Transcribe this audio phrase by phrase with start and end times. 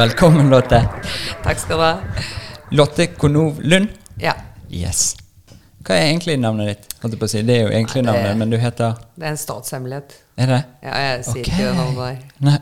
[0.00, 0.88] Velkommen, Lotte.
[1.44, 1.98] Takk skal du ha.
[2.70, 3.88] Lotte Konov Lund.
[4.18, 4.32] Ja.
[4.70, 5.14] Yes.
[5.84, 6.90] Hva er egentlig navnet ditt?
[7.02, 7.42] Holdt jeg på å si.
[7.46, 10.16] Det er jo egentlig Nei, det- navnet, men du heter Det er en statshemmelighet.
[10.36, 10.64] Er det?
[10.82, 11.70] Ja, jeg sier okay.
[11.70, 12.18] ikke der.
[12.40, 12.58] Nei.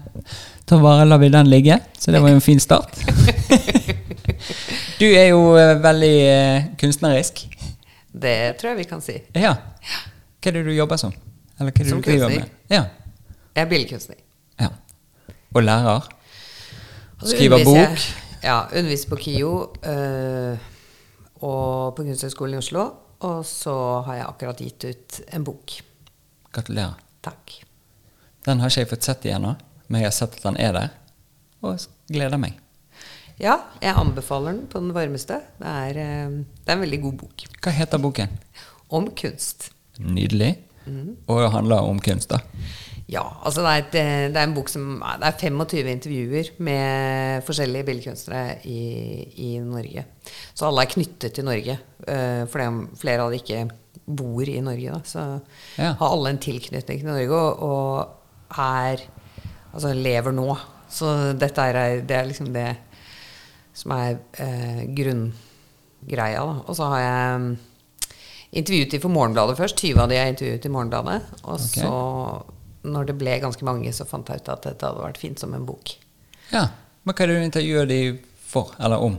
[0.67, 1.81] Da bare lar vi den ligge.
[1.99, 2.99] Så det var jo en fin start.
[4.99, 7.45] du er jo eh, veldig eh, kunstnerisk.
[8.13, 9.19] Det tror jeg vi kan si.
[9.37, 9.55] Ja.
[10.39, 11.13] Hva er det du jobber som?
[11.59, 12.47] Eller hva er det Som du driver kunstner.
[12.47, 12.77] med?
[12.77, 12.85] Ja.
[13.57, 14.17] Jeg er billedkunstner.
[14.61, 14.69] ja.
[15.55, 16.09] Og lærer.
[17.25, 17.77] Skriver bok.
[17.77, 17.99] jeg-
[18.43, 20.59] Ja, underviser på KIO øh,
[21.43, 22.85] og på Kunsthøgskolen i Oslo.
[23.21, 23.73] Og så
[24.07, 25.73] har jeg akkurat gitt ut en bok.
[26.53, 26.95] Gratulerer.
[27.23, 27.57] Takk.
[28.47, 29.43] Den har ikke jeg fått sett igjen
[29.89, 30.89] men jeg har sett at den er der.
[31.63, 31.79] Og
[32.09, 32.55] gleder meg.
[33.39, 35.41] Ja, jeg anbefaler den på den varmeste.
[35.61, 37.45] Det er, øh, det er en veldig god bok.
[37.63, 38.33] Hva heter boken?
[38.91, 39.71] Om kunst.
[40.01, 40.57] Nydelig.
[40.87, 41.17] Mm.
[41.29, 42.39] Og det handler om kunst, da.
[43.09, 46.51] Ja, altså det er, et, eh, det er en bok som Det er 25 intervjuer
[46.61, 48.81] med forskjellige billedkunstnere i,
[49.49, 50.05] i Norge.
[50.55, 51.79] Så alle er knyttet til Norge.
[52.05, 53.63] For fordi flere av de ikke
[54.07, 55.01] bor i Norge, da.
[55.05, 55.41] Så
[55.79, 55.93] Ja.
[55.95, 59.07] har alle en tilknytning til Norge og, og er
[59.75, 60.57] Altså lever nå.
[60.91, 62.77] Så dette er, det er liksom det
[63.79, 66.57] som er eh, grunngreia, da.
[66.67, 67.49] Og så har jeg mm,
[68.61, 69.85] intervjuet de for Morgenbladet først.
[69.85, 71.21] 20 av de har intervjuet i Morgenbladet.
[71.45, 71.85] Og okay.
[71.85, 71.93] så,
[72.89, 75.55] når det ble ganske mange, så fant jeg ut at dette hadde vært fint som
[75.55, 75.95] en bok.
[76.51, 76.69] Ja.
[77.05, 78.03] Men hva er det du intervjuer de
[78.49, 79.19] for, eller om?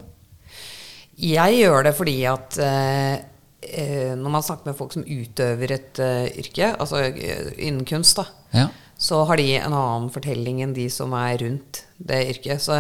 [1.20, 3.16] Jeg gjør det fordi at eh,
[3.62, 8.22] eh, når man snakker med folk som utøver et uh, yrke, altså eh, innen kunst,
[8.22, 8.70] da, Ja.
[9.00, 12.60] Så har de en annen fortelling enn de som er rundt det yrket.
[12.62, 12.76] Så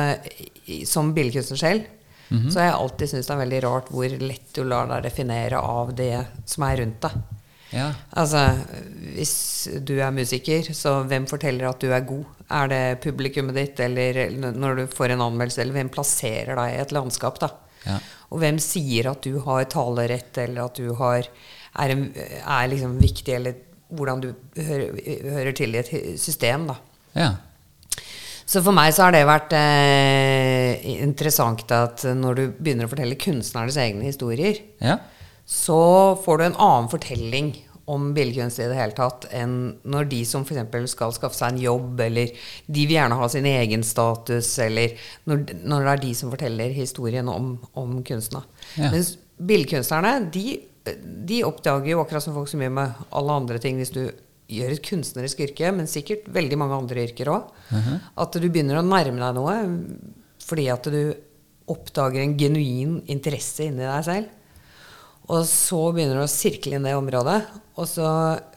[0.87, 1.87] som billedkunstner selv
[2.29, 5.61] så har jeg alltid syntes det er veldig rart hvor lett du lar deg definere
[5.65, 6.13] av det
[6.45, 7.15] som er rundt deg.
[7.73, 7.87] Ja.
[8.17, 8.43] Altså,
[9.15, 9.33] hvis
[9.85, 12.27] du er musiker, så hvem forteller at du er god?
[12.59, 16.79] Er det publikummet ditt, eller når du får en anmeldelse, eller hvem plasserer deg i
[16.83, 17.52] et landskap, da?
[17.85, 17.97] Ja.
[18.29, 21.29] Og hvem sier at du har talerett, eller at du har,
[21.73, 23.58] er, en, er liksom viktig, eller
[23.89, 24.98] hvordan du hører,
[25.33, 26.76] hører til i et system, da.
[27.17, 27.30] ja.
[28.50, 33.17] Så for meg så har det vært eh, interessant at når du begynner å fortelle
[33.22, 34.95] kunstnernes egne historier, Ja.
[35.45, 37.52] så får du en annen fortelling
[37.89, 39.54] om billedkunst i det hele tatt enn
[39.86, 40.92] når de som f.eks.
[40.95, 42.33] skal skaffe seg en jobb, eller
[42.66, 44.98] de vil gjerne ha sin egen status, eller
[45.30, 48.42] når, når det er de som forteller historien om, om kunsten.
[48.42, 48.66] da.
[48.82, 48.92] Ja.
[48.94, 50.48] Mens billedkunstnerne, de,
[50.85, 54.03] de oppdager jo akkurat som folk som gjør med alle andre ting hvis du
[54.49, 57.51] gjør et kunstnerisk yrke, men sikkert veldig mange andre yrker òg,
[58.17, 59.57] at du begynner å nærme deg noe
[60.41, 61.01] fordi at du
[61.69, 64.35] oppdager en genuin interesse inni deg selv.
[65.29, 67.37] Og så begynner du å sirkle inn det området,
[67.77, 68.07] og så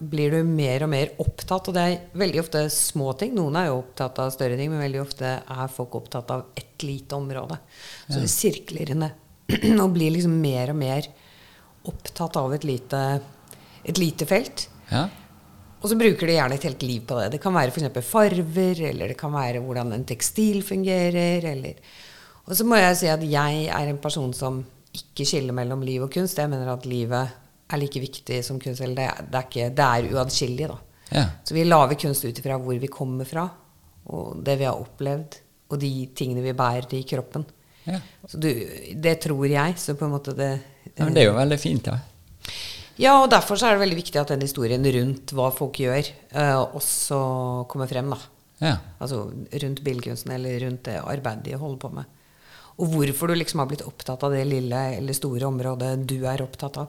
[0.01, 1.69] blir du mer og mer opptatt.
[1.69, 3.35] Og det er veldig ofte små ting.
[3.37, 6.87] Noen er jo opptatt av større ting, men veldig ofte er folk opptatt av ett
[6.87, 7.61] lite område.
[8.07, 9.13] Så det sirkler inn det.
[9.85, 11.11] Og blir liksom mer og mer
[11.89, 13.01] opptatt av et lite,
[13.85, 14.69] et lite felt.
[14.91, 15.07] Ja.
[15.83, 17.31] Og så bruker de gjerne et helt liv på det.
[17.35, 18.07] Det kan være f.eks.
[18.07, 21.75] farver, eller det kan være hvordan en tekstil fungerer, eller
[22.47, 26.03] Og så må jeg si at jeg er en person som ikke skiller mellom liv
[26.03, 26.39] og kunst.
[26.39, 27.31] Jeg mener at livet
[27.73, 28.81] er like viktig som kunst.
[28.83, 30.79] Eller det, er- det er ikke Det er uatskillig, da.
[31.13, 31.25] Ja.
[31.45, 33.49] Så vi lager kunst ut ifra hvor vi kommer fra,
[34.07, 35.39] og det vi har opplevd,
[35.71, 37.45] og de tingene vi bærer i kroppen.
[37.87, 37.99] Ja.
[38.27, 38.49] Så du,
[39.03, 39.75] det tror jeg.
[39.79, 40.51] Så på en måte det
[40.97, 41.05] ja.
[41.05, 41.99] Men det er jo veldig fint, da.
[43.01, 46.11] ja, og derfor så er det veldig viktig at den historien rundt hva folk gjør,
[46.33, 47.21] eh, også
[47.73, 48.11] kommer frem.
[48.13, 48.19] da.
[48.63, 48.77] Ja.
[49.03, 49.25] Altså
[49.65, 52.05] rundt billedkunsten eller rundt det arbeidet de holder på med.
[52.79, 56.43] Og hvorfor du liksom har blitt opptatt av det lille eller store området du er
[56.45, 56.89] opptatt av.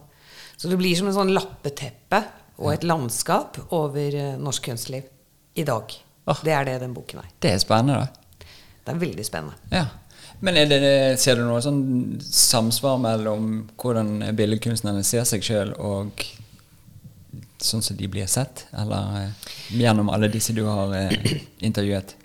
[0.58, 2.22] Så det blir som en sånn lappeteppe
[2.62, 5.08] og et landskap over eh, norsk kunstliv
[5.56, 5.96] i dag.
[6.30, 7.32] Oh, Det er det den boken er.
[7.42, 8.46] Det er spennende, da.
[8.84, 9.58] Det er veldig spennende.
[9.74, 9.88] Ja.
[10.44, 10.80] Men det,
[11.24, 11.84] ser du noe sånn
[12.20, 16.20] samsvar mellom hvordan billedkunstnerne ser seg sjøl, og
[17.64, 18.66] sånn som de blir sett?
[18.76, 21.16] Eller eh, gjennom alle disse du har eh,
[21.70, 22.16] intervjuet?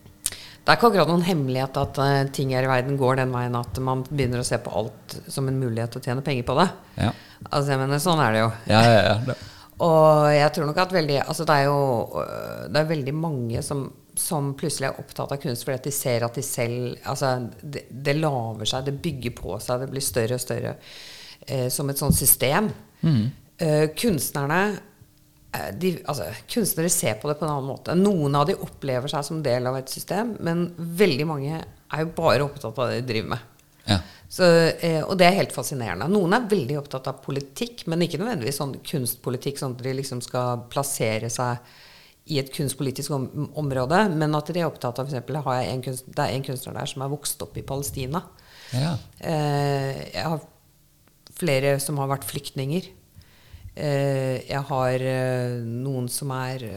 [0.69, 3.55] Det er ikke akkurat noen hemmelighet at uh, ting her i verden går den veien
[3.57, 6.59] at man begynner å se på alt som en mulighet til å tjene penger på
[6.59, 6.67] det.
[6.99, 7.15] Ja.
[7.49, 8.51] Altså, jeg mener, sånn er det jo.
[8.69, 9.37] Ja, ja, ja.
[9.85, 11.83] Og jeg tror nok at veldig Altså det er jo
[12.19, 13.85] øh, Det er veldig mange som,
[14.19, 17.85] som plutselig er opptatt av kunst fordi at de ser at de selv Altså det,
[17.91, 20.75] det laver seg, det bygger på seg, det blir større og større
[21.47, 22.73] eh, som et sånt system.
[23.59, 24.61] Eh, kunstnerne
[25.55, 27.95] eh, de, altså, kunstnere ser på det på en annen måte.
[27.99, 32.13] Noen av de opplever seg som del av et system, men veldig mange er jo
[32.17, 33.55] bare opptatt av det de driver med.
[33.89, 33.99] Ja.
[34.29, 34.45] Så,
[34.85, 36.09] eh, og det er helt fascinerende.
[36.13, 40.21] Noen er veldig opptatt av politikk, men ikke nødvendigvis sånn kunstpolitikk, sånn at de liksom
[40.25, 41.63] skal plassere seg
[42.29, 45.33] i et kunstpolitisk om område, men at de er opptatt av f.eks.
[45.47, 48.21] har kunst, Det er en kunstner der som er vokst opp i Palestina.
[48.77, 48.93] Ja.
[49.17, 50.45] Eh, jeg har
[51.39, 52.91] flere som har vært flyktninger.
[53.79, 55.05] Eh, jeg har
[55.65, 56.69] noen som er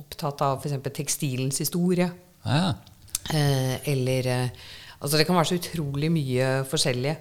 [0.00, 0.80] opptatt av f.eks.
[0.96, 2.08] tekstilens historie.
[2.46, 2.72] ja.
[3.30, 4.50] Eh, eller
[5.00, 7.16] Altså det kan være så utrolig mye forskjellige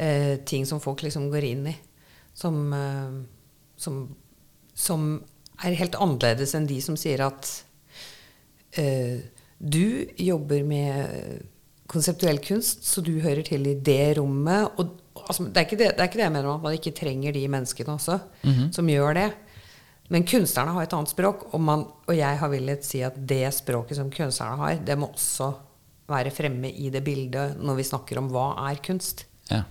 [0.00, 1.74] eh, ting som folk liksom går inn i.
[2.36, 3.18] Som, eh,
[3.76, 4.02] som,
[4.72, 5.06] som
[5.62, 7.50] er helt annerledes enn de som sier at
[8.80, 9.20] eh,
[9.62, 11.42] du jobber med
[11.92, 14.72] konseptuell kunst, så du hører til i det rommet.
[14.80, 16.94] Og, altså, det, er ikke det, det er ikke det jeg mener, at man ikke
[16.96, 18.16] trenger de menneskene også,
[18.72, 19.26] som gjør det.
[20.12, 23.44] Men kunstnerne har et annet språk, og, man, og jeg har villet si at det
[23.54, 25.52] språket som kunstnerne har, det må også
[26.12, 29.26] være fremme i det bildet når vi snakker om hva er kunst.
[29.50, 29.62] ja.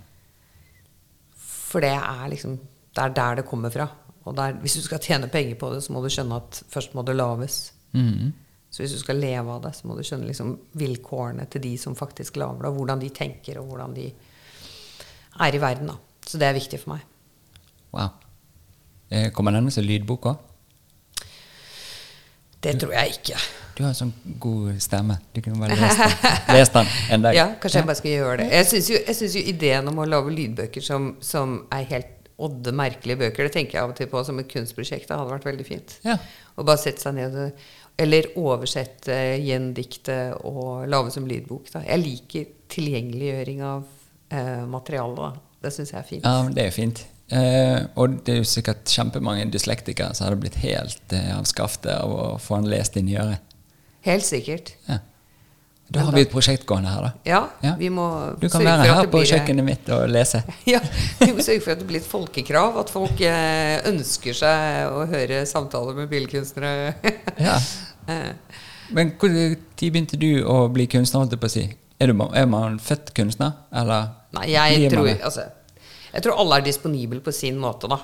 [1.71, 2.57] For det er liksom
[2.91, 3.85] Det er der det kommer fra.
[4.27, 6.93] Og der, hvis du skal tjene penger på det, så må du skjønne at først
[6.93, 7.71] må det lages.
[7.93, 8.33] Mm.
[8.69, 11.71] Så hvis du skal leve av det, så må du skjønne liksom vilkårene til de
[11.79, 14.09] som faktisk lager det, og hvordan de tenker, og hvordan de
[15.39, 15.87] er i verden.
[15.87, 15.95] Da.
[16.27, 17.07] Så det er viktig for meg.
[17.95, 18.09] Wow.
[19.09, 20.37] Eh, Kommer denne som lydbok òg?
[22.61, 23.39] Det tror jeg ikke.
[23.81, 25.15] Du har en sånn god stemme.
[25.33, 27.33] Du kunne bare lest den, den en dag.
[27.33, 28.49] Ja, kanskje jeg bare skal gjøre det.
[28.53, 32.11] Jeg syns jo, jo ideen om å lage lydbøker som, som er helt
[32.41, 35.07] odde merkelige bøker, det tenker jeg av og til på som et kunstprosjekt.
[35.09, 35.95] Det hadde vært veldig fint.
[36.05, 36.19] Ja.
[36.53, 37.69] Å bare sette seg ned og
[38.01, 40.15] Eller oversette, gjendikte
[40.47, 41.67] og lage som lydbok.
[41.73, 41.81] Da.
[41.85, 43.83] Jeg liker tilgjengeliggjøring av
[44.31, 45.17] eh, materiale.
[45.17, 45.57] Da.
[45.65, 46.25] Det syns jeg er fint.
[46.25, 47.03] Ja, det er fint.
[47.31, 51.93] Eh, og det er jo sikkert kjempemange dyslektikere som hadde blitt helt eh, av skaftet
[51.93, 53.50] av å få den lest inn i øret.
[54.07, 54.73] Helt sikkert.
[54.89, 54.99] Ja.
[55.91, 57.09] Da har vi et prosjekt gående her, da.
[57.27, 57.73] Ja, Ja.
[57.75, 58.05] vi må
[58.39, 60.39] Du kan være her på kjøkkenet mitt og lese.
[60.71, 60.79] Ja,
[61.19, 62.77] vi må sørge for at det blir et folkekrav.
[62.79, 66.93] At folk eh, ønsker seg å høre samtaler med billedkunstnere.
[67.47, 67.57] Ja.
[68.09, 68.31] Eh,
[68.89, 71.21] Men tid begynte du å bli kunstner?
[71.21, 71.65] holdt jeg på å si?
[72.01, 75.43] Er, du, er man født kunstner, eller Nei, jeg tror, altså,
[76.15, 77.99] jeg tror alle er disponible på sin måte, da.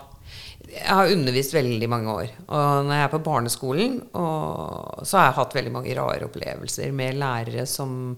[0.78, 2.34] Jeg har undervist veldig mange år.
[2.48, 7.20] Og når jeg er på barneskolen, så har jeg hatt veldig mange rare opplevelser med
[7.20, 8.16] lærere som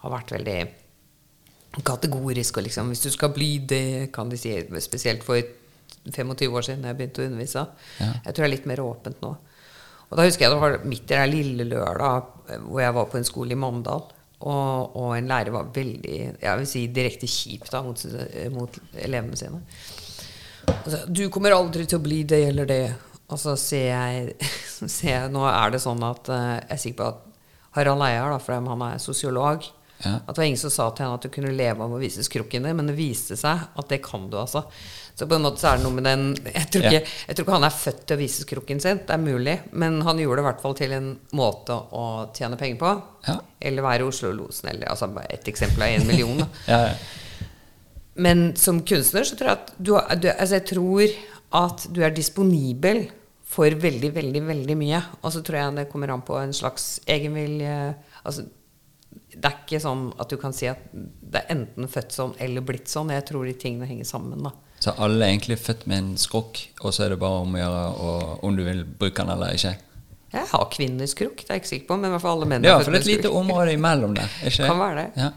[0.00, 0.58] har vært veldig
[1.86, 2.60] kategoriske.
[2.60, 4.54] Og liksom, hvis du skal bli det, kan de si.
[4.82, 5.40] Spesielt for
[6.08, 7.66] 25 år siden da jeg begynte å undervise.
[8.00, 8.10] Ja.
[8.24, 9.34] Jeg tror det er litt mer åpent nå.
[10.10, 13.10] Og da husker jeg det var midt i den lille lørdag eh, hvor jeg var
[13.12, 14.08] på en skole i Mandal.
[14.40, 18.04] Og, og en lærer var veldig jeg vil si direkte kjip da, mot,
[18.54, 19.60] mot elevene sine.
[20.72, 22.84] Og så, du kommer aldri til å bli det eller det.
[23.30, 24.50] Og så ser jeg,
[24.96, 27.26] ser jeg Nå er det sånn at eh, jeg er sikker på at
[27.76, 29.68] Harald Eier, da, for han er sosiolog
[30.00, 30.14] Ja.
[30.24, 32.22] At det var ingen som sa til henne at du kunne leve av å vise
[32.24, 34.62] skrukken din, men det viste seg at det kan du, altså.
[35.12, 36.22] Så på en måte så er det noe med den
[36.56, 39.12] Jeg tror ikke, jeg tror ikke han er født til å vise skrukken sin, det
[39.12, 42.80] er mulig, men han gjorde det i hvert fall til en måte å tjene penger
[42.80, 42.94] på.
[43.28, 43.36] Ja.
[43.60, 46.40] Eller være Oslo-losen, eller altså ett eksempel av én million.
[46.72, 46.94] Ja, ja.
[48.20, 51.18] Men som kunstner så tror jeg at du, du Altså, jeg tror
[51.60, 53.06] at du er disponibel
[53.50, 55.02] for veldig, veldig, veldig mye.
[55.24, 57.76] Og så tror jeg det kommer an på en slags egenvilje.
[58.22, 58.46] Altså,
[59.30, 62.64] det er ikke sånn at du kan si at det er enten født sånn eller
[62.66, 63.10] blitt sånn.
[63.14, 64.54] Jeg tror de tingene henger sammen, da.
[64.80, 67.60] Så alle er egentlig født med en skrukk, og så er det bare om å
[67.60, 67.80] gjøre
[68.46, 69.74] om du vil bruke den eller ikke?
[70.30, 72.64] Jeg har kvinneskrukk, det er jeg ikke sikker på, men i hvert fall alle menn
[72.64, 74.30] Ja, for det er et lite område imellom der.
[74.40, 74.68] er Ikke?
[74.70, 75.06] Kan være det.
[75.18, 75.30] Ja.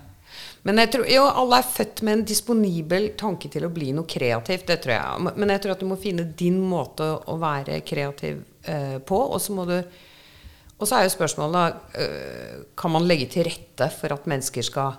[0.63, 4.07] Men jeg tror, jo, alle er født med en disponibel tanke til å bli noe
[4.07, 4.65] kreativt.
[4.69, 5.33] Det tror jeg.
[5.35, 9.19] Men jeg tror at du må finne din måte å være kreativ eh, på.
[9.27, 9.77] Og så må du
[10.79, 14.95] Og så er jo spørsmålet eh, Kan man legge til rette for at mennesker skal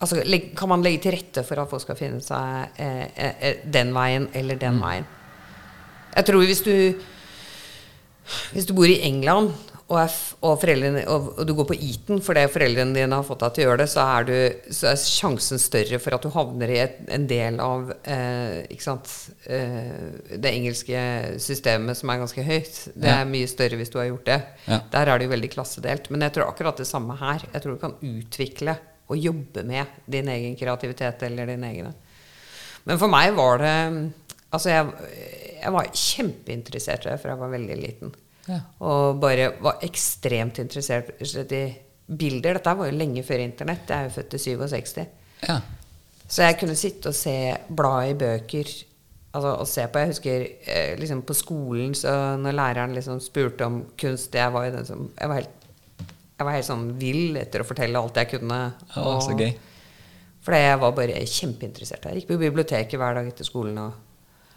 [0.00, 0.22] Altså,
[0.56, 3.90] Kan man legge til rette for at folk skal finne seg eh, eh, eh, den
[3.96, 5.08] veien eller den veien?
[6.14, 6.76] Jeg tror hvis du
[8.52, 9.50] hvis du bor i England
[9.90, 9.98] og,
[10.46, 13.66] og, og, og du går på Eton fordi foreldrene dine har fått deg til å
[13.68, 17.00] gjøre det, så er, du, så er sjansen større for at du havner i et,
[17.10, 21.02] en del av eh, eh, det engelske
[21.42, 22.78] systemet som er ganske høyt.
[22.94, 23.18] Det Ja.
[23.24, 24.38] er mye større hvis du har gjort det.
[24.68, 24.80] Ja.
[24.94, 26.08] Der er det jo veldig klassedelt.
[26.14, 27.42] Men jeg tror akkurat det samme her.
[27.52, 28.78] Jeg tror du kan utvikle
[29.10, 31.92] og jobbe med din egen kreativitet eller din egne.
[32.86, 33.76] Men for meg var det
[34.50, 34.86] Altså, jeg,
[35.62, 38.10] jeg var kjempeinteressert i det fra jeg var veldig liten.
[38.50, 38.60] Ja.
[38.86, 41.12] Og bare var ekstremt interessert
[41.54, 41.64] i
[42.10, 42.58] bilder.
[42.58, 43.88] Dette var jo lenge før internett.
[43.88, 45.04] Jeg er jo født i 67.
[45.46, 45.60] Ja.
[46.30, 47.36] Så jeg kunne sitte og se,
[47.74, 48.70] bla i bøker.
[49.30, 53.62] Altså, og se på, Jeg husker eh, liksom på skolen, så når læreren liksom spurte
[53.62, 55.68] om kunst Jeg var jo den som Jeg var helt,
[56.34, 58.58] jeg var helt sånn vill etter å fortelle alt jeg kunne.
[58.96, 59.52] Å, så gøy.
[60.40, 62.06] For jeg var bare kjempeinteressert.
[62.08, 63.98] Jeg gikk på biblioteket hver dag etter skolen og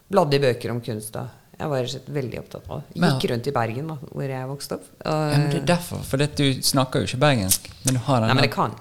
[0.08, 1.12] bladde i bøker om kunst.
[1.14, 1.28] Da.
[1.60, 3.02] Jeg var veldig opptatt av det.
[3.04, 4.88] Gikk rundt i Bergen, da, hvor jeg vokste opp.
[5.06, 7.70] Og, Ja, men det er derfor, for du snakker jo ikke bergensk.
[7.86, 8.74] Men du har den nei, men jeg kan.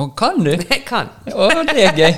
[0.00, 0.50] Å, kan du?
[0.70, 1.08] Jeg kan.
[1.34, 2.12] Å, det er gøy.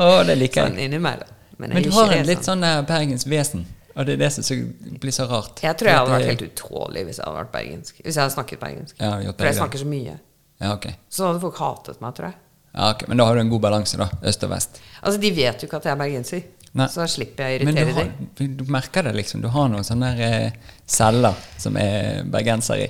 [0.00, 0.88] Å, det liker Sånn jeg.
[0.88, 1.28] innimellom.
[1.58, 2.64] Men, jeg Men du har en litt sånn.
[2.64, 3.66] sånn bergensk vesen.
[3.94, 4.62] Og det er det som
[5.02, 5.60] blir så rart.
[5.62, 8.00] Jeg tror jeg hadde vært helt utålelig hvis jeg hadde vært bergensk.
[8.00, 8.96] Hvis jeg hadde snakket bergensk.
[8.98, 10.16] Ja, gjort For jeg snakker så mye.
[10.64, 10.88] Ja, ok.
[11.14, 12.38] Så hadde folk hatet meg, tror jeg.
[12.74, 13.04] Ja, ok.
[13.12, 14.08] Men da har du en god balanse, da.
[14.26, 14.80] Øst og vest.
[15.02, 16.42] Altså, De vet jo ikke at jeg er bergenser.
[16.74, 16.88] Nei.
[16.90, 19.42] Så slipper jeg å Men du, irritere har, du merker det, liksom.
[19.44, 22.88] Du har noen sånne eh, celler som er bergenser i.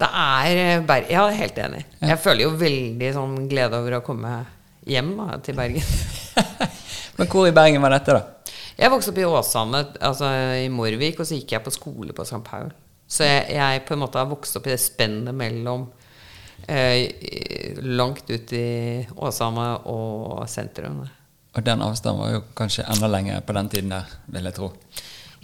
[0.00, 1.82] Det er eh, Ber Ja, helt enig.
[2.00, 4.38] Jeg føler jo veldig sånn glede over å komme
[4.88, 5.90] hjem da, til Bergen.
[7.18, 8.54] Men hvor i Bergen var dette, da?
[8.74, 10.30] Jeg vokste opp i Åsane, altså
[10.64, 12.40] i Morvik, og så gikk jeg på skole på St.
[12.46, 12.72] Paul.
[13.06, 15.84] Så jeg, jeg på en måte har vokst opp i det spennet mellom
[16.66, 17.04] eh,
[17.84, 18.66] langt ut i
[19.14, 21.04] Åsane og sentrum.
[21.54, 24.72] Og den avstanden var jo kanskje enda lenger på den tiden der, vil jeg tro.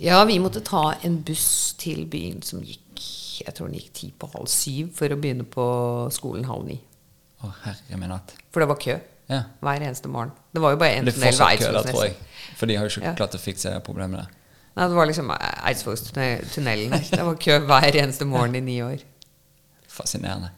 [0.01, 2.87] Ja, vi måtte ta en buss til byen som gikk
[3.41, 5.65] Jeg tror den gikk ti på halv syv for å begynne på
[6.13, 6.77] skolen halv ni.
[7.41, 8.35] Å, herre min hatt.
[8.53, 8.99] For det var kø
[9.31, 9.43] Ja.
[9.63, 10.33] hver eneste morgen.
[10.53, 12.17] Det var jo bare en tunnel ved kø tror jeg.
[12.59, 13.15] For de har jo ikke Ja.
[13.15, 14.29] klart å fikse der.
[14.77, 17.07] Nei, det var liksom Eidsvollstunnelen der.
[17.11, 18.99] Det var kø hver eneste morgen i ni år.
[19.89, 20.51] Fascinerende.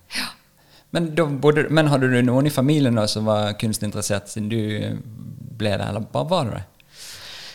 [0.93, 4.59] Men, da bodde, men hadde du noen i familien da som var kunstinteressert siden du
[4.59, 4.97] eh,
[5.63, 6.63] ble det, eller bare var det?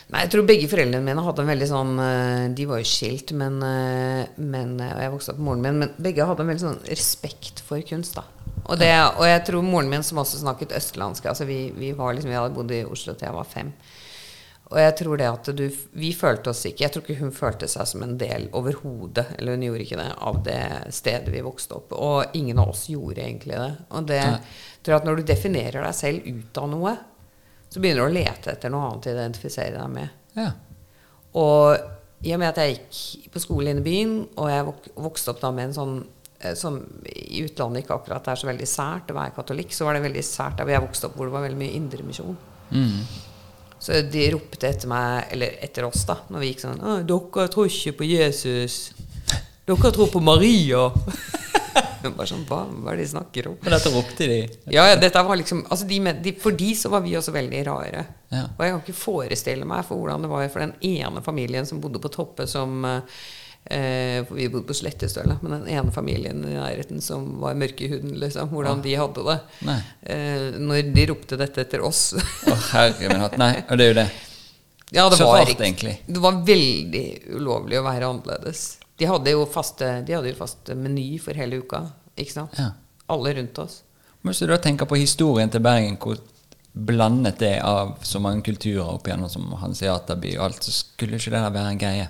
[0.07, 3.33] Nei, jeg tror begge foreldrene mine hadde en veldig sånn eh, De var jo skilt,
[3.35, 6.51] men, eh, men eh, Og jeg vokste opp med moren min, men begge hadde en
[6.53, 8.23] veldig sånn respekt for kunst, da.
[8.63, 12.15] Og, det, og jeg tror moren min, som også snakket østlandsk altså vi, vi, var
[12.15, 13.73] liksom, vi hadde bodd i Oslo til jeg var fem.
[14.67, 15.61] Og jeg tror det at du
[15.95, 19.55] Vi følte oss ikke Jeg tror ikke hun følte seg som en del overhodet, eller
[19.55, 20.63] hun gjorde ikke det, av det
[20.95, 21.95] stedet vi vokste opp.
[21.99, 23.69] Og ingen av oss gjorde egentlig det.
[23.91, 24.33] Og det ja.
[24.79, 26.97] tror jeg at når du definerer deg selv ut av noe,
[27.69, 30.11] så begynner du å lete etter noe annet å identifisere deg med.
[30.37, 30.51] Ja.
[31.37, 34.91] Og i og med at jeg gikk på skole inne i byen, og jeg vok
[35.07, 35.95] vokste opp da med en sånn
[36.41, 39.97] eh, som i utlandet ikke akkurat er så veldig sært å være katolikk, så var
[39.97, 42.37] det veldig sært der hvor jeg vokste opp, hvor det var veldig mye indremisjon.
[42.71, 43.01] Mm.
[43.77, 47.69] Så de ropte etter meg, eller etter oss, da, når vi gikk sånn 'Dere tror
[47.69, 48.79] ikke på Jesus.
[49.67, 50.91] Dere tror på Maria.'
[52.07, 53.55] Bare sånn, hva, hva er det de snakker om?
[53.61, 54.37] Men dette ropte de.
[54.71, 57.63] Ja, ja, dette var liksom altså de, de, For de så var vi også veldig
[57.67, 58.03] rare.
[58.31, 58.45] Ja.
[58.53, 61.81] Og jeg kan ikke forestille meg for hvordan det var for den ene familien som
[61.83, 66.55] bodde på Toppe som eh, For vi bodde på Slettestøla, men den ene familien i
[66.55, 69.37] nærheten som var mørke i huden, liksom, hvordan de hadde det.
[70.13, 72.13] Eh, når de ropte dette etter oss.
[72.15, 73.39] Å, herre min hatt.
[73.41, 74.09] Nei, og det er jo det.
[74.95, 75.55] ja, det var,
[76.07, 78.67] det var veldig ulovlig å være annerledes.
[78.97, 81.83] De hadde jo faste, de hadde jo faste meny for hele uka.
[82.17, 82.57] Ikke sant?
[82.57, 82.71] Ja.
[83.13, 83.81] Alle rundt oss.
[84.25, 86.19] Hvis du da tenker på historien til Bergen, hvor
[86.77, 91.17] blandet det er av så mange kulturer opp igjennom som hanseaterby og alt, så skulle
[91.17, 92.07] ikke det der være en greie?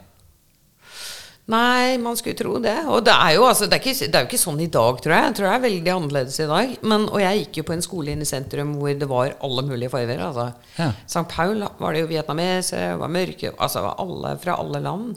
[1.48, 2.76] Nei, man skulle tro det.
[2.92, 4.98] Og det er jo, altså, det er ikke, det er jo ikke sånn i dag,
[5.04, 5.28] tror jeg.
[5.30, 6.74] Jeg tror det er veldig annerledes i dag.
[6.92, 9.64] Men, og jeg gikk jo på en skole inne i sentrum hvor det var alle
[9.70, 10.26] mulige farger.
[10.26, 10.50] Altså.
[10.76, 10.90] Ja.
[11.06, 11.24] St.
[11.32, 15.16] Paul var det jo vietnamesere, var mørke Altså var alle fra alle land.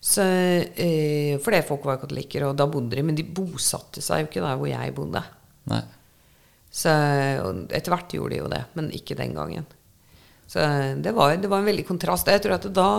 [0.00, 3.04] Så, eh, fordi folk var katolikker, og da bodde de.
[3.04, 5.22] Men de bosatte seg jo ikke der hvor jeg bodde.
[5.70, 5.82] Nei.
[6.70, 6.92] Så
[7.68, 9.66] etter hvert gjorde de jo det, men ikke den gangen.
[10.50, 10.62] Så
[11.02, 12.30] det var, det var en veldig kontrast.
[12.30, 12.90] Jeg tror at da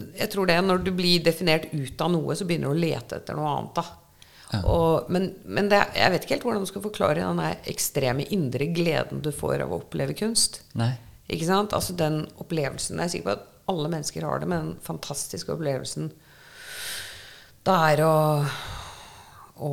[0.00, 3.18] jeg tror det Når du blir definert ut av noe, så begynner du å lete
[3.18, 3.74] etter noe annet.
[3.76, 3.84] da.
[4.50, 4.60] Ja.
[4.66, 8.66] Og, men men det, jeg vet ikke helt hvordan du skal forklare den ekstreme indre
[8.74, 10.62] gleden du får av å oppleve kunst.
[10.78, 10.94] Nei.
[11.30, 11.74] Ikke sant?
[11.76, 15.52] Altså den opplevelsen Jeg er sikker på at alle mennesker har det, men den fantastiske
[15.52, 16.10] opplevelsen
[17.66, 18.14] det er å,
[19.60, 19.72] å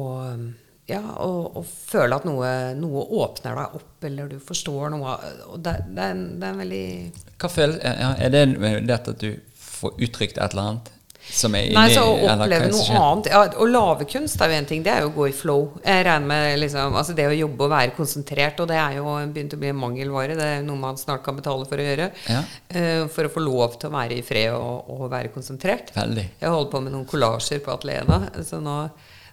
[0.87, 1.29] ja, å,
[1.59, 5.15] å føle at noe, noe åpner deg opp, eller du forstår noe.
[5.51, 6.83] Og det, det, er, en, det er en veldig
[7.39, 8.43] Hva føles, er det
[8.87, 9.29] det at du
[9.59, 10.93] får uttrykt et eller annet
[11.33, 14.57] som er inni Nei, så å oppleve noe annet ja, Å lage kunst er jo
[14.57, 14.83] en ting.
[14.85, 15.65] Det er jo å gå i flow.
[15.83, 19.15] Jeg regner med liksom, altså Det å jobbe og være konsentrert, og det er jo
[19.33, 20.37] begynt å bli en mangelvare.
[20.39, 22.09] Det er noe man snart kan betale for å gjøre.
[22.31, 22.43] Ja.
[22.71, 25.93] Uh, for å få lov til å være i fred og, og være konsentrert.
[25.97, 26.25] Veldig.
[26.39, 28.41] Jeg holder på med noen kollasjer på atelieret.
[28.47, 28.79] Så nå,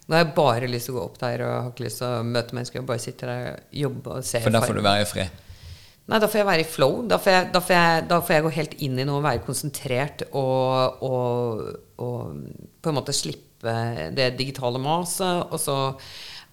[0.06, 2.10] nå har jeg bare lyst til å gå opp der og har ikke lyst til
[2.10, 2.82] å møte mennesker.
[2.82, 4.42] og bare sitte der og jobbe og se.
[4.44, 5.40] For da får du være i fred.
[6.04, 6.98] Nei, da får jeg være i flow.
[7.08, 9.24] Da får jeg, da får jeg, da får jeg gå helt inn i noe, og
[9.24, 11.62] være konsentrert og, og,
[12.04, 13.74] og på en måte slippe
[14.12, 15.46] det digitale maset.
[15.48, 15.78] Og så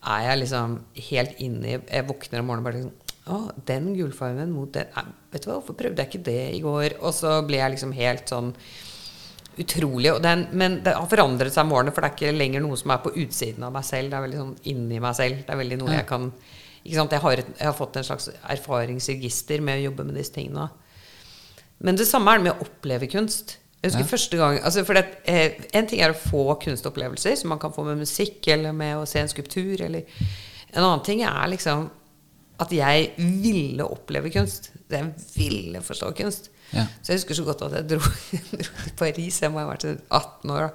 [0.08, 0.78] er jeg liksom
[1.12, 2.96] helt inne i Jeg våkner om morgenen og bare liksom
[3.32, 3.36] Å,
[3.70, 6.96] den gulfargen mot den Nei, Vet du hva, hvorfor prøvde jeg ikke det i går?
[7.06, 8.50] Og så blir jeg liksom helt sånn
[9.62, 10.10] utrolig.
[10.16, 12.80] Og den, men det har forandret seg med årene, for det er ikke lenger noe
[12.80, 14.10] som er på utsiden av meg selv.
[14.10, 15.44] Det er veldig sånn inni meg selv.
[15.46, 16.30] Det er veldig noe jeg kan?
[16.86, 20.70] Jeg, har et, jeg har fått en slags erfaringsregister med å jobbe med disse tingene.
[21.82, 23.58] Men det samme er det med å oppleve kunst.
[23.82, 24.10] Jeg husker Ja.
[24.12, 27.72] første gang altså for det, eh, En ting er å få kunstopplevelser, som man kan
[27.74, 29.82] få med musikk eller med å se en skulptur.
[29.82, 30.04] Eller.
[30.74, 31.90] En annen ting er liksom
[32.60, 34.70] at jeg ville oppleve kunst.
[34.90, 36.50] Jeg ville forstå kunst.
[36.74, 36.86] Ja.
[37.02, 38.00] Så jeg husker så godt at jeg dro,
[38.52, 39.40] dro til Paris.
[39.42, 40.60] Jeg må ha vært 18 år.
[40.60, 40.70] da.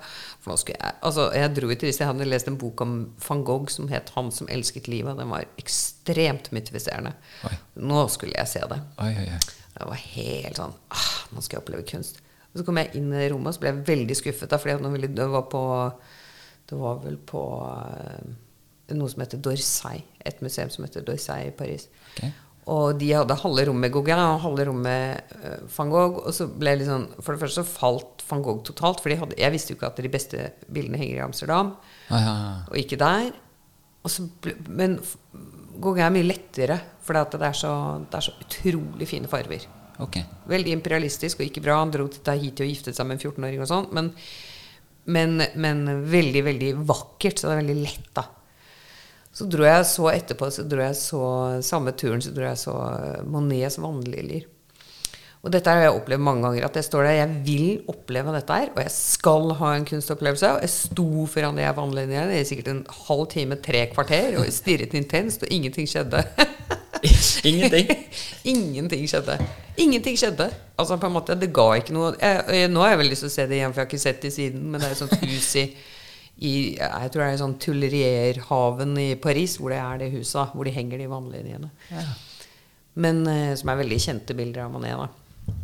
[0.47, 1.99] For nå skulle jeg, altså, jeg dro ut Paris.
[1.99, 2.91] Jeg hadde lest en bok om
[3.25, 5.19] van Gogh som het 'Han som elsket livet'.
[5.19, 7.13] Den var ekstremt mytifiserende.
[7.45, 7.57] Oi.
[7.75, 8.81] Nå skulle jeg se det.
[8.99, 9.41] Oi, oi.
[9.77, 12.23] Jeg var helt sånn ah, Nå skal jeg oppleve kunst.
[12.53, 14.51] Og så kom jeg inn i rommet, og så ble jeg veldig skuffet.
[14.51, 15.93] Da, fordi det var på
[16.69, 17.43] Det var vel på
[17.91, 20.03] eh, noe som heter Dorsay.
[20.25, 21.89] Et museum som heter Dorsay i Paris.
[22.17, 22.31] Ok.
[22.67, 26.17] Og de hadde halve rommet Gauguin og halve rommet eh, van Gogh.
[26.27, 29.03] Og så ble det litt sånn For det første så falt van Gogh totalt.
[29.03, 32.19] For de hadde, jeg visste jo ikke at de beste bildene henger i Amsterdam, Ah,
[32.23, 32.57] ja, ja.
[32.71, 33.31] og ikke der.
[34.07, 34.27] Og så
[34.67, 34.99] men
[35.77, 37.71] Gauguin er mye lettere, for det, så,
[38.11, 39.67] det er så utrolig fine farger.
[40.03, 40.27] Okay.
[40.51, 41.79] Veldig imperialistisk og ikke bra.
[41.81, 43.87] Han dro til Tahiti og giftet seg med en 14-åring og sånn.
[43.97, 44.11] Men,
[45.15, 47.39] men, men veldig, veldig vakkert.
[47.41, 48.27] Så det er veldig lett, da.
[49.37, 51.23] Så dro jeg så etterpå så dro jeg så
[51.65, 52.77] samme turen så dro jeg så
[53.29, 54.47] Monets vannliljer.
[55.45, 56.65] Og dette har jeg opplevd mange ganger.
[56.67, 60.49] At jeg står der, jeg vil oppleve dette her, og jeg skal ha en kunstopplevelse.
[60.57, 64.97] Og jeg sto foran de vannlinjene i sikkert en halv time, tre kvarter, og stirret
[64.99, 66.25] intenst, og ingenting skjedde.
[67.47, 67.93] Ingenting?
[68.53, 69.37] Ingenting skjedde.
[69.79, 70.49] Ingenting skjedde.
[70.79, 73.23] Altså på en måte, Det ga ikke noe jeg, jeg, Nå har jeg vel lyst
[73.23, 74.67] til å se det igjen, for jeg har ikke sett det siden.
[74.67, 75.67] Men det er et sånt hus i,
[76.45, 80.53] i Jeg tror det er sånn Tullerierhaven i Paris, hvor det er det huset.
[80.53, 81.71] Hvor de henger de vannlinjene.
[81.93, 82.03] Ja.
[83.01, 85.01] Men eh, som er veldig kjente bilder av Manet.
[85.01, 85.55] da.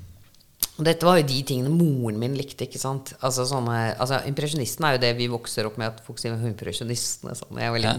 [0.79, 2.65] Og dette var jo de tingene moren min likte.
[2.67, 3.13] ikke sant?
[3.21, 7.37] Altså sånne, altså Impresjonisten er jo det vi vokser opp med, at folk sier impresjonistene.
[7.37, 7.97] sånn, jeg var Ja.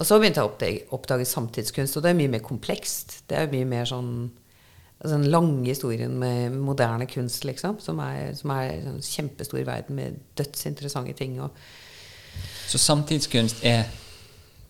[0.00, 3.28] Og så begynte jeg å oppdage, oppdage samtidskunst, og det er mye mer komplekst.
[3.28, 4.30] Det er mye mer sånn
[5.02, 9.96] altså Den lange historien med moderne kunst, liksom, som er, som er en kjempestor verden
[9.96, 11.40] med dødsinteressante ting.
[11.40, 11.50] og
[12.68, 13.84] Så samtidskunst er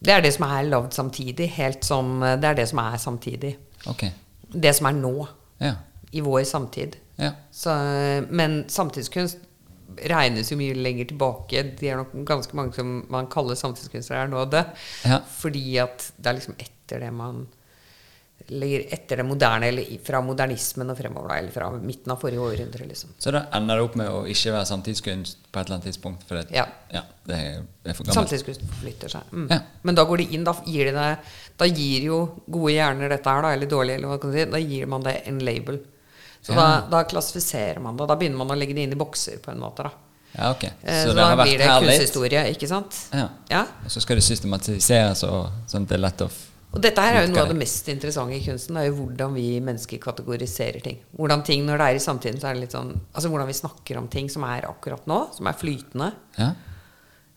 [0.03, 1.51] Det er det som er lagd samtidig.
[1.55, 3.57] helt som, Det er det som er samtidig.
[3.87, 4.11] Okay.
[4.53, 5.29] Det som er nå.
[5.61, 5.75] Ja.
[6.13, 6.97] I vår samtid.
[7.17, 7.31] Ja.
[7.53, 7.71] Så,
[8.31, 9.39] men samtidskunst
[10.09, 11.63] regnes jo mye lenger tilbake.
[11.79, 14.65] Det er nok ganske mange som man kaller samtidskunstnere er nå det.
[15.05, 15.21] Ja.
[15.39, 17.47] Fordi at det er liksom etter det man
[18.49, 22.41] legger etter det moderne, eller fra modernismen og fremover, da, eller fra midten av forrige
[22.41, 23.11] århundre, liksom.
[23.19, 26.23] Så da ender det opp med å ikke være samtidskunst på et eller annet tidspunkt?
[26.29, 26.67] For det, Ja.
[27.27, 27.63] det er,
[27.95, 28.15] for gammelt.
[28.15, 29.23] Samtidskunst forflytter seg.
[29.33, 29.47] Mm.
[29.51, 29.61] Ja.
[29.83, 31.19] Men da går de inn, da gir de det
[31.59, 34.45] Da gir jo gode hjerner dette her, da, eller dårlige, eller hva kan du si,
[34.51, 35.81] da gir man det en label.
[36.43, 36.57] Så Ja.
[36.57, 38.09] da, da klassifiserer man det.
[38.09, 39.83] Da begynner man å legge det inn i bokser, på en måte.
[39.85, 39.91] da.
[40.35, 40.65] Ja, ok.
[40.65, 41.83] Eh, Så Så det har da blir det litt.
[42.01, 43.09] kunsthistorie, ikke sant?
[43.13, 43.29] Ja.
[43.51, 43.67] Ja.
[43.85, 46.31] Og så skal det systematiseres, og, sånn at det er lett å
[46.73, 48.79] Og dette her er jo noe av det mest interessante i kunsten.
[48.79, 51.03] Det er jo hvordan vi mennesker kategoriserer ting.
[51.19, 53.59] Hvordan ting, Når det er i samtiden, så er det litt sånn Altså hvordan vi
[53.59, 56.09] snakker om ting som er akkurat nå, som er flytende.
[56.39, 56.49] Ja.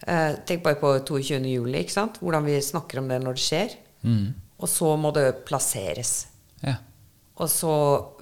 [0.07, 1.41] Eh, tenk bare på 22.
[1.51, 2.19] juli, ikke sant?
[2.23, 3.77] Hvordan vi snakker om det når det skjer.
[4.07, 4.25] Mm.
[4.63, 6.17] Og så må det plasseres.
[6.63, 6.77] ja.
[7.35, 7.71] Og så,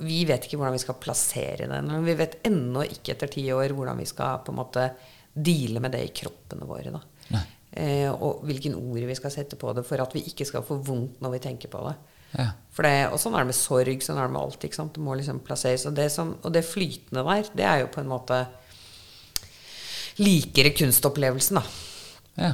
[0.01, 1.81] Vi vet ikke hvordan vi skal plassere det.
[1.85, 4.87] Men vi vet ennå ikke etter ti år hvordan vi skal på en måte
[5.33, 6.89] deale med det i kroppene våre.
[6.89, 7.01] da.
[7.73, 10.77] Eh, og hvilken ord vi skal sette på det for at vi ikke skal få
[10.85, 11.93] vondt når vi tenker på det.
[12.33, 12.49] Ja.
[12.73, 14.65] For det, og sånn er det med sorg, sånn er det med alt.
[14.65, 14.93] ikke sant?
[14.95, 15.87] Det må liksom plasseres.
[15.89, 18.43] Og det, som, og det flytende der, det er jo på en måte
[20.21, 21.65] likere kunstopplevelsen, da.
[22.43, 22.53] ja.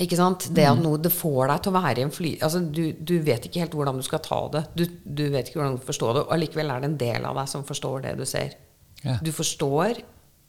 [0.00, 0.48] Ikke sant?
[0.54, 2.30] Det at noe det får deg til å være i en fly...
[2.42, 4.62] Altså, du, du vet ikke helt hvordan du skal ta det.
[4.74, 6.22] Du, du vet ikke hvordan du forstår det.
[6.24, 8.56] Og allikevel er det en del av deg som forstår det du ser.
[9.04, 9.18] Ja.
[9.22, 10.00] Du forstår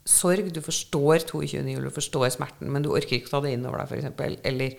[0.05, 1.43] sorg, du forstår 22.
[1.57, 4.39] juli, du forstår smerten, men du orker ikke ta det inn over deg, f.eks.
[4.45, 4.75] Eller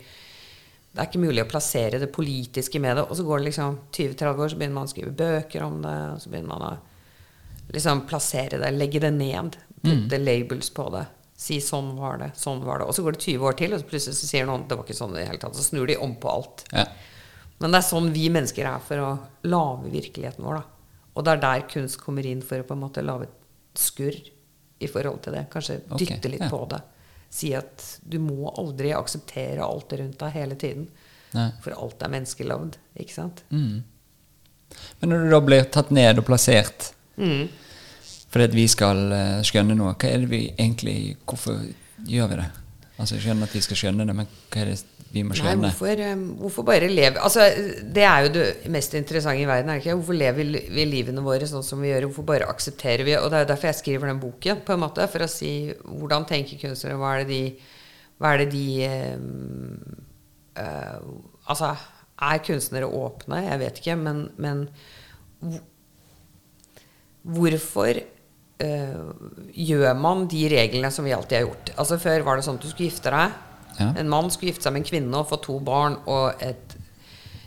[0.97, 3.03] det er ikke mulig å plassere det politiske med det.
[3.05, 5.97] Og så går det liksom 20-30 år, så begynner man å skrive bøker om det,
[6.13, 11.05] og så begynner man å liksom plassere det, legge det ned, putte labels på det.
[11.37, 12.87] Si 'sånn var det', 'sånn var det'.
[12.87, 14.85] Og så går det 20 år til, og så plutselig så sier noen 'det var
[14.85, 15.53] ikke sånn i det hele tatt'.
[15.55, 16.63] Så snur de om på alt.
[16.73, 16.85] ja.
[17.59, 20.59] Men det er sånn vi mennesker er for å lage virkeligheten vår.
[20.59, 20.63] Da.
[21.15, 23.29] Og det er der kunst kommer inn for å på en måte lage et
[23.73, 24.36] skurr
[24.79, 25.45] i forhold til det.
[25.53, 26.49] Kanskje dytte dytte litt ja.
[26.51, 26.81] på det.
[27.29, 30.87] Si at du må aldri akseptere alt rundt deg hele tiden.
[31.35, 31.49] Nei.
[31.63, 32.77] For alt er menneskelagd.
[32.99, 33.43] Ikke sant?
[33.51, 33.81] Mm.
[34.99, 37.47] Men når du da blir tatt ned og plassert Mm.
[38.29, 41.63] fordi at vi skal eh, skjønne noe, hva er det vi egentlig Hvorfor
[42.05, 42.45] gjør vi det?
[42.99, 44.75] Altså Jeg skjønner at vi skal skjønne det, men hva er det
[45.11, 47.45] vi må Nei, hvorfor, eh, hvorfor bare leve Altså,
[47.95, 49.69] Det er jo det mest interessante i verden.
[49.69, 49.95] er ikke?
[49.95, 52.09] Hvorfor lever vi livene våre sånn som vi gjør?
[52.09, 54.83] Hvorfor bare aksepterer vi Og det er jo derfor jeg skriver den boken, på en
[54.83, 57.59] måte, for å si hvordan tenker kunstnere, hva er det de,
[58.21, 59.17] er det de øh,
[60.59, 60.99] øh,
[61.47, 61.75] Altså,
[62.19, 63.43] er kunstnere åpne?
[63.45, 64.67] Jeg vet ikke, men, men
[67.23, 67.99] hvorfor
[68.59, 69.03] eh,
[69.53, 71.71] gjør man de reglene som vi alltid har gjort?
[71.77, 73.43] Altså Før var det sånn at du skulle gifte deg.
[73.79, 73.91] Ja.
[74.01, 75.99] En mann skulle gifte seg med en kvinne og få to barn.
[76.09, 76.77] Og, et,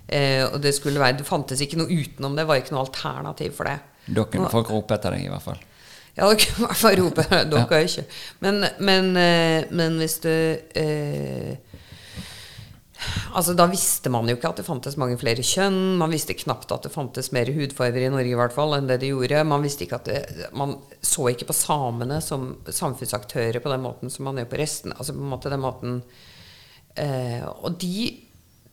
[0.09, 2.47] eh, og det skulle være Det fantes ikke noe utenom det.
[2.47, 3.79] var ikke noe alternativ for det.
[4.11, 5.59] Da kunne folk rope etter deg, i hvert fall.
[6.16, 8.05] ja, dere kunne i hvert fall rope Dere ikke.
[8.40, 11.57] Men, men, eh, men hvis du eh,
[13.35, 15.99] Altså, Da visste man jo ikke at det fantes mange flere kjønn.
[16.01, 19.01] Man visste knapt at det fantes mer hudfarger i Norge i hvert fall enn det
[19.03, 19.45] det gjorde.
[19.49, 24.29] Man ikke at det, man så ikke på samene som samfunnsaktører på den måten som
[24.29, 24.97] man gjør på resten.
[24.97, 26.03] Altså på en måte den måten
[26.97, 28.11] eh, Og de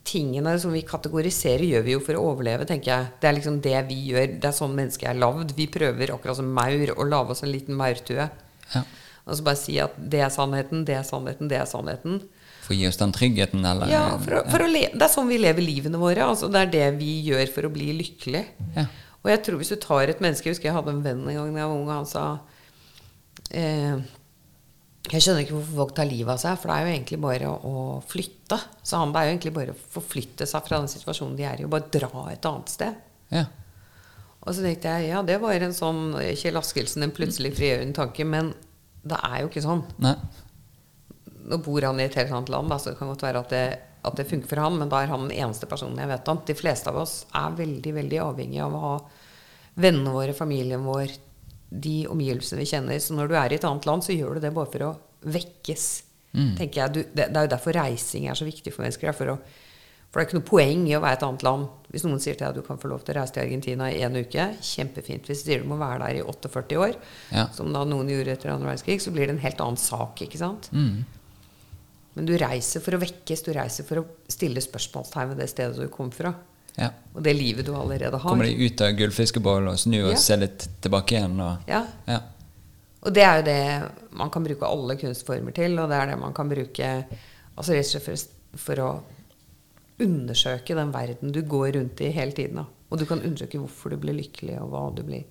[0.08, 3.10] tingene som vi kategoriserer, gjør vi jo for å overleve, tenker jeg.
[3.20, 4.38] Det er liksom det vi gjør.
[4.40, 5.52] Det er sånn mennesket er lagd.
[5.58, 8.30] Vi prøver akkurat som maur å lage oss en liten maurtue.
[8.74, 8.84] Ja.
[9.28, 12.22] Og så bare si at det er sannheten, det er sannheten, det er sannheten.
[12.68, 15.30] For å gi oss den tryggheten, eller Ja, for å, for å Det er sånn
[15.32, 16.26] vi lever livene våre.
[16.28, 18.44] Altså, det er det vi gjør for å bli lykkelig.
[18.76, 18.84] Ja.
[19.24, 21.36] Og jeg tror hvis du tar et menneske Jeg husker jeg hadde en venn en
[21.40, 22.26] gang da jeg var ung, og han sa
[23.56, 23.96] eh,
[25.08, 27.54] Jeg skjønner ikke hvorfor folk tar livet av seg, for det er jo egentlig bare
[27.72, 28.60] å flytte.
[28.84, 31.64] Så han det er jo egentlig bare å forflytte seg fra den situasjonen de er
[31.64, 33.00] i, og bare dra et annet sted.
[33.32, 33.46] Ja.
[34.44, 38.28] Og så tenkte jeg ja, det var en sånn Kjell Askildsen, en plutselig frigjørende tanke,
[38.28, 38.52] men
[39.08, 39.88] det er jo ikke sånn.
[40.04, 40.18] Nei.
[41.48, 43.54] Nå bor han i et helt annet land, da, så det kan godt være at
[43.54, 43.66] det,
[44.08, 46.42] at det funker for han, men da er han den eneste personen jeg vet om.
[46.48, 48.96] De fleste av oss er veldig, veldig avhengig av å ha
[49.80, 51.14] vennene våre, familien vår,
[51.70, 53.00] de omgivelsene vi kjenner.
[53.04, 54.92] Så når du er i et annet land, så gjør du det bare for å
[55.28, 55.88] vekkes.
[56.58, 56.94] tenker jeg.
[56.94, 59.10] Du, det, det er jo derfor reising er så viktig for mennesker.
[59.10, 59.38] er For, å,
[60.12, 61.68] for det er ikke noe poeng i å være et annet land.
[61.92, 63.88] Hvis noen sier til deg at du kan få lov til å reise til Argentina
[63.92, 65.28] i en uke, kjempefint.
[65.28, 66.96] Hvis de sier du må være der i 48 år,
[67.34, 67.48] Ja.
[67.56, 70.22] som da noen gjorde etter andre verdenskrig, så blir det en helt annen sak.
[70.28, 70.70] ikke sant?
[70.76, 71.04] Mm.
[72.18, 75.78] Men du reiser for å vekkes, du reiser for å stille spørsmålstegn ved det stedet
[75.78, 76.32] du kom fra.
[76.78, 76.90] Ja.
[77.14, 78.30] Og det livet du allerede har.
[78.30, 81.38] Kommer de ut av gullfiskebollen og snu og ser litt tilbake igjen?
[81.42, 81.84] Og, Ja.
[82.10, 82.24] ja.
[83.06, 86.18] Og det er jo det man kan bruke alle kunstformer til, og det er det
[86.20, 86.90] man kan bruke
[87.58, 88.90] altså rett og slett for, å
[90.02, 92.62] undersøke den verden du går rundt i hele tiden.
[92.62, 92.66] Da.
[92.90, 95.26] Og du kan undersøke hvorfor du blir lykkelig, og hva du blir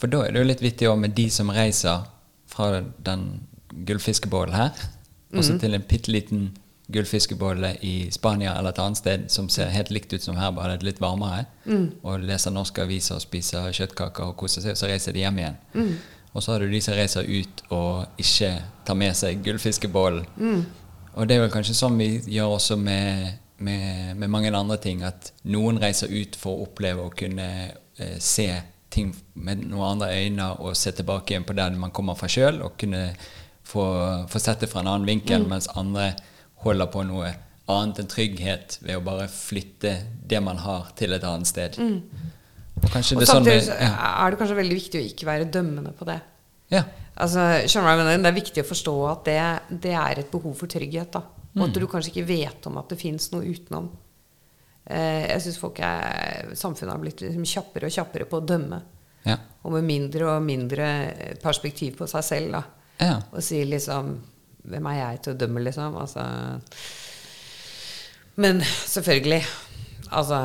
[0.00, 2.06] For da er det jo litt vittig også med de som reiser
[2.48, 3.26] fra den
[3.86, 4.86] gullfiskebollen her,
[5.32, 6.50] og så til en bitte liten
[6.90, 10.78] gullfiskebolle i Spania eller et annet sted som ser helt likt ut som her, bare
[10.82, 11.44] litt varmere,
[12.02, 15.38] og leser norske aviser og spiser kjøttkaker og koser seg, og så reiser de hjem
[15.38, 15.60] igjen.
[16.32, 18.50] Og så har du de som reiser ut og ikke
[18.86, 20.26] tar med seg gullfiskebollen.
[21.14, 25.02] Og det er vel kanskje sånn vi gjør også med, med, med mange andre ting,
[25.02, 27.48] at noen reiser ut for å oppleve å kunne
[27.98, 28.46] eh, se
[28.90, 32.62] ting med noen andre øyne og se tilbake igjen på der man kommer fra sjøl,
[32.62, 33.12] og kunne
[33.70, 33.86] få,
[34.30, 36.12] få sett det fra en annen vinkel, mens andre
[36.64, 37.30] holder på noe
[37.70, 39.94] annet enn trygghet ved å bare flytte
[40.26, 41.78] det man har, til et annet sted.
[41.78, 41.90] Og
[42.80, 43.92] Og det er sånn samtidig med, ja.
[44.24, 46.20] er det kanskje veldig viktig å ikke være dømmende på det.
[46.74, 46.84] ja.
[47.20, 47.42] Altså?
[47.68, 49.40] Det er viktig å forstå at det,
[49.82, 51.10] det er et behov for trygghet.
[51.12, 51.20] Da.
[51.58, 53.90] Og at du kanskje ikke vet om at det fins noe utenom.
[54.88, 55.58] Eh, jeg syns
[56.58, 58.80] samfunnet har blitt liksom kjappere og kjappere på å dømme.
[59.26, 59.36] Ja.
[59.66, 60.86] Og med mindre og mindre
[61.42, 62.56] perspektiv på seg selv.
[62.56, 62.62] Da.
[63.00, 63.16] Ja.
[63.32, 64.18] Og sier liksom
[64.70, 65.94] Hvem er jeg til å dømme, liksom?
[65.96, 66.24] Altså
[68.40, 69.40] Men selvfølgelig.
[70.10, 70.40] Altså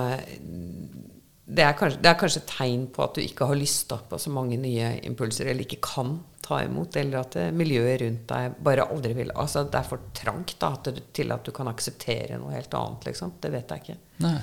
[1.46, 4.18] det er, kanskje, det er kanskje tegn på at du ikke har lyst da, på
[4.20, 6.16] så mange nye impulser, eller ikke kan
[6.46, 10.10] ta imot, eller at eh, miljøet rundt deg bare aldri vil Altså det er for
[10.18, 13.36] trangt da, at du, til at du kan akseptere noe helt annet, liksom.
[13.42, 13.98] Det vet jeg ikke.
[14.26, 14.40] Nei.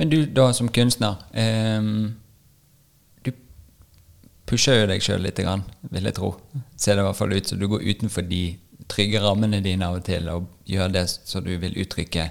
[0.00, 2.27] Men du da som kunstner Du
[4.48, 5.40] pusher jo deg sjøl litt,
[5.92, 6.32] vil jeg tro.
[6.76, 8.42] Ser det i hvert fall ut som du går utenfor de
[8.88, 12.30] trygge rammene dine av og til og gjør det som du vil uttrykke,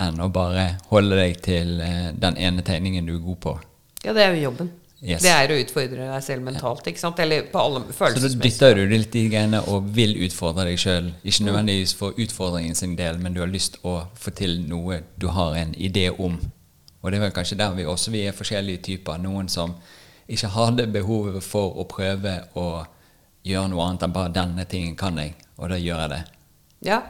[0.00, 3.56] enn å bare holde deg til eh, den ene tegningen du er god på.
[4.04, 4.70] Ja, det er jo jobben.
[5.00, 5.22] Yes.
[5.24, 7.20] Det er å utfordre deg selv mentalt, ikke sant?
[7.24, 10.80] Eller på alle Så da følelsesmessige dytter du litt i greiene og vil utfordre deg
[10.80, 11.08] sjøl.
[11.24, 15.30] Ikke nødvendigvis for utfordringen sin del, men du har lyst å få til noe du
[15.32, 16.36] har en idé om.
[17.00, 19.16] Og det er vel kanskje der vi også vi er forskjellige typer.
[19.24, 19.72] Noen som
[20.30, 22.66] ikke hadde behovet for å prøve å
[23.46, 26.22] gjøre noe annet enn bare 'denne tingen kan jeg', og da gjør jeg det.
[26.86, 27.02] Ja.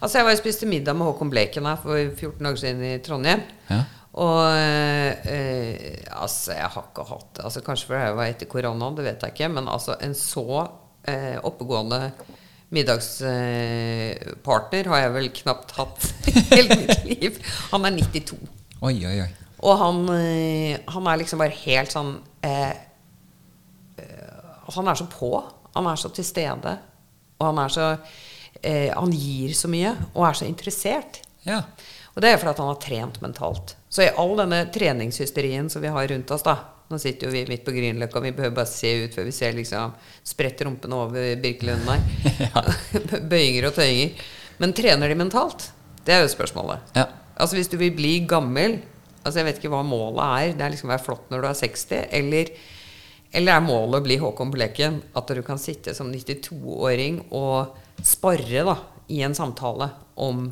[0.00, 2.98] Altså, jeg var og spiste middag med Håkon Bleken her for 14 dager siden i
[3.02, 3.42] Trondheim.
[3.70, 3.82] Ja.
[4.16, 9.04] Og eh, altså, jeg har ikke hatt Altså, kanskje fordi jeg var etter koronaen, det
[9.04, 10.46] vet jeg ikke, men altså en så
[11.04, 12.12] eh, oppegående
[12.74, 17.32] middagspartner har jeg vel knapt hatt i hele mitt liv.
[17.72, 18.36] Han er 92.
[18.82, 19.32] Oi, oi, oi.
[19.64, 22.74] Og han, eh, han er liksom bare helt sånn eh,
[24.02, 24.36] eh,
[24.76, 25.30] Han er så på.
[25.76, 26.76] Han er så til stede.
[27.38, 27.90] Og han er så
[28.62, 31.22] eh, Han gir så mye, og er så interessert.
[31.46, 31.62] Ja.
[32.14, 33.76] Og det er fordi han har trent mentalt.
[33.88, 37.40] Så i all denne treningshysterien som vi har rundt oss, da Nå sitter jo vi
[37.50, 40.92] midt på Grünerløkka, og vi behøver bare se ut før vi ser liksom spredt rumpen
[40.94, 42.68] over Birkelunden her.
[43.32, 44.20] Bøyinger og tøyinger.
[44.62, 45.64] Men trener de mentalt?
[46.06, 46.94] Det er jo spørsmålet.
[46.94, 47.08] Ja.
[47.34, 48.78] Altså Hvis du vil bli gammel
[49.26, 50.56] Altså Jeg vet ikke hva målet er.
[50.56, 52.04] Det er liksom å være flott når du er 60.
[52.20, 52.52] Eller,
[53.34, 55.00] eller er målet å bli Håkon Bleken?
[55.18, 58.76] At du kan sitte som 92-åring og sparre da
[59.10, 59.90] i en samtale
[60.22, 60.46] om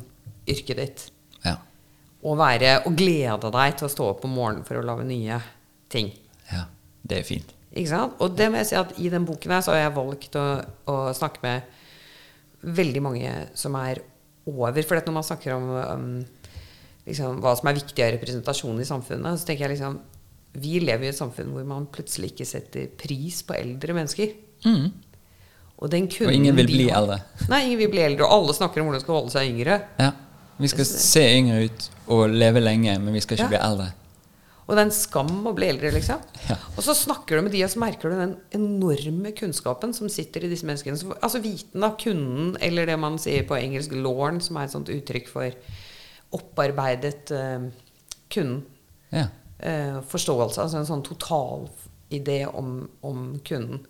[0.51, 1.05] yrket ditt.
[1.45, 1.57] Ja.
[2.23, 5.41] Og, være, og glede deg til å stå opp om morgenen for å lage nye
[5.91, 6.13] ting.
[6.51, 6.67] ja.
[7.05, 7.51] Det er fint.
[7.75, 8.15] Ikke sant?
[8.23, 10.45] Og det må jeg si at i den boken her så har jeg valgt å,
[10.89, 11.75] å snakke med
[12.65, 14.01] veldig mange som er
[14.49, 14.81] over.
[14.81, 16.07] For når man snakker om um,
[17.07, 19.99] liksom, hva som er viktig av representasjon i samfunnet, så tenker jeg liksom
[20.55, 24.29] Vi lever i et samfunn hvor man plutselig ikke setter pris på eldre mennesker.
[24.65, 26.27] Og, den Mm.
[26.27, 27.19] Og ingen vil bli eldre.
[27.51, 28.23] Nei, ingen vil bli eldre.
[28.23, 29.81] Og alle snakker om hvordan de skal holde seg yngre.
[29.99, 30.13] Ja.
[30.55, 33.51] Vi skal se yngre ut og leve lenge, men vi skal ikke Ja.
[33.51, 33.89] bli eldre.
[34.65, 36.21] Og det er en skam å bli eldre, liksom.
[36.49, 36.55] Ja.
[36.73, 40.45] Og så snakker du med de, og så merker du den enorme kunnskapen som sitter
[40.45, 40.97] i disse menneskene.
[41.21, 44.89] Altså viten av kunden, eller det man sier på engelsk 'lorn', som er et sånt
[44.89, 45.51] uttrykk for
[46.35, 47.67] opparbeidet eh,
[48.31, 48.61] kunden.
[49.15, 49.27] Ja.
[49.57, 51.69] Eh, forståelse, altså en sånn total
[52.13, 53.85] idé om, om kunden.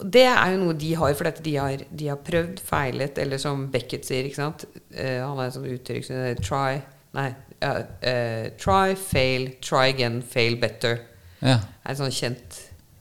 [0.00, 3.66] Det er jo noe de har, for de har, de har prøvd, feilet, eller som
[3.72, 6.80] Beckett sier, ikke sant Eh, Han har et sånt uttrykk som try
[7.14, 7.28] Nei.
[7.62, 11.00] uh, uh, try, fail, try again, fail better.
[11.40, 11.58] Ja.
[11.58, 12.58] Det er et sånt kjent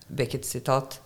[0.10, 1.00] Beckett-sitat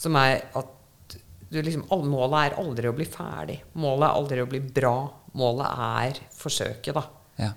[0.00, 1.16] som er at
[1.50, 3.58] du liksom, målet er aldri å bli ferdig.
[3.82, 4.94] Målet er aldri å bli bra.
[5.36, 7.04] Målet er forsøket, da.
[7.40, 7.50] ja.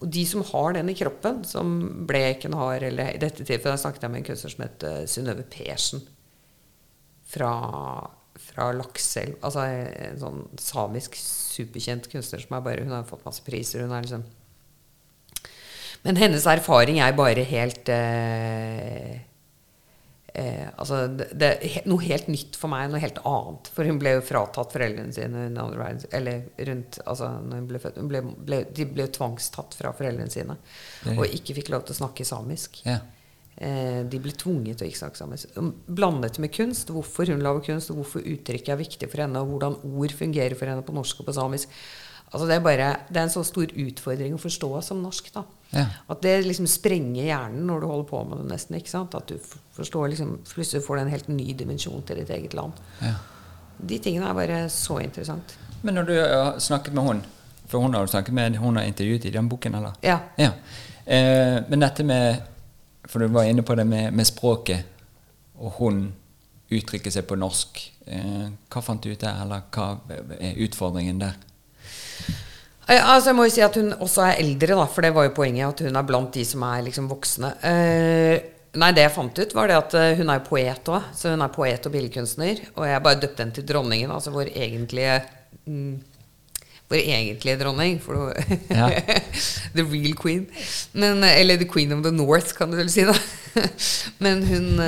[0.00, 1.74] Og de som har den i kroppen, som
[2.08, 5.44] Bleken har, eller i dette tilfellet snakket jeg med en kunstner som het uh, Synnøve
[5.52, 6.00] Persen
[7.28, 7.52] fra,
[8.40, 9.36] fra Lakselv.
[9.44, 13.84] Altså en sånn samisk superkjent kunstner som er bare Hun har fått masse priser.
[13.84, 14.24] Hun er liksom
[16.06, 19.20] Men hennes erfaring er bare helt eh,
[20.34, 23.70] eh, altså det, det er noe helt nytt for meg, noe helt annet.
[23.74, 28.02] For hun ble jo fratatt foreldrene sine eller rundt, altså når hun ble født.
[28.02, 30.58] Hun ble, ble, de ble jo tvangstatt fra foreldrene sine
[31.16, 32.84] og ikke fikk lov til å snakke samisk.
[32.88, 33.00] ja.
[33.60, 35.56] Eh, de ble tvunget til å ikke snakke samisk.
[35.84, 39.52] Blandet med kunst, hvorfor hun lager kunst, og hvorfor uttrykket er viktig for henne, og
[39.52, 41.74] hvordan ord fungerer for henne på norsk og på samisk.
[42.30, 45.28] Altså det, er bare, det er en så stor utfordring å forstå som norsk.
[45.34, 45.44] da.
[45.70, 45.86] Ja.
[46.10, 48.76] At det liksom sprenger hjernen når du holder på med det, nesten.
[48.76, 49.14] ikke sant?
[49.14, 49.36] At du
[49.76, 52.72] forstår liksom, plutselig får du en helt ny dimensjon til ditt eget land.
[53.00, 53.14] ja.
[53.80, 55.54] De tingene er bare så interessant.
[55.82, 57.22] Men når du har snakket med hun
[57.66, 59.94] For hun har du snakket med Hun har intervjuet i den boken, eller?
[60.02, 60.18] Ja.
[60.36, 60.50] Ja.
[61.06, 62.42] Eh, men dette med
[63.08, 64.84] For du var inne på det med, med språket,
[65.56, 66.12] og hun
[66.70, 67.80] uttrykker seg på norsk.
[68.06, 69.96] Eh, hva fant du ut der, eller hva
[70.38, 71.40] er utfordringen der?
[72.90, 75.28] Eh, Altså, jeg må jo si at hun også er eldre, da, for det var
[75.28, 75.68] jo poenget.
[75.68, 77.52] At hun er blant de som er liksom voksne.
[77.62, 78.36] Uh,
[78.80, 81.08] nei, det jeg fant ut, var det at eh, hun er jo poet òg.
[81.16, 82.64] Så hun er poet og billedkunstner.
[82.76, 85.20] Og jeg bare døpte henne til dronningen, altså vår egentlige
[85.66, 85.98] mm,
[86.90, 88.00] Vår egentlige dronning.
[88.02, 88.32] For
[88.80, 88.88] Ja.
[89.74, 90.48] the real queen.
[90.92, 93.14] Men, eller the queen of the north, kan du vel si, da.
[94.24, 94.80] Men hun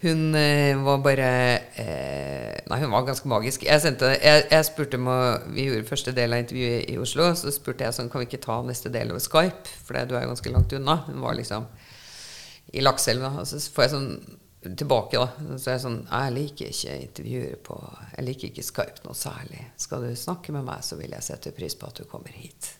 [0.00, 1.30] hun eh, var bare
[1.76, 3.66] eh, Nei, hun var ganske magisk.
[3.68, 5.18] Jeg, sendte, jeg, jeg spurte om å,
[5.52, 7.26] Vi gjorde første del av intervjuet i Oslo.
[7.36, 9.74] Så spurte jeg sånn Kan vi ikke ta neste del over Skype?
[9.84, 11.02] For du er jo ganske langt unna.
[11.10, 11.68] Hun var liksom
[12.72, 13.34] i Lakselva.
[13.42, 14.10] Og så får jeg sånn
[14.80, 15.56] tilbake, da.
[15.56, 17.78] Så er jeg sånn Jeg liker ikke intervjuer på
[18.14, 19.66] Jeg liker ikke Skype noe særlig.
[19.80, 22.72] Skal du snakke med meg, så vil jeg sette pris på at du kommer hit.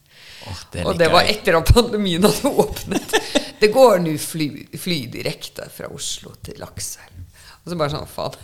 [0.48, 3.14] Åh, det og det var etter at pandemien hadde åpnet.
[3.60, 4.48] Det går nå fly,
[4.80, 7.18] fly direkte fra Oslo til Lakselv.
[7.60, 8.36] Og så bare sånn, faen.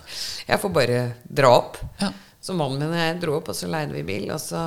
[0.44, 1.78] Jeg får bare dra opp.
[2.02, 2.12] Ja.
[2.46, 4.28] Så mannen min og jeg dro opp, og så leide vi bil.
[4.34, 4.60] Og så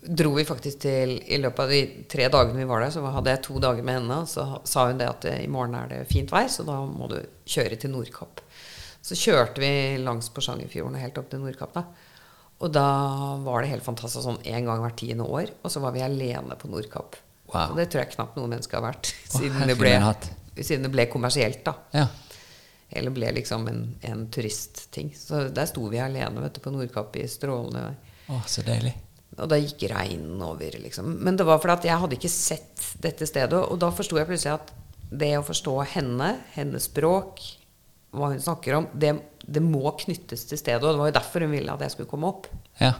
[0.00, 3.34] dro vi faktisk til I løpet av de tre dagene vi var der, så hadde
[3.34, 4.20] jeg to dager med henne.
[4.24, 7.10] Og så sa hun det at i morgen er det fint vær, så da må
[7.12, 8.40] du kjøre til Nordkapp.
[9.04, 11.76] Så kjørte vi langs Porsangerfjorden og helt opp til Nordkapp.
[11.76, 11.84] da.
[12.60, 12.86] Og da
[13.40, 15.52] var det helt fantastisk sånn en gang hvert tiende år.
[15.64, 17.16] Og så var vi alene på Nordkapp.
[17.50, 17.72] Wow.
[17.72, 19.94] Og det tror jeg knapt noe menneske har vært siden, oh, det ble,
[20.60, 21.62] siden det ble kommersielt.
[21.66, 21.74] da.
[21.96, 22.06] Ja.
[22.90, 25.12] Eller ble liksom en, en turistting.
[25.16, 27.96] Så der sto vi alene vet du, på Nordkapp i strålende vær.
[28.30, 28.92] Oh, så deilig.
[29.38, 31.14] Og da gikk regnen over, liksom.
[31.24, 33.56] Men det var fordi at jeg hadde ikke sett dette stedet.
[33.56, 34.72] Og da forsto jeg plutselig at
[35.10, 37.40] det å forstå henne, hennes språk,
[38.14, 39.14] hva hun snakker om, det,
[39.46, 40.82] det må knyttes til stedet.
[40.82, 42.50] Og det var jo derfor hun ville at jeg skulle komme opp.
[42.80, 42.94] Ja.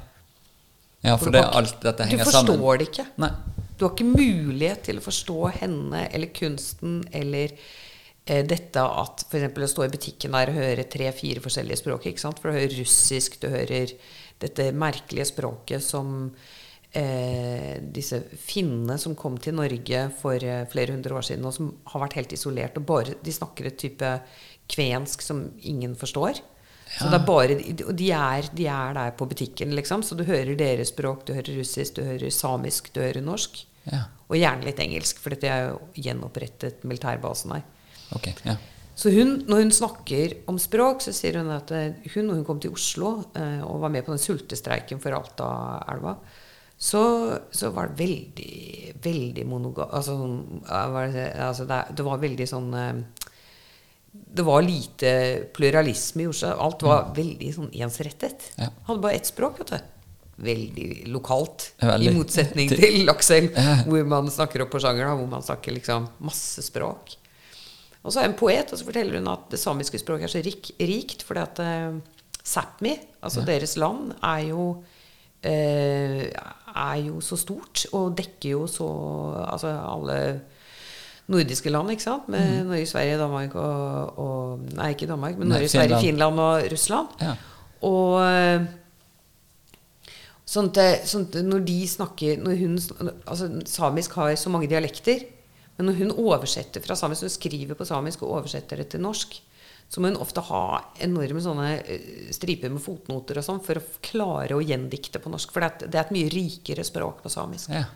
[1.01, 2.53] Ja, for for det, alt dette henger sammen.
[2.53, 2.79] Du forstår sammen.
[2.81, 3.07] det ikke.
[3.25, 3.31] Nei.
[3.77, 9.47] Du har ikke mulighet til å forstå henne eller kunsten eller eh, dette at f.eks.
[9.57, 12.11] å stå i butikken der og høre tre-fire forskjellige språk.
[12.11, 12.43] ikke sant?
[12.43, 13.95] For du hører russisk, du hører
[14.41, 16.29] dette merkelige språket som
[16.93, 21.73] eh, disse finnene som kom til Norge for eh, flere hundre år siden, og som
[21.95, 22.77] har vært helt isolert.
[22.77, 24.13] og bare, De snakker et type
[24.71, 26.41] kvensk som ingen forstår.
[26.91, 27.57] Så det er bare,
[27.87, 30.03] og de er, de er der på butikken, liksom.
[30.03, 33.63] Så du hører deres språk, du hører russisk, du hører samisk, du hører norsk.
[33.87, 34.09] Ja.
[34.27, 37.65] Og gjerne litt engelsk, for dette er jo gjenopprettet militærbasen her.
[38.19, 38.59] Okay, ja.
[39.01, 42.47] Så hun, når hun snakker om språk, så sier hun at eh, hun, når hun
[42.49, 46.19] kom til Oslo eh, og var med på den sultestreiken for Altaelva,
[46.81, 47.03] så,
[47.55, 49.87] så var det veldig, veldig monoga...
[49.97, 50.19] Altså,
[50.67, 53.20] ja, er det, altså det, det var veldig sånn eh,
[54.11, 55.11] Det var lite
[55.55, 56.51] pluralisme i Oslo.
[56.59, 58.51] Alt var veldig sånn ensrettet.
[58.59, 58.71] Ja.
[58.89, 59.97] Hadde bare ett språk, vet du.
[60.41, 61.73] Veldig lokalt.
[61.83, 62.11] Veldig.
[62.11, 63.83] I motsetning til Lakselv, Ja.
[63.87, 67.17] hvor man snakker opp Porsanger, da, hvor man snakker liksom masse språk.
[68.03, 70.43] Og så er hun poet, og så forteller hun at det samiske språket er så
[70.45, 72.01] rik, rikt, fordi at uh,
[72.41, 74.65] Sápmi, altså deres land, er jo
[75.45, 76.25] uh,
[76.71, 78.89] er jo så stort og dekker jo så
[79.45, 80.17] Altså alle
[81.31, 82.29] nordiske land, ikke sant?
[82.33, 86.41] Med Norge, Sverige, Danmark og, og Nei, ikke Danmark, men Nei, Norge, Sverige, Finland.
[86.43, 87.09] Og Russland.
[87.23, 87.35] Ja.
[87.87, 88.17] Og
[90.51, 92.81] sånt, at, sånn at når de snakker når hun,
[93.25, 95.29] altså Samisk har så mange dialekter.
[95.79, 99.39] Men når hun oversetter fra samisk, hun skriver på samisk og oversetter det til norsk,
[99.91, 100.65] så må hun ofte ha
[101.03, 105.55] enorme sånne eh, striper med fotnoter og sånn for å klare å gjendikte på norsk.
[105.55, 107.73] For det er, et, det er et mye rikere språk på samisk.
[107.73, 107.89] ja.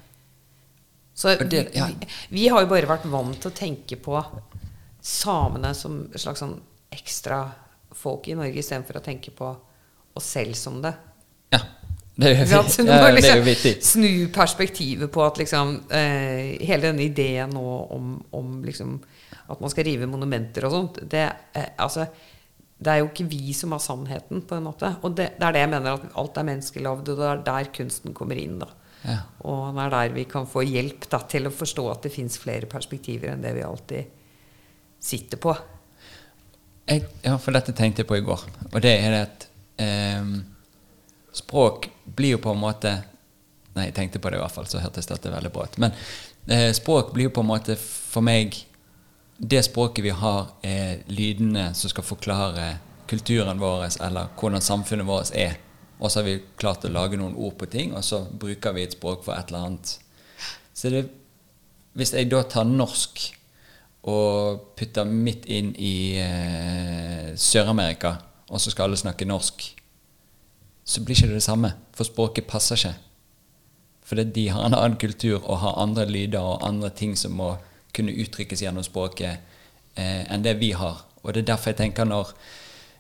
[1.15, 1.87] Så det- ja.
[1.87, 4.19] vi, vi har jo bare vært vant til å tenke på
[5.05, 6.57] samene som et slags sånn
[6.95, 7.45] ekstra
[7.95, 9.51] folk i Norge, istedenfor å tenke på
[10.17, 10.95] oss selv som det.
[11.55, 11.61] ja.
[12.15, 12.77] Det er jo, sant?
[12.87, 13.71] Ja, det liksom vittig.
[13.83, 19.01] Snu perspektivet på at liksom eh, Hele denne ideen nå om, om liksom
[19.51, 21.25] at man skal rive monumenter og sånt, det,
[21.59, 22.07] eh, altså,
[22.79, 24.93] det er jo ikke vi som har sannheten, på en måte.
[25.03, 27.73] Og det, det er det jeg mener, at alt er menneskelagd, og det er der
[27.75, 28.61] kunsten kommer inn.
[28.63, 28.71] da.
[29.05, 29.21] Ja.
[29.45, 32.39] Og det er der vi kan få hjelp da, til å forstå at det fins
[32.41, 34.21] flere perspektiver enn det vi alltid
[35.05, 35.55] sitter på.
[36.89, 38.45] Jeg, ja, for dette tenkte jeg på i går.
[38.71, 39.49] Og det er det at
[39.81, 40.31] eh,
[41.37, 43.01] språk blir jo på en måte
[43.75, 45.77] Nei, jeg tenkte på det i hvert fall, så hørtes dette veldig bra ut.
[45.83, 45.97] Men
[46.47, 48.55] eh, språk blir jo på en måte for meg
[49.35, 52.69] Det språket vi har, er lydene som skal forklare
[53.11, 55.57] kulturen vår, eller hvordan samfunnet vårt er.
[56.01, 58.85] Og så har vi klart å lage noen ord på ting, og så bruker vi
[58.85, 59.95] et språk for et eller annet.
[60.75, 61.07] Så det,
[61.95, 63.23] hvis jeg da tar norsk
[64.11, 68.19] og putter midt inn i eh, Sør-Amerika,
[68.51, 69.65] og så skal alle snakke norsk,
[70.85, 71.71] så blir ikke det det samme.
[71.97, 72.95] For språket passer ikke.
[74.05, 77.55] Fordi de har en annen kultur og har andre lyder og andre ting som må
[77.95, 79.39] kunne uttrykkes gjennom språket
[79.97, 81.01] eh, enn det vi har.
[81.23, 82.35] Og det er derfor jeg tenker når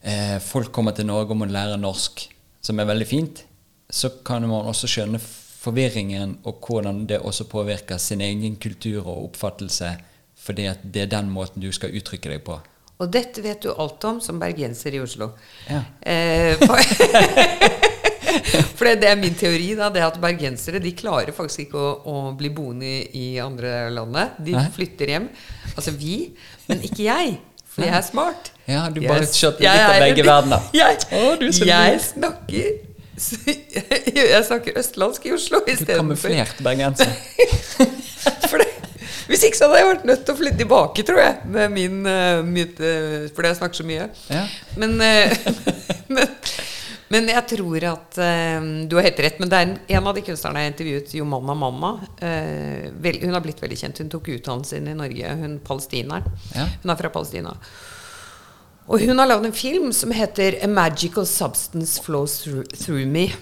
[0.01, 2.25] eh, folk kommer til Norge og må lære norsk,
[2.65, 3.45] som er veldig fint,
[3.91, 5.21] så kan man også skjønne
[5.65, 9.95] forvirringen og hvordan det også påvirker sin egen kultur og oppfattelse,
[10.45, 12.59] fordi det er den måten du skal uttrykke deg på.
[13.03, 15.33] Og dette vet du alt om som bergenser i Oslo.
[15.67, 15.81] Ja.
[16.01, 16.55] Eh,
[18.77, 22.15] for det, er min teori, da, det at bergensere de klarer faktisk ikke å, å
[22.39, 24.39] bli boende i, andre landet.
[24.47, 25.27] De flytter hjem.
[25.75, 26.17] Altså vi,
[26.69, 27.35] men ikke jeg.
[27.75, 28.51] For jeg er smart.
[28.69, 30.69] Ja, du Jeg bare er- kjørte litt av begge verdener.
[30.81, 32.05] Jeg, du jeg lur.
[32.07, 32.67] snakker
[34.19, 37.11] Jeg snakker østlandsk i Oslo istedenfor Kamuflert bergenser.
[38.51, 38.69] for det,
[39.29, 41.37] Hvis ikke så hadde jeg vært nødt til å flytte tilbake, tror jeg.
[41.55, 44.09] Med min, uh, mitt, eh, fordi jeg snakker så mye.
[44.31, 44.43] Ja.
[44.81, 46.27] Men, uh, men,
[47.13, 49.41] men jeg tror at eh, Du har helt rett.
[49.43, 51.95] Men det er en, en av de kunstnerne jeg intervjuet, Jomanna Mamma.
[52.19, 54.01] eh, vel, hun har blitt veldig kjent.
[54.03, 55.35] Hun tok utdannelsen sin i Norge.
[55.41, 56.29] Hun palestineren.
[56.55, 56.69] Ja.
[56.83, 57.57] Hun er fra Palestina.
[58.85, 63.33] Og hun har lagd en film som heter 'A Magical Substance Flows Through, through Me'.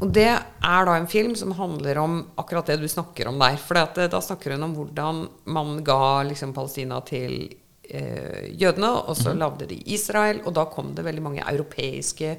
[0.00, 3.56] Og det er da en film som handler om akkurat det du snakker om der.
[3.56, 7.48] For da snakker hun om hvordan man ga liksom, Palestina til
[7.88, 12.36] eh, jødene, og så lagde de Israel, og da kom det veldig mange europeiske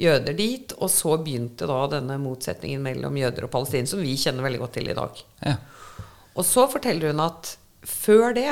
[0.00, 0.74] jøder dit.
[0.78, 4.76] Og så begynte da denne motsetningen mellom jøder og palestinere, som vi kjenner veldig godt
[4.78, 5.22] til i dag.
[5.46, 5.56] Ja.
[6.36, 7.54] Og så forteller hun at
[7.86, 8.50] før det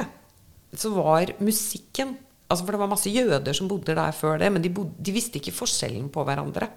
[0.75, 4.63] så var musikken altså For det var masse jøder som bodde der før det, men
[4.63, 6.69] de, bodde, de visste ikke forskjellen på hverandre.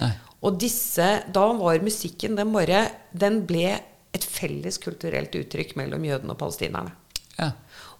[0.00, 0.08] Nei.
[0.42, 3.76] Og disse, da var musikken den bare Den ble
[4.12, 6.94] et felles kulturelt uttrykk mellom jødene og palestinerne.
[7.36, 7.52] Ja.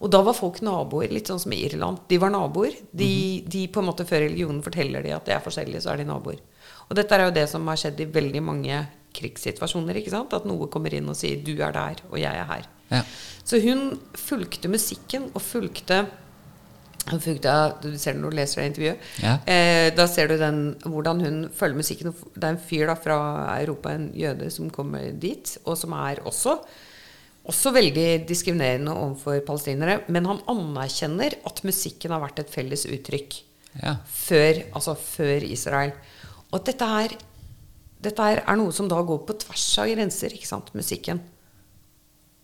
[0.02, 2.02] Og da var folk naboer, litt sånn som i Irland.
[2.10, 2.74] De var naboer.
[2.90, 3.12] De,
[3.46, 6.08] de på en måte Før religionen forteller de at de er forskjellige, så er de
[6.08, 6.40] naboer.
[6.88, 8.80] Og dette er jo det som har skjedd i veldig mange
[9.16, 10.00] krigssituasjoner.
[10.00, 10.34] ikke sant?
[10.34, 12.68] At noe kommer inn og sier 'du er der, og jeg er her'.
[12.90, 13.02] Ja.
[13.44, 16.06] Så hun fulgte musikken og fulgte
[17.10, 18.98] hun fulgte, Du ser det når du leser det intervjuet.
[19.22, 19.38] Ja.
[19.46, 22.14] Eh, da ser du den, hvordan hun følger musikken.
[22.34, 23.16] Det er en fyr da fra
[23.60, 26.58] Europa, en jøde, som kommer dit, og som er også,
[27.48, 30.00] også veldig diskriminerende overfor palestinere.
[30.08, 33.40] Men han anerkjenner at musikken har vært et felles uttrykk
[33.82, 33.96] Ja.
[34.06, 35.92] før, altså før Israel.
[36.52, 37.08] Og at dette her,
[38.02, 40.70] dette her er noe som da går på tvers av grenser, ikke sant?
[40.76, 41.20] Musikken.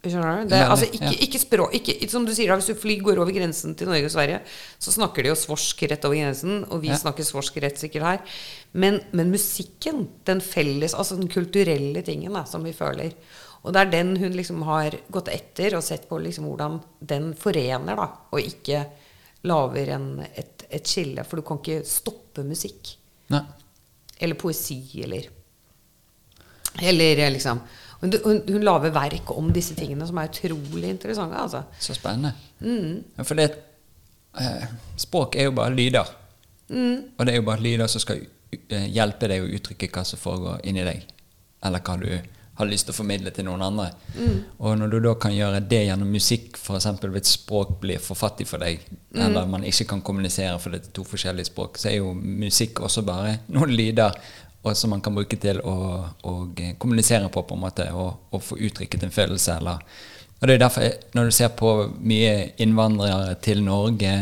[0.09, 0.51] Skjønner du?
[0.53, 3.35] Det, altså, ikke, ikke språk ikke, Som du sier, da, hvis du fly går over
[3.35, 4.39] grensen til Norge og Sverige,
[4.79, 6.97] så snakker de jo svorsk rett over grensen, og vi Ja.
[6.97, 8.21] snakker svorsk rett sikkert her.
[8.73, 13.11] Men, men musikken, den felles, altså den kulturelle tingen da, som vi føler
[13.67, 16.79] Og det er den hun liksom har gått etter og sett på liksom hvordan
[17.11, 18.85] den forener, da, og ikke
[19.49, 21.25] lager en, et, et skille.
[21.27, 22.95] For du kan ikke stoppe musikk.
[23.33, 23.43] Nei.
[24.19, 25.29] Eller poesi, eller
[26.83, 27.61] Eller eh, liksom
[28.01, 31.37] Hun, hun, hun lager verk om disse tingene som er utrolig interessante.
[31.37, 31.65] Altså.
[31.83, 32.33] Så spennende.
[32.61, 33.03] Mm.
[33.17, 33.49] Ja, For det
[34.39, 36.07] eh, Språk er jo bare lyder.
[36.71, 37.15] Mm.
[37.19, 38.23] Og det er jo bare lyder som skal
[38.55, 41.09] eh, hjelpe deg å uttrykke hva som foregår inni deg.
[41.67, 42.07] Eller hva du
[42.59, 43.93] har lyst til å formidle til noen andre.
[44.17, 44.39] Mm.
[44.59, 46.89] Og når du da kan gjøre det gjennom musikk, f.eks.
[47.05, 49.23] hvis et språk blir for fattig for deg, Mm.
[49.25, 52.83] eller man ikke kan kommunisere for det er to forskjellige språk, så er jo musikk
[52.85, 54.13] også bare noen lyder
[54.77, 55.75] som man kan bruke til å,
[56.29, 56.33] å
[56.79, 59.55] kommunisere på, på en måte, og, og få uttrykket en følelse.
[59.63, 59.81] Eller.
[60.41, 64.13] Og det er derfor, når du ser på mye innvandrere til Norge,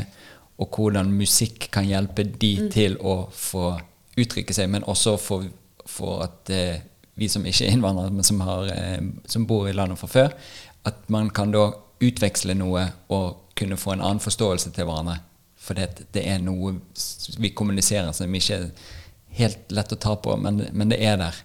[0.56, 3.74] og hvordan musikk kan hjelpe de til å få
[4.16, 5.48] uttrykke seg, men også for,
[5.84, 6.78] for at eh,
[7.16, 10.36] vi som ikke er innvandrere, men som, har, eh, som bor i landet fra før,
[10.86, 11.70] at man kan da
[12.04, 15.18] utveksle noe og kunne få en annen forståelse til hverandre.
[15.56, 16.76] For det, det er noe
[17.40, 18.68] vi kommuniserer som ikke er
[19.40, 21.38] helt lett å ta på, men, men det er der.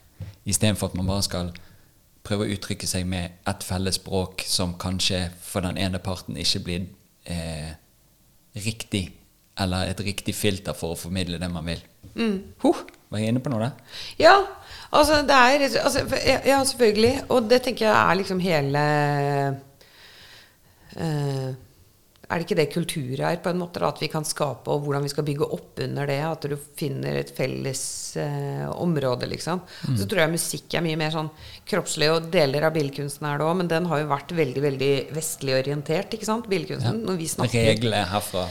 [0.48, 1.54] Istedenfor at man bare skal
[2.26, 6.62] prøve å uttrykke seg med ett felles språk som kanskje for den ene parten ikke
[6.68, 6.86] blir
[7.26, 7.72] eh,
[8.62, 9.08] riktig,
[9.62, 11.82] eller et riktig filter for å formidle det man vil.
[12.62, 13.98] Huh, var jeg inne på noe der?
[14.22, 14.36] Ja,
[14.92, 16.00] altså det er altså,
[16.46, 17.24] ja, selvfølgelig.
[17.30, 18.80] Og det tenker jeg er liksom hele
[20.98, 21.54] eh,
[22.32, 23.82] Er det ikke det kultur er, på en måte?
[23.84, 26.20] At vi kan skape, og hvordan vi skal bygge opp under det?
[26.24, 27.84] At du finner et felles
[28.22, 29.60] eh, område, liksom.
[30.00, 31.32] Så tror jeg musikk er mye mer sånn
[31.68, 34.92] kroppslig, og deler av billedkunsten er det òg, men den har jo vært veldig veldig
[35.16, 36.48] vestlig orientert, ikke sant?
[36.52, 37.04] Billedkunsten.
[37.36, 38.46] Snakker Reglene herfra.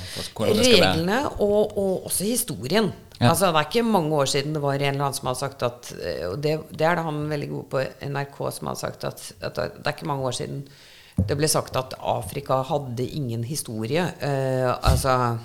[0.44, 2.92] Reglene og, og også historien.
[3.20, 3.32] Ja.
[3.32, 5.64] Altså, det er ikke mange år siden det var en eller annen som hadde sagt
[5.66, 7.82] at eh, Og det, det er det han veldig god på
[8.14, 10.62] NRK som hadde sagt at, at det er ikke mange år siden
[11.28, 14.04] det ble sagt at Afrika hadde ingen historie.
[14.20, 15.36] Eh, altså,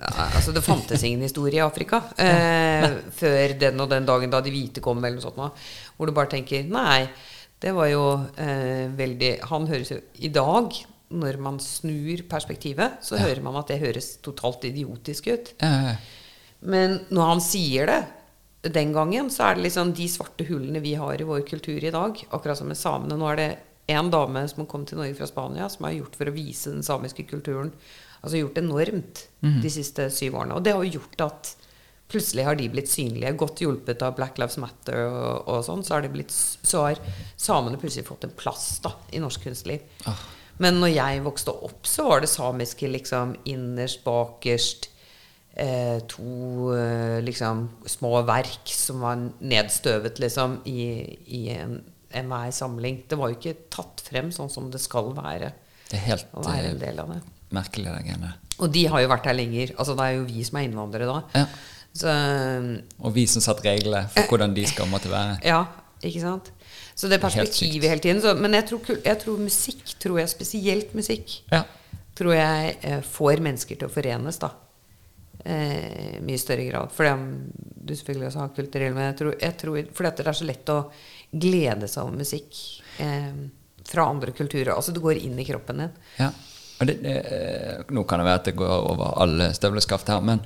[0.00, 4.52] altså Det fantes ingen historie i Afrika eh, før den og den dagen da de
[4.54, 5.64] hvite kom, eller noe sånt.
[5.96, 7.06] Hvor du bare tenker Nei,
[7.62, 8.04] det var jo
[8.36, 10.76] eh, veldig Han høres jo i dag
[11.16, 15.52] når man snur perspektivet, så hører man at det høres totalt idiotisk ut.
[15.62, 15.98] Ja, ja, ja.
[16.66, 18.00] Men når han sier det
[18.74, 21.92] den gangen, så er det liksom de svarte hullene vi har i vår kultur i
[21.94, 22.18] dag.
[22.34, 23.18] Akkurat som med samene.
[23.18, 23.50] Nå er det
[23.86, 26.86] en dame som kom til Norge fra Spania, som har gjort for å vise den
[26.86, 27.70] samiske kulturen.
[28.22, 29.26] Altså gjort enormt
[29.62, 30.56] de siste syv årene.
[30.56, 31.52] Og det har jo gjort at
[32.10, 33.34] plutselig har de blitt synlige.
[33.38, 37.02] Godt hjulpet av Black Lives Matter og, og sånn, så har, blitt, så har
[37.38, 39.86] samene plutselig fått en plass da, i norsk kunstliv.
[40.62, 44.90] Men når jeg vokste opp, så var det samiske liksom innerst, bakerst.
[45.56, 50.82] Eh, to eh, liksom små verk som var nedstøvet liksom i,
[51.32, 51.78] i en
[52.18, 53.02] enhver samling.
[53.08, 55.52] Det var jo ikke tatt frem sånn som det skal være.
[55.86, 57.20] Det er helt Å være en eh, del av det.
[57.54, 58.34] merkelig, det greiene.
[58.58, 59.72] Og de har jo vært her lenger.
[59.76, 61.18] Altså Det er jo vi som er innvandrere da.
[61.36, 61.46] Ja.
[61.96, 62.12] Så
[63.00, 65.38] Og vi som satte reglene for hvordan de skal måtte være.
[65.52, 65.62] ja,
[66.02, 66.50] ikke sant?
[66.96, 68.22] Så det Helt perspektivet hele tiden.
[68.24, 71.62] Så, men jeg tror, jeg tror musikk, tror jeg spesielt musikk, Ja.
[72.16, 74.50] tror jeg eh, får mennesker til å forenes, da.
[75.44, 76.92] Eh, mye større grad.
[76.96, 77.12] For det
[77.86, 80.72] du selvfølgelig også har kulturell, men jeg tror, jeg tror fordi det er så lett
[80.72, 80.78] å
[81.30, 82.58] glede seg over musikk
[83.02, 83.32] eh,
[83.86, 84.74] fra andre kulturer.
[84.74, 85.96] Altså det går inn i kroppen din.
[86.18, 86.30] Ja.
[86.80, 90.42] Og det, eh, nå kan det være at det går over alle støvleskaft her, men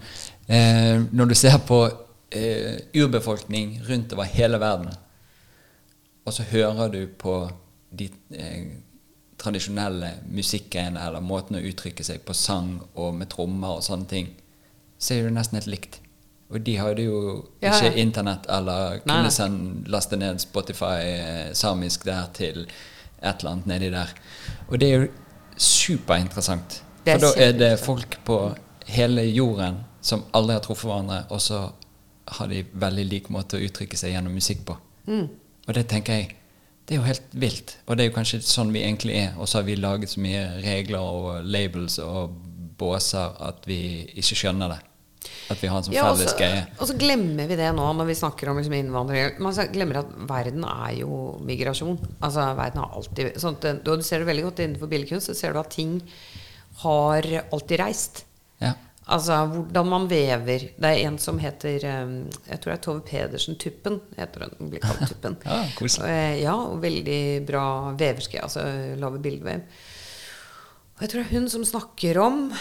[0.46, 1.80] eh, når du ser på
[2.30, 4.92] eh, urbefolkning rundt over hele verden,
[6.24, 7.34] og så hører du på
[7.90, 8.06] de
[8.36, 8.68] eh,
[9.40, 14.30] tradisjonelle musikkgreiene eller måten å uttrykke seg på sang og med trommer og sånne ting,
[15.00, 16.00] så er det nesten helt likt.
[16.50, 17.18] Og de hadde jo
[17.62, 19.30] Ja, ikke internett eller kunne nei.
[19.30, 22.64] sende, laste ned Spotify eh, samisk der til
[23.22, 24.10] et eller annet nedi der.
[24.68, 25.08] Og det er jo
[25.56, 26.82] superinteressant.
[27.06, 28.40] Er For da er det folk på
[28.90, 31.60] hele jorden som aldri har truffet hverandre, og så
[32.38, 34.76] har de veldig lik måte å uttrykke seg gjennom musikk på.
[35.06, 35.26] Mm.
[35.68, 36.36] Og det tenker jeg
[36.88, 37.76] det er jo helt vilt.
[37.86, 39.34] Og det er jo kanskje sånn vi egentlig er.
[39.38, 42.32] Og så har vi laget så mye regler og labels og
[42.80, 43.76] båser at vi
[44.18, 44.78] ikke skjønner det.
[45.50, 46.66] At vi har en sånn Ja, felles så- greie.
[46.78, 49.38] Og så glemmer vi det nå når vi snakker om liksom innvandrere.
[49.40, 51.98] Man glemmer at verden er jo migrasjon.
[52.22, 55.26] Altså verden har alltid sånn at Du ser det veldig godt innenfor billedkunst.
[55.26, 56.00] Så ser du at ting
[56.84, 57.22] har
[57.52, 58.24] alltid reist.
[58.62, 58.74] Ja.
[59.08, 60.68] Altså hvordan man vever.
[60.78, 62.06] Det er en som heter eh,
[62.48, 64.00] Jeg tror det er Tove Pedersen Tuppen.
[64.16, 65.36] Heter hun, blir kalt Tuppen.
[65.44, 66.06] Ja, koselig.
[66.06, 67.64] Eh, Ja, og veldig bra
[67.98, 68.38] veverske.
[68.40, 68.62] Altså
[68.96, 69.62] lager bildevev.
[70.94, 72.52] Og jeg tror det er hun som snakker om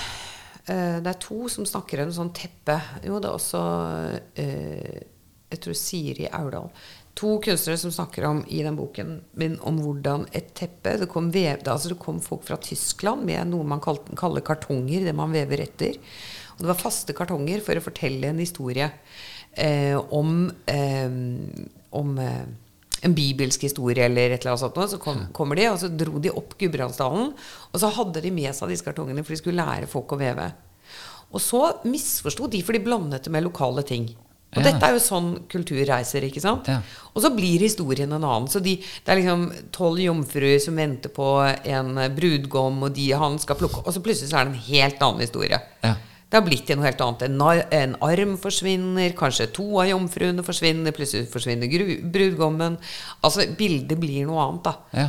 [0.70, 2.76] Det er to som snakker om sånn teppe.
[3.02, 3.62] Jo, det er også
[4.38, 5.00] eh,
[5.50, 6.70] Jeg tror Siri Aurdal.
[7.20, 11.32] To kunstnere som snakker om i den boken min om hvordan et teppe Det kom,
[11.34, 15.66] vev, altså det kom folk fra Tyskland med noe man kaller kartonger, det man vever
[15.66, 15.98] etter.
[16.56, 18.88] Og det var faste kartonger for å fortelle en historie
[19.52, 21.12] eh, om, eh,
[22.00, 22.48] om eh,
[23.06, 24.80] en bibelsk historie eller et eller annet sånt.
[24.92, 27.34] Så kom, kommer de, og så dro de opp Gudbrandsdalen.
[27.74, 30.50] Og så hadde de med seg disse kartongene, for de skulle lære folk å veve.
[31.30, 34.10] Og så misforsto de, for de blandet det med lokale ting.
[34.50, 34.72] Og Ja.
[34.72, 36.66] dette er jo sånn kultur reiser, ikke sant?
[36.68, 36.80] Ja.
[37.14, 38.48] Og så blir historien en annen.
[38.50, 41.28] Så de, det er liksom tolv jomfruer som venter på
[41.70, 45.00] en brudgom, og de han skal plukke Og så plutselig så er det en helt
[45.06, 45.62] annen historie.
[45.86, 45.94] Ja.
[46.30, 47.24] Det har blitt til noe helt annet.
[47.26, 47.42] En,
[47.74, 52.76] en arm forsvinner, kanskje to av jomfruene forsvinner, plutselig forsvinner gru, brudgommen.
[53.26, 54.76] Altså, bildet blir noe annet, da.
[54.94, 55.08] Ja.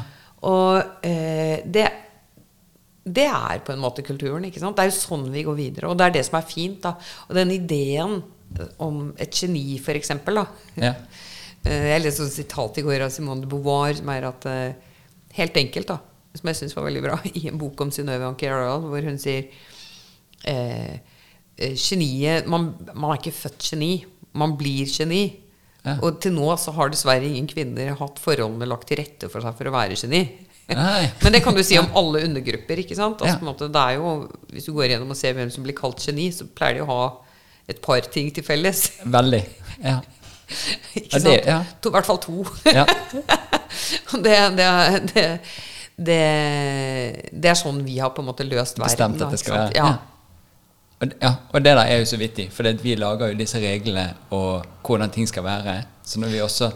[0.49, 1.85] Og eh, det,
[3.05, 4.79] det er på en måte kulturen, ikke sant?
[4.79, 5.91] Det er jo sånn vi går videre.
[5.93, 6.95] Og det er det som er fint, da.
[7.29, 8.23] Og den ideen
[8.83, 10.49] om et geni, for eksempel, da.
[10.89, 10.95] Ja.
[11.61, 14.71] Eh, Jeg leste et sitat i går av Simone de Beauvoir som er at eh,
[15.37, 15.99] Helt enkelt, da.
[16.39, 19.18] Som jeg syns var veldig bra, i en bok om Synnøve Anker Aurdal, hvor hun
[19.21, 19.51] sier
[20.49, 21.10] eh, eh,
[21.61, 23.93] Geniet man, man er ikke født geni.
[24.33, 25.23] Man blir geni.
[25.85, 25.97] Ja.
[26.05, 29.57] Og til nå så har dessverre ingen kvinner hatt forholdene lagt til rette for seg
[29.59, 30.23] for å være geni.
[31.25, 32.79] Men det kan du si om alle undergrupper.
[32.85, 33.21] ikke sant?
[33.25, 33.47] Altså, Ja.
[33.49, 36.29] måte, det er jo, Hvis du går gjennom og ser hvem som blir kalt geni,
[36.33, 37.03] så pleier de å ha
[37.69, 38.85] et par ting til felles.
[39.19, 39.43] Veldig.
[39.83, 39.99] Ja.
[41.01, 41.25] ikke sant?
[41.31, 41.59] det- ja.
[41.83, 42.45] To, I hvert fall to.
[42.71, 42.87] Ja.
[44.21, 44.69] Det, det,
[45.15, 45.25] det,
[45.97, 46.21] det,
[47.33, 48.91] det er sånn vi har på en måte løst verden.
[48.91, 49.77] Bestemt at det skal være.
[49.79, 49.91] Ja.
[51.01, 54.11] Og, ja, og det der er jo så vittig, for vi lager jo disse reglene
[54.36, 55.82] og hvordan ting skal være.
[56.05, 56.70] Så når vi også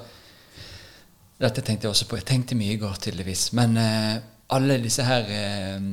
[1.35, 2.17] Dette tenkte jeg også på.
[2.17, 3.49] Jeg tenkte mye i går, tydeligvis.
[3.59, 4.21] Men eh,
[4.55, 5.89] alle disse her eh,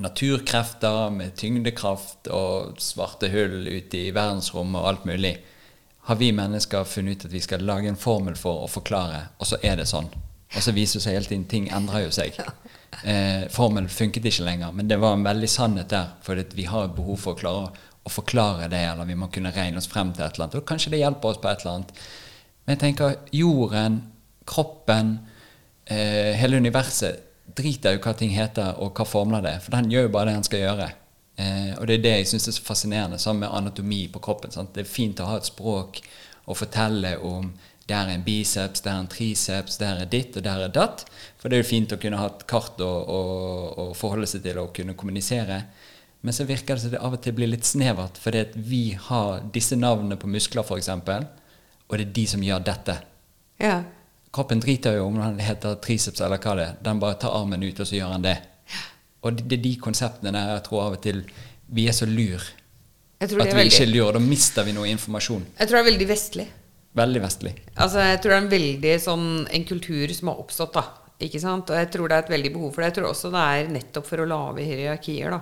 [0.00, 5.34] naturkrefter med tyngdekraft og svarte hull ute i verdensrommet og alt mulig,
[6.08, 9.50] har vi mennesker funnet ut at vi skal lage en formel for å forklare, og
[9.50, 10.08] så er det sånn.
[10.52, 12.38] Og så viser det seg hele tiden ting endrer jo seg.
[13.00, 16.12] Eh, formelen funket ikke lenger, men det var en veldig sannhet der.
[16.22, 19.54] For vi har behov for å klare å, å forklare det, eller vi må kunne
[19.54, 20.60] regne oss frem til et eller annet.
[20.60, 21.92] Og kanskje det hjelper oss på et eller annet.
[22.62, 24.00] Men jeg tenker jorden,
[24.46, 25.14] kroppen,
[25.86, 29.64] eh, hele universet driter jo hva ting heter og hva formler det er.
[29.64, 30.92] For den gjør jo bare det den skal gjøre.
[31.42, 34.52] Eh, og det er det jeg syns er så fascinerende, sammen med anatomi på kroppen.
[34.54, 34.74] Sant?
[34.76, 36.02] Det er fint å ha et språk
[36.44, 37.52] og fortelle om
[37.92, 41.04] det er en biceps, det er en triceps, det er ditt og det er datt.
[41.40, 44.72] For det er jo fint å kunne ha et kart å, forholde seg til og
[44.76, 45.58] kunne kommunisere.
[46.22, 49.42] Men så virker det som det av og til blir litt snevert, fordi vi har
[49.52, 52.94] disse navnene på muskler, f.eks., og det er de som gjør dette.
[53.60, 53.82] Ja.
[54.32, 56.78] Kroppen driter jo om den heter triceps eller hva det er.
[56.86, 58.38] Den bare tar armen ut, og så gjør han det.
[59.22, 61.20] Og det det er de konseptene der jeg tror av og til
[61.72, 62.40] vi er så lur.
[63.20, 64.16] At vi veldig, ikke lurer.
[64.16, 65.44] da mister vi noe informasjon.
[65.58, 66.48] jeg tror det er veldig vestlig.
[66.98, 67.54] Veldig vestlig.
[67.80, 70.82] Altså, jeg tror det er en veldig sånn En kultur som har oppstått, da.
[71.22, 71.70] Ikke sant?
[71.70, 72.90] Og jeg tror det er et veldig behov for det.
[72.90, 75.40] Jeg tror også det er nettopp for å lage hierarkier, da.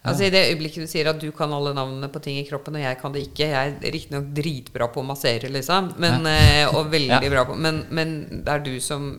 [0.00, 2.78] Altså I det øyeblikket du sier at du kan alle navnene på ting i kroppen,
[2.78, 6.70] og jeg kan det ikke Jeg er riktignok dritbra på å massere, liksom, men, ja.
[6.72, 7.32] og veldig Ja.
[7.34, 8.14] bra på men, men
[8.46, 9.10] det er du som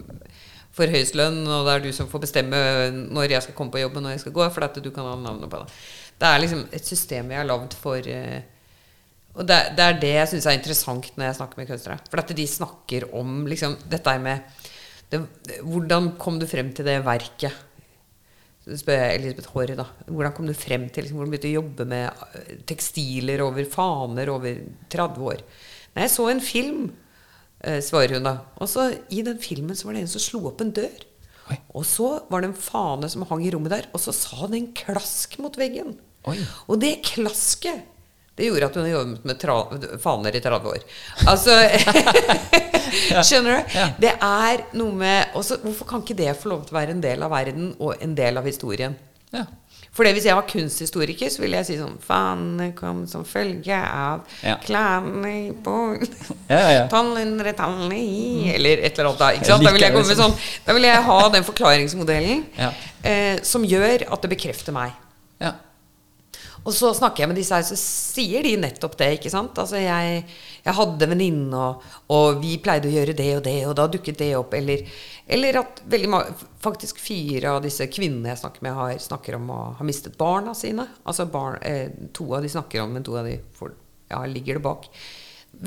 [0.73, 2.57] får høyest lønn, og det er du som får bestemme
[3.11, 5.05] når jeg skal komme på jobb, og når jeg skal gå, for at du kan
[5.05, 5.77] alle navnene på det.
[6.17, 8.41] Det er liksom et system vi har lagd for eh,
[9.31, 12.03] Og det, det er det jeg syns er interessant når jeg snakker med kunstnere.
[12.11, 14.63] For at de snakker om liksom dette med
[15.11, 15.21] det,
[15.67, 17.67] Hvordan kom du frem til det verket?
[18.61, 19.85] Så spør jeg Elisabeth Haarre, da.
[20.05, 23.65] Hvordan kom du frem til liksom, Hvordan begynte du å jobbe med eh, tekstiler over
[23.71, 24.59] faner over
[24.93, 25.41] 30 år?
[25.95, 26.83] Nei, jeg så en film,
[27.65, 28.35] eh, svarer hun da.
[28.61, 31.07] Og så i den filmen så var det en som slo opp en dør.
[31.51, 31.57] Oi.
[31.79, 34.59] Og så var det en fane som hang i rommet der, og så sa den
[34.59, 35.95] en klask mot veggen.
[36.29, 36.37] Oi.
[36.69, 37.87] Og det klasket
[38.39, 40.83] det gjorde at hun jobbet med faner i 30 år.
[41.27, 41.55] Altså
[43.27, 43.73] Skjønner du?
[43.77, 43.87] Ja.
[44.01, 47.03] Det er noe med også, Hvorfor kan ikke det få lov til å være en
[47.03, 48.95] del av verden og en del av historien?
[49.31, 49.45] Ja.
[49.91, 54.21] For hvis jeg var kunsthistoriker, så ville jeg si sånn Fanene kom som følge av
[54.43, 54.55] Ja.
[54.63, 55.75] klærne på
[56.47, 56.85] Ja, ja.
[56.91, 59.19] Tallene, tallene i Eller et eller annet.
[59.19, 59.65] da, Ikke sant?
[59.67, 62.45] Da vil jeg, komme med sånn, da vil jeg ha den forklaringsmodellen
[63.03, 64.95] eh, som gjør at det bekrefter meg.
[65.43, 65.53] ja.
[66.61, 69.07] Og så snakker jeg med disse her, så sier de nettopp det.
[69.17, 69.57] ikke sant?
[69.57, 70.19] Altså jeg,
[70.61, 74.19] jeg hadde venninne, og, og vi pleide å gjøre det og det, og da dukket
[74.21, 74.53] det opp.
[74.57, 74.83] Eller,
[75.25, 75.81] eller at
[76.61, 80.53] faktisk fire av disse kvinnene jeg snakker med, har, snakker om å ha mistet barna
[80.57, 80.85] sine.
[81.01, 83.73] Altså barn, eh, To av de snakker om, men to av de får,
[84.13, 84.85] ja, ligger det bak.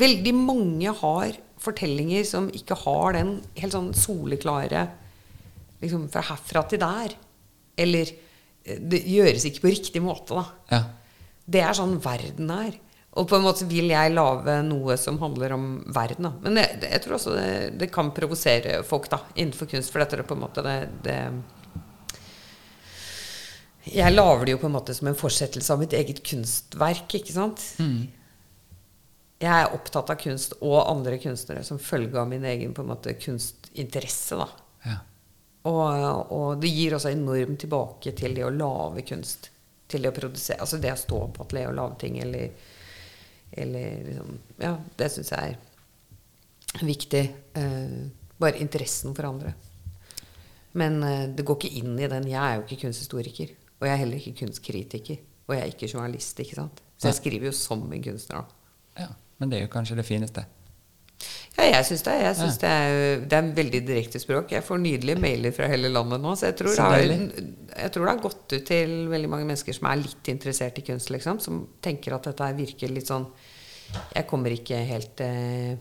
[0.04, 4.86] Veldig mange har fortellinger som ikke har den helt sånn soleklare
[5.82, 7.16] liksom fra herfra til der.
[7.80, 8.14] Eller
[8.64, 10.44] det gjøres ikke på riktig måte, da.
[10.72, 10.82] Ja.
[11.44, 12.78] Det er sånn verden er.
[13.14, 16.26] Og på en måte vil jeg lage noe som handler om verden.
[16.26, 16.32] Da.
[16.42, 19.92] Men jeg, jeg tror også det, det kan provosere folk da, innenfor kunst.
[19.92, 21.18] For dette er på en måte det, det
[23.94, 27.36] Jeg lager det jo på en måte som en fortsettelse av mitt eget kunstverk, ikke
[27.36, 27.62] sant?
[29.44, 32.90] Jeg er opptatt av kunst og andre kunstnere som følge av min egen på en
[32.94, 34.40] måte kunstinteresse.
[34.40, 34.48] da.
[34.88, 35.02] ja.
[35.64, 39.50] Og, og det gir også enormt tilbake til det å lage kunst.
[39.88, 42.50] Til det å produsere Altså det å stå på atelier og lage ting, eller,
[43.52, 47.24] eller liksom Ja, det syns jeg er viktig.
[47.60, 47.98] Eh,
[48.40, 49.54] bare interessen for andre.
[50.74, 52.28] Men eh, det går ikke inn i den.
[52.28, 53.54] Jeg er jo ikke kunsthistoriker.
[53.78, 55.22] Og jeg er heller ikke kunstkritiker.
[55.46, 56.82] Og jeg er ikke journalist, ikke sant.
[56.98, 59.04] Så jeg skriver jo som en kunstner, da.
[59.04, 59.10] ja.
[59.40, 60.44] Men det er jo kanskje det fineste.
[61.54, 62.14] Ja, jeg syns det.
[62.18, 64.52] Jeg synes det, er, det er veldig direkte språk.
[64.56, 68.06] Jeg får nydelige mailer fra hele landet nå, så jeg tror, Så har, jeg tror
[68.06, 71.38] det har gått ut til veldig mange mennesker som er litt interessert i kunst, liksom.
[71.42, 73.28] Som tenker at dette virker litt sånn
[74.16, 75.76] Jeg kommer ikke helt eh,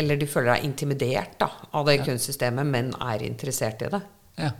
[0.00, 4.02] Eller du føler deg intimidert da, av det kunstsystemet, men er interessert i det.
[4.40, 4.54] Ja.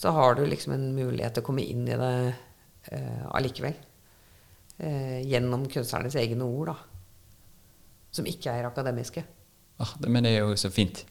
[0.00, 2.14] Så har du liksom en mulighet til å komme inn i det
[2.94, 3.74] eh, allikevel.
[4.78, 6.89] Eh, gjennom kunstnernes egne ord, da.
[8.12, 9.22] Som ikke er akademiske.
[9.80, 11.04] Ah, det, men det er jo så fint.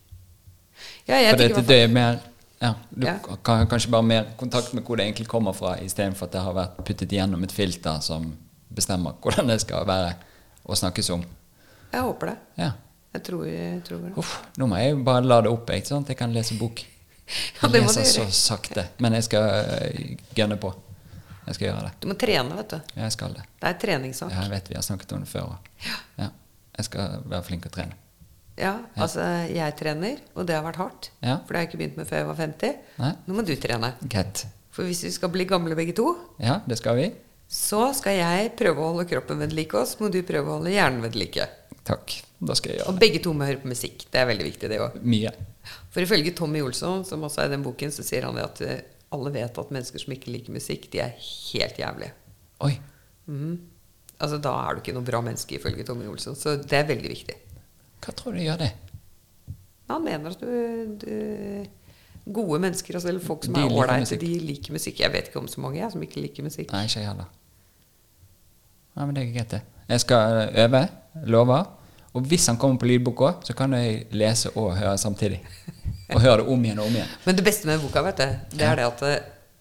[1.08, 2.20] Ja, jeg For det, tenker det er mer
[2.62, 3.18] ja, Du Ja.
[3.44, 6.54] kan kanskje bare mer kontakt med hvor det egentlig kommer fra, istedenfor at det har
[6.54, 8.34] vært puttet gjennom et filter som
[8.76, 10.14] bestemmer hvordan det skal være
[10.66, 11.24] og snakkes om.
[11.94, 12.38] Jeg håper det.
[12.58, 12.72] Ja.
[13.14, 14.12] Jeg tror, jeg tror det.
[14.18, 16.12] Uff, nå må jeg jo bare la det opp, ikke sant?
[16.12, 16.84] Jeg kan lese bok.
[17.62, 18.88] Ja, Jeg leser så sakte.
[19.00, 20.74] Men jeg skal gunne gønne på.
[21.48, 21.92] Jeg skal gjøre det.
[22.02, 22.94] Du må trene, vet du.
[23.00, 23.44] Jeg skal det.
[23.62, 24.32] Det er treningssak.
[24.34, 25.56] Ja, jeg vet vi har snakket om det før.
[25.56, 25.90] òg.
[26.20, 26.30] Ja.
[26.80, 27.98] Jeg skal være flink til å trene.
[28.60, 31.10] Ja, altså jeg trener, og det har vært hardt.
[31.24, 31.38] Ja.
[31.48, 32.74] For det har jeg ikke begynt med før jeg var 50.
[33.00, 33.12] Nei.
[33.28, 33.94] Nå må du trene.
[34.12, 34.46] Get.
[34.76, 36.10] For hvis vi skal bli gamle begge to,
[36.44, 37.06] Ja, det skal vi.
[37.50, 40.58] så skal jeg prøve å holde kroppen ved like, og så må du prøve å
[40.60, 41.48] holde hjernen ved like.
[41.88, 42.18] Takk.
[42.40, 43.00] Da skal jeg Og gjøre det.
[43.06, 44.06] begge to må høre på musikk.
[44.12, 45.00] Det er veldig viktig, det òg.
[45.04, 45.32] Mye.
[45.92, 48.62] For ifølge Tommy Olsson, som også er i den boken, så sier han det at
[48.68, 52.12] eh, alle vet at mennesker som ikke liker musikk, de er helt jævlige.
[52.68, 52.76] Oi.
[53.28, 53.58] Mhm.
[54.20, 56.36] Altså Da er du ikke noe bra menneske, ifølge Tommy Olsson.
[56.36, 57.36] Så det er veldig viktig.
[58.04, 58.72] Hva tror du gjør det?
[59.90, 61.66] Han mener at du, du
[62.30, 65.00] Gode mennesker, altså, eller folk som De er ålreite, de liker musikk.
[65.02, 66.70] Jeg vet ikke om så mange jeg som ikke liker musikk.
[66.76, 67.30] Nei, ikke jeg heller.
[69.00, 69.62] Nei, men det er greit, det.
[69.90, 70.84] Jeg skal øve.
[71.26, 71.64] Lover.
[72.14, 75.40] Og hvis han kommer på lydboka, så kan jeg lese og høre samtidig.
[76.14, 77.10] Og høre det om igjen og om igjen.
[77.26, 79.16] Men det beste med boka, vet du, det er det at det,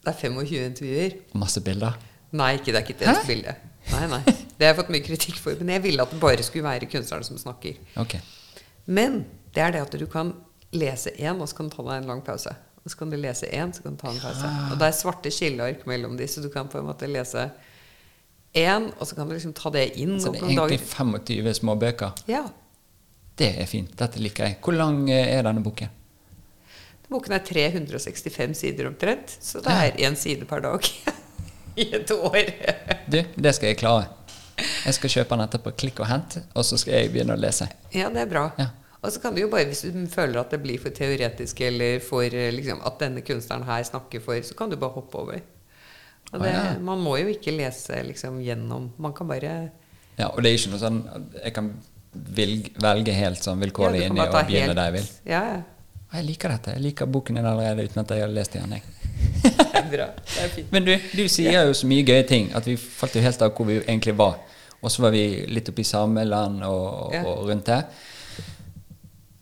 [0.05, 1.17] det er 25 intervjuer.
[1.41, 1.99] Masse bilder.
[2.37, 3.57] Nei, ikke, det er ikke et Hæ?
[3.93, 4.20] Nei, nei.
[4.59, 5.59] Det har jeg fått mye kritikk for.
[5.61, 7.78] Men jeg ville at det bare skulle være kunstnerne som snakker.
[8.03, 8.18] Ok.
[8.89, 9.22] Men
[9.55, 10.34] det er det at du kan
[10.74, 12.53] lese én, og så kan du ta deg en lang pause.
[12.84, 14.49] Og så kan du lese én, så kan du ta en pause.
[14.49, 14.70] Ah.
[14.72, 17.49] Og det er svarte skilleark mellom de, så du kan på en måte lese
[18.57, 20.16] én, og så kan du liksom ta det inn.
[20.20, 20.89] Så det er egentlig dager.
[20.97, 22.24] 25 små bøker.
[22.30, 22.47] Ja.
[23.39, 23.95] Det er fint.
[23.99, 24.59] Dette liker jeg.
[24.64, 25.95] Hvor lang eh, er denne boken?
[27.09, 30.84] Boken er 365 sider omtrent, så det er én side per dag
[31.79, 32.39] i et år.
[33.09, 34.09] Du, det skal jeg klare.
[34.59, 35.72] Jeg skal kjøpe den etterpå.
[35.79, 37.68] Klikk og hent, og så skal jeg begynne å lese.
[37.95, 38.49] Ja, det er bra.
[38.59, 38.70] Ja.
[38.99, 42.01] Og så kan du jo bare, hvis du føler at det blir for teoretisk, eller
[42.03, 45.39] for eh, liksom, at denne kunstneren her snakker for, så kan du bare hoppe over.
[46.33, 46.72] Og det, ah, ja.
[46.85, 48.91] Man må jo ikke lese liksom gjennom.
[49.01, 49.53] Man kan bare
[50.18, 50.99] Ja, og det er ikke noe sånn
[51.39, 51.70] Jeg kan
[52.83, 55.09] velge helt sånn vilkårlig Ja, inni og begynne helt- der jeg vil.
[55.31, 55.62] Ja, ja.
[56.18, 56.74] Jeg liker dette.
[56.74, 58.74] Jeg liker boken din allerede uten at jeg har lest den.
[58.76, 58.83] Jeg.
[59.89, 60.07] Er bra.
[60.34, 60.72] Det er fint.
[60.72, 63.55] Men du, du sier jo så mye gøye ting at vi falt jo helt av
[63.57, 64.39] hvor vi egentlig var.
[64.82, 67.24] Og så var vi litt oppe i sameland og, Ja.
[67.26, 67.89] og rundt der.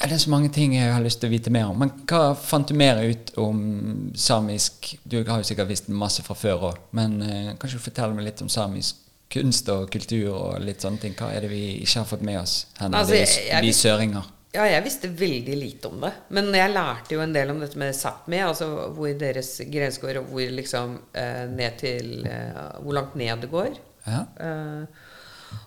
[0.00, 1.78] Er det så mange ting jeg har lyst til å vite mer om?
[1.80, 6.34] Men hva fant du mer ut om samisk Du har jo sikkert visst masse fra
[6.36, 8.96] før òg, men eh, kanskje du forteller meg litt om samisk
[9.32, 11.14] kunst og kultur og litt sånne ting?
[11.16, 14.28] Hva er det vi ikke har fått med oss, Altså, vi, jeg- jeg vi søringer?
[14.56, 16.12] Ja, jeg visste veldig lite om det.
[16.32, 20.22] Men jeg lærte jo en del om dette med Sápmi, altså hvor deres grense går,
[20.22, 23.76] og hvor liksom eh, ned til eh, Hvor langt ned det går.
[24.06, 24.22] Ja.
[24.40, 25.02] Eh,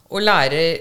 [0.09, 0.79] og lærer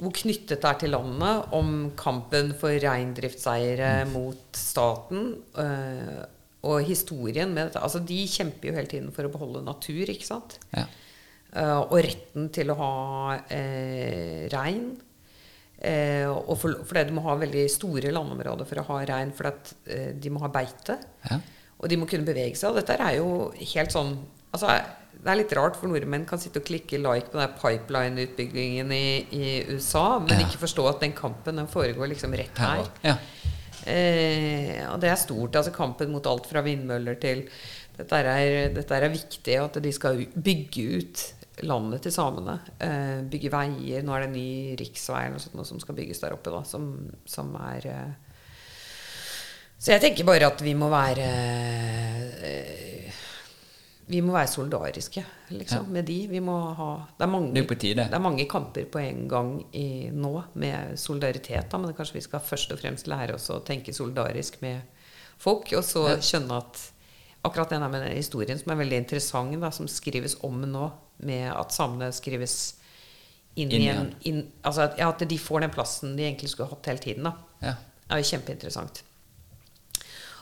[0.00, 5.34] hvor knyttet det er til landet, om kampen for reindriftseiere mot staten.
[5.60, 6.20] eh,
[6.60, 7.80] og historien med dette.
[7.80, 10.58] Altså, de kjemper jo hele tiden for å beholde natur, ikke sant?
[10.76, 10.86] ja.
[11.50, 12.90] Eh, og retten til å ha
[13.50, 14.92] eh, rein.
[15.80, 19.48] Eh, og for, det du må ha veldig store landområder for å ha rein, for
[19.48, 20.98] at eh, de må ha beite.
[21.30, 21.38] Ja.
[21.80, 22.72] Og de må kunne bevege seg.
[22.72, 24.18] Og dette er jo helt sånn
[24.52, 24.74] altså,
[25.20, 29.06] Det er litt rart, for nordmenn kan sitte og klikke like på den pipeline-utbyggingen i,
[29.32, 30.46] i USA, men Ja.
[30.46, 32.84] ikke forstå at den kampen den foregår liksom rett her.
[33.04, 33.16] Ja.
[33.88, 35.56] Eh, og det er stort.
[35.56, 37.46] altså Kampen mot alt fra vindmøller til
[37.96, 41.24] Dette er, dette er viktig, at de skal bygge ut
[41.66, 42.58] landet til samene.
[42.80, 44.02] Eh, bygge veier.
[44.06, 46.90] Nå er det en ny riksvei sånt, som skal bygges der oppe, da, som,
[47.26, 48.12] som er eh,
[49.80, 51.26] Så jeg tenker bare at vi må være
[52.44, 53.18] eh,
[54.10, 55.22] Vi må være solidariske
[55.54, 55.92] liksom, Ja.
[55.92, 56.26] med de.
[56.28, 60.10] Vi må ha Det er mange Det det er mange kamper på en gang i,
[60.12, 63.92] nå med solidaritet, da, men kanskje vi skal først og fremst lære oss å tenke
[63.94, 64.80] solidarisk med
[65.38, 66.16] folk, og så Ja.
[66.16, 66.90] skjønne at
[67.44, 70.90] akkurat den her med den historien som er veldig interessant, da, som skrives om nå,
[71.24, 72.56] med at samene skrives
[73.56, 74.10] inn, Inn igjen.
[74.28, 77.24] inn, Altså at, ja, at de får den plassen de egentlig skulle hatt hele tiden.
[77.24, 77.32] da.
[77.64, 77.74] Ja.
[78.06, 79.02] Det er jo kjempeinteressant.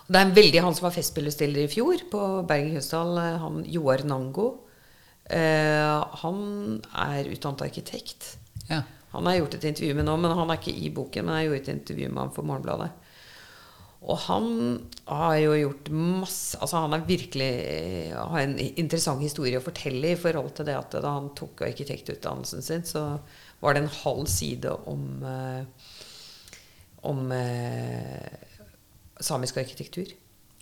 [0.09, 3.39] Og det er en veldig han som var festspillestiller i fjor på Bergen Husdal, eh,
[3.43, 4.47] han Joar Nango.
[5.29, 6.39] Eh, han
[6.97, 8.37] er utdannet arkitekt.
[8.71, 8.83] ja.
[9.11, 11.25] Han har gjort et intervju med nå, men han er ikke i boken.
[11.25, 12.91] Men jeg gjorde et intervju med han for Morgenbladet.
[13.99, 14.45] Og han
[15.09, 20.21] har jo gjort masse Altså han virkelig eh, har en interessant historie å fortelle i
[20.21, 23.09] forhold til det at da han tok arkitektutdannelsen sin, så
[23.59, 25.89] var det en halv side om eh,
[27.09, 28.29] om eh,
[29.21, 30.07] samisk arkitektur.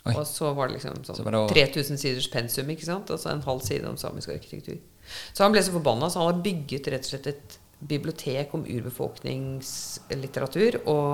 [0.06, 0.14] Oi.
[0.14, 1.48] Og så var det liksom sånn det over.
[1.50, 3.10] 3000 siders pensum, ikke sant?
[3.10, 4.78] altså en halv side om samisk arkitektur.
[5.32, 7.50] Så han ble så forbanna, så han har bygget rett og slett et
[7.86, 11.08] bibliotek om urbefolkningslitteratur, og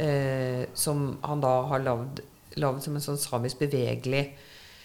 [0.00, 2.22] eh, som han da har lagd,
[2.56, 4.24] som en sånn samisk bevegelig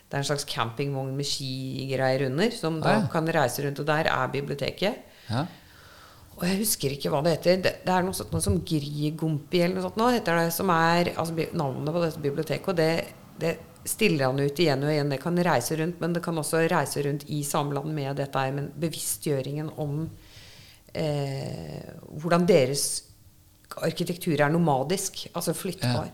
[0.06, 3.06] Det er en slags campingvogn med skigreier under, som da ja.
[3.12, 3.82] kan reise rundt.
[3.82, 5.06] Og der er biblioteket.
[5.30, 5.46] ja.
[6.36, 7.62] Og jeg husker ikke hva det heter.
[7.64, 10.72] Det, det er noe sånt noe som Grigompi eller noe sånt nå heter det, som
[10.74, 12.68] er altså, navnet på dette biblioteket.
[12.74, 12.90] Og det,
[13.40, 13.54] det
[13.88, 15.14] stiller han ut igjen og igjen.
[15.14, 18.56] Det kan reise rundt, men det kan også reise rundt i Sameland med dette her,
[18.56, 20.02] men bevisstgjøringen om
[20.92, 22.86] eh, hvordan deres
[23.84, 26.12] arkitektur er nomadisk, altså flyttbar.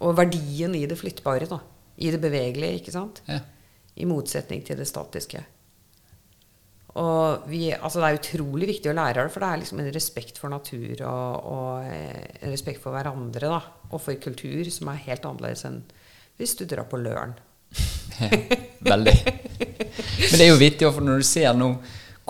[0.00, 1.60] Og verdien i det flyttbare, da.
[2.00, 3.22] I det bevegelige, ikke sant?
[3.28, 3.40] ja.
[4.00, 5.42] I motsetning til det statiske.
[6.98, 9.82] Og vi, altså det er utrolig viktig å lære av det, for det er liksom
[9.82, 13.60] en respekt for natur og, og eh, en respekt for hverandre da,
[13.90, 15.82] og for kultur som er helt annerledes enn
[16.40, 17.34] hvis du drar på Løren.
[18.90, 19.16] Veldig.
[19.20, 21.74] Men det er jo vittig, for når du ser nå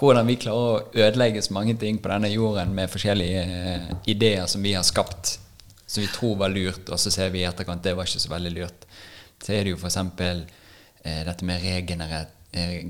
[0.00, 4.48] hvordan vi klarer å ødelegge så mange ting på denne jorden med forskjellige eh, ideer
[4.50, 5.36] som vi har skapt,
[5.84, 8.32] som vi tror var lurt, og så ser vi i etterkant det var ikke så
[8.32, 8.86] veldig lurt,
[9.40, 9.98] så er det jo f.eks.
[11.00, 12.36] Eh, dette med regenerativt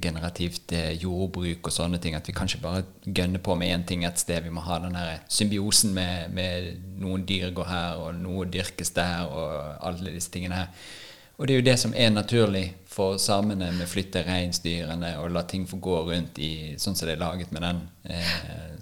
[0.01, 2.15] generativt eh, jordbruk og sånne ting.
[2.17, 4.43] At vi kan ikke bare gønne på med én ting et sted.
[4.45, 4.97] Vi må ha den
[5.29, 10.63] symbiosen med, med noen dyr går her, og noe dyrkes der, og alle disse tingene
[10.63, 10.89] her.
[11.37, 15.45] Og det er jo det som er naturlig for samene med flytte reinsdyrene og la
[15.47, 18.33] ting få gå rundt i sånn som det er laget med den eh,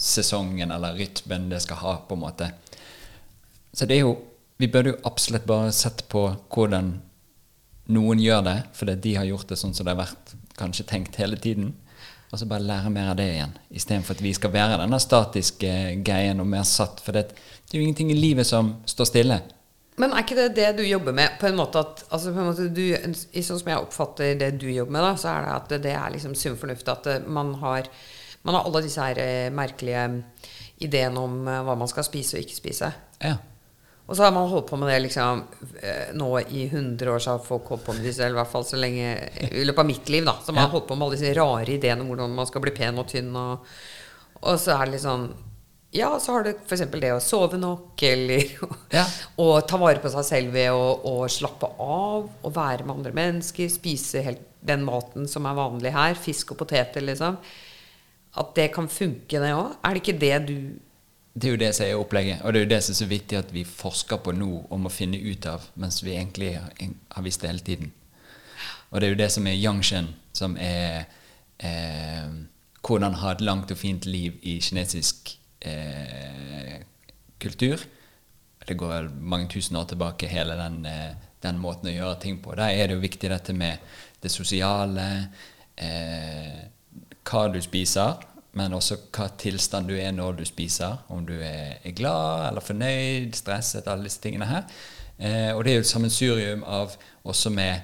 [0.00, 2.48] sesongen eller rytmen det skal ha, på en måte.
[3.72, 4.16] Så det er jo
[4.58, 6.88] Vi burde jo absolutt bare sett på hvordan
[7.94, 11.14] noen gjør det, fordi de har gjort det sånn som det har vært kanskje tenkt
[11.22, 11.68] hele tiden.
[12.32, 15.70] Og så bare lære mer av det igjen, istedenfor at vi skal være denne statiske
[16.02, 16.98] greien og mer satt.
[17.04, 19.38] For det, det er jo ingenting i livet som står stille.
[19.98, 21.34] Men er ikke det det du jobber med?
[21.40, 24.52] På en måte at, altså på en måte du, i Sånn som jeg oppfatter det
[24.62, 26.88] du jobber med, da, så er det at det er liksom sunn fornuft.
[26.92, 27.90] At eh, man har,
[28.46, 30.06] man har alle disse her eh, merkelige
[30.86, 32.92] ideene om eh, hva man skal spise og ikke spise.
[33.24, 33.36] Ja.
[34.08, 35.42] Og så har man holdt på med det liksom
[35.82, 38.52] eh, nå i 100 år, så har folk holdt på med disse, eller i hvert
[38.54, 39.10] fall så lenge
[39.50, 40.38] i løpet av mitt liv, da.
[40.44, 42.72] Så man har holdt på med alle disse rare ideene om hvordan man skal bli
[42.78, 43.28] pen og tynn.
[43.36, 43.68] Og,
[44.40, 45.28] og så er det litt sånn
[45.90, 46.82] Ja, så har du f.eks.
[47.00, 48.44] det å sove nok, eller
[48.98, 49.06] Ja.
[49.40, 53.14] å ta vare på seg selv ved å, å slappe av og være med andre
[53.16, 53.70] mennesker.
[53.72, 56.18] Spise helt den maten som er vanlig her.
[56.18, 57.38] Fisk og poteter, liksom.
[58.38, 59.78] At det kan funke, det òg.
[59.80, 60.58] Er det ikke det du
[61.38, 63.06] Det er jo det som er opplegget, og det er jo det som er så
[63.06, 66.72] viktig at vi forsker på nå om å finne ut av, mens vi egentlig har,
[67.14, 67.92] har visst det hele tiden.
[68.90, 71.06] Og det er jo det som er yangshen, som er
[71.62, 72.26] eh,
[72.82, 76.78] hvordan ha et langt og fint liv i kinesisk eh,
[77.38, 77.80] kultur.
[78.68, 82.54] Det går mange tusen år tilbake, hele den, eh, den måten å gjøre ting på.
[82.54, 83.78] Der er det jo viktig dette med
[84.22, 85.28] det sosiale,
[85.76, 86.68] eh,
[87.24, 88.14] hva du spiser,
[88.52, 90.98] men også hva tilstand du er når du spiser.
[91.08, 94.64] Om du er, er glad eller fornøyd, stresset, alle disse tingene her.
[95.18, 97.80] Eh, og det er jo et sammensurium av også med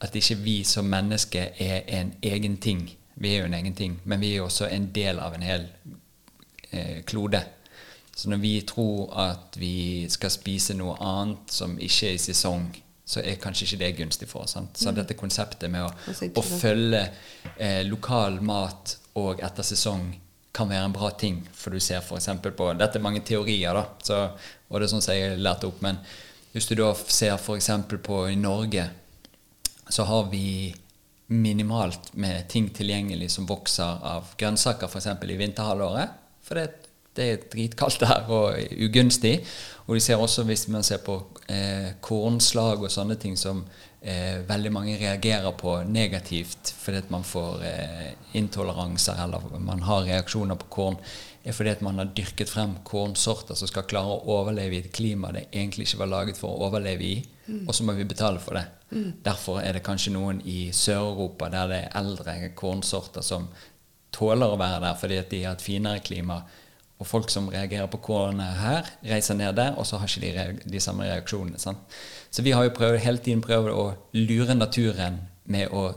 [0.00, 4.00] at ikke vi som mennesker er en egen ting, Vi er jo en egen ting,
[4.04, 5.68] men vi er jo også en del av en hel
[7.06, 7.42] klode.
[8.14, 12.68] Så når vi tror at vi skal spise noe annet som ikke er i sesong,
[13.04, 14.54] så er kanskje ikke det gunstig for oss.
[14.56, 14.78] Sant?
[14.80, 15.90] Så dette konseptet med å,
[16.40, 17.02] å følge
[17.58, 20.06] eh, lokal mat og etter sesong
[20.54, 21.42] kan være en bra ting.
[21.52, 22.30] For du ser f.eks.
[22.44, 24.20] på Dette er mange teorier, da, så,
[24.70, 25.82] og det er sånn som jeg lærte opp.
[25.84, 25.98] Men
[26.54, 27.70] hvis du da ser f.eks.
[28.06, 28.86] på i Norge,
[29.90, 30.72] så har vi
[31.34, 35.10] minimalt med ting tilgjengelig som vokser av grønnsaker f.eks.
[35.10, 36.20] i vinterhalvåret.
[36.44, 39.38] For det, det er dritkaldt der og ugunstig.
[39.86, 41.18] Og vi ser også hvis man ser på
[41.52, 43.62] eh, kornslag og sånne ting som
[44.00, 50.06] eh, veldig mange reagerer på negativt fordi at man får eh, intoleranser eller man har
[50.08, 50.96] reaksjoner på korn,
[51.44, 54.92] er fordi at man har dyrket frem kornsorter som skal klare å overleve i et
[54.96, 57.18] klima det egentlig ikke var laget for å overleve i,
[57.66, 58.64] og så må vi betale for det.
[59.26, 63.50] Derfor er det kanskje noen i Sør-Europa der det er eldre kornsorter som
[64.14, 66.40] tåler å være der fordi at de har et finere klima.
[67.02, 70.70] Og folk som reagerer på kornet her, reiser ned der, og så har ikke de
[70.72, 71.58] de samme reaksjonene.
[71.58, 71.82] Sant?
[72.30, 75.88] Så vi har jo prøvd, hele tiden prøvd å lure naturen med å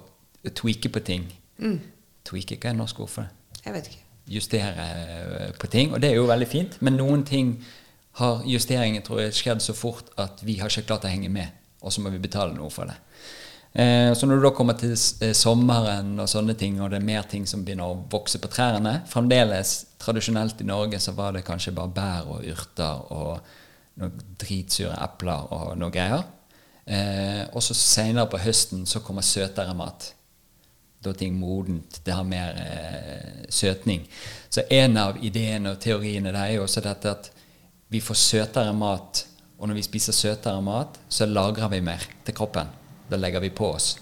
[0.58, 1.30] tweake på ting.
[2.28, 3.62] Tweake, hva er norsk ord for det?
[3.64, 4.04] Jeg vet ikke.
[4.28, 5.94] Justere eh, på ting.
[5.94, 7.56] Og det er jo veldig fint, men noen ting
[8.18, 11.54] har justeringen tror jeg, skjedd så fort at vi har ikke klart å henge med,
[11.86, 12.98] og så må vi betale noe for det.
[13.78, 17.06] Eh, så når du da kommer til eh, sommeren og sånne ting, og det er
[17.06, 21.44] mer ting som begynner å vokse på trærne Fremdeles, tradisjonelt i Norge, så var det
[21.46, 23.52] kanskje bare bær og urter og
[24.02, 26.26] noen dritsure epler og noe greier.
[26.88, 30.10] Eh, og så seinere på høsten så kommer søtere mat.
[31.04, 32.00] Da ting modent.
[32.02, 34.08] Det har mer eh, søtning.
[34.50, 37.30] Så en av ideene og teoriene det er jo også dette at
[37.94, 39.22] vi får søtere mat,
[39.58, 42.74] og når vi spiser søtere mat, så lagrer vi mer til kroppen.
[43.08, 43.96] Da legger vi på oss.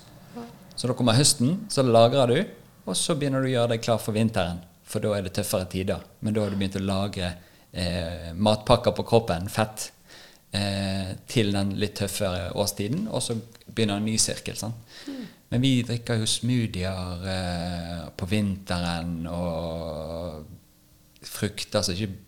[0.76, 2.40] Så da kommer høsten, så lagrer du,
[2.86, 4.60] og så begynner du å gjøre deg klar for vinteren.
[4.86, 6.02] For da er det tøffere tider.
[6.22, 7.30] Men da har du begynt å lagre
[7.72, 9.92] eh, matpakker på kroppen, fett,
[10.54, 14.58] eh, til den litt tøffere årstiden, og så begynner en ny sirkel.
[14.60, 14.76] Sant?
[15.50, 20.46] Men vi drikker jo smoothier eh, på vinteren og
[21.26, 22.24] frukter som ikke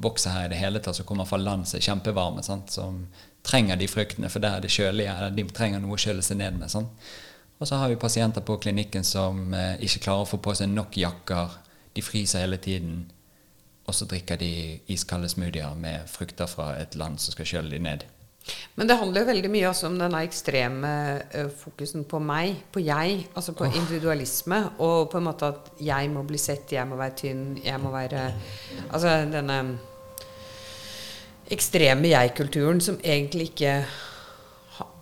[0.00, 2.72] vokser her i det hele tatt, som kommer fra land som er kjempevarme, sant?
[2.72, 3.04] som
[3.46, 5.16] trenger de fruktene, for der er det kjølige.
[5.16, 6.70] eller de trenger noe å kjøle seg ned med.
[6.72, 6.88] Sånn.
[7.60, 10.70] Og så har vi pasienter på klinikken som eh, ikke klarer å få på seg
[10.72, 11.58] nok jakker,
[11.92, 13.02] de fryser hele tiden,
[13.84, 17.82] og så drikker de iskalde smoothier med frukter fra et land som skal kjøle de
[17.82, 18.06] ned.
[18.78, 20.90] Men det handler jo veldig mye også om denne ekstreme
[21.36, 26.08] eh, fokusen på meg, på jeg, altså på individualisme, og på en måte at jeg
[26.14, 28.24] må bli sett, jeg må være tynn, jeg må være
[28.88, 29.60] Altså denne
[31.50, 33.74] ekstreme jeg-kulturen som egentlig ikke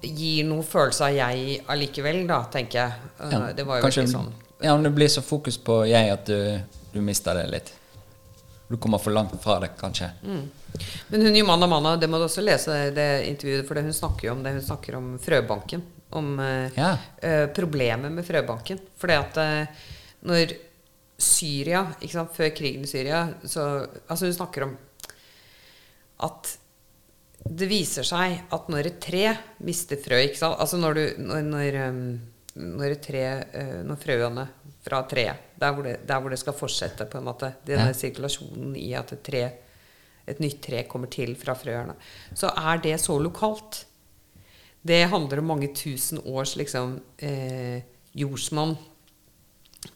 [0.02, 2.92] gir noen følelse av jeg allikevel, da, tenker jeg.
[3.20, 4.32] Eh, Ja, det var jo kanskje- veldig sånn.
[4.60, 6.60] Ja, men det blir så fokus på jeg at du,
[6.92, 7.72] du mister det litt.
[8.68, 10.10] Du kommer for langt fra det, kanskje.
[10.22, 10.48] Mm.
[11.08, 14.26] Men hun Jumana Manna, det må du også lese det intervjuet, for det hun snakker
[14.28, 14.52] jo om det.
[14.58, 15.82] Hun snakker om frøbanken.
[16.10, 16.96] Om eh, Ja.
[17.24, 18.78] uh, problemet med frøbanken.
[18.98, 19.66] Fordi at uh,
[20.24, 20.52] når
[21.18, 24.76] Syria, ikke sant, før krigen i Syria så, Altså hun snakker om
[26.26, 26.56] at
[27.48, 29.24] det viser seg at når et tre
[29.64, 30.18] mister frø?
[30.50, 32.00] Altså når, du, når, når, um,
[32.74, 33.22] når et tre
[33.54, 34.44] eh, Når frøene
[34.82, 37.94] fra treet der hvor, det, der hvor det skal fortsette, på en måte Denne Ja.
[37.96, 39.44] sirkulasjonen i at et tre
[40.28, 41.94] et nytt tre kommer til fra frøene,
[42.36, 43.78] så er det så lokalt.
[44.84, 47.80] Det handler om mange tusen års liksom, eh,
[48.12, 48.74] jordsmonn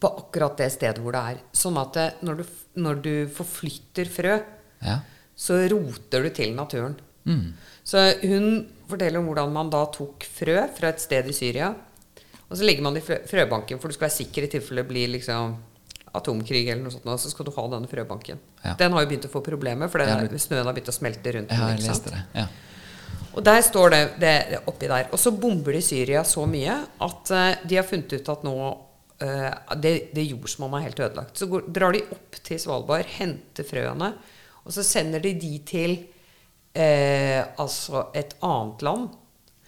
[0.00, 1.42] på akkurat det stedet hvor det er.
[1.52, 2.44] Sånn at det, når, du,
[2.80, 4.38] når du forflytter frø,
[4.82, 5.00] Ja.
[5.36, 6.94] Så roter du til naturen.
[7.24, 7.52] Mm.
[7.84, 8.46] Så hun
[8.90, 11.72] forteller om hvordan man da tok frø fra et sted i Syria.
[12.48, 14.84] Og så legger man det i frø frøbanken, for du skal være sikker i tilfelle
[14.84, 15.56] det blir liksom
[16.12, 17.06] atomkrig eller noe sånt.
[17.08, 18.40] Og så skal du ha denne frøbanken.
[18.62, 18.74] Ja.
[18.78, 21.32] Den har jo begynt å få problemer, for den, ja, snøen har begynt å smelte
[21.38, 22.20] rundt Jeg den.
[22.36, 22.46] Ja.
[23.32, 25.08] Og der står det, det, det oppi der.
[25.12, 28.56] Og så bomber de Syria så mye at uh, de har funnet ut at nå
[28.60, 31.40] uh, det, det jordsmonnet er helt ødelagt.
[31.40, 34.12] Så går, drar de opp til Svalbard, henter frøene,
[34.62, 35.96] og så sender de de til
[36.74, 39.10] eh, altså et annet land.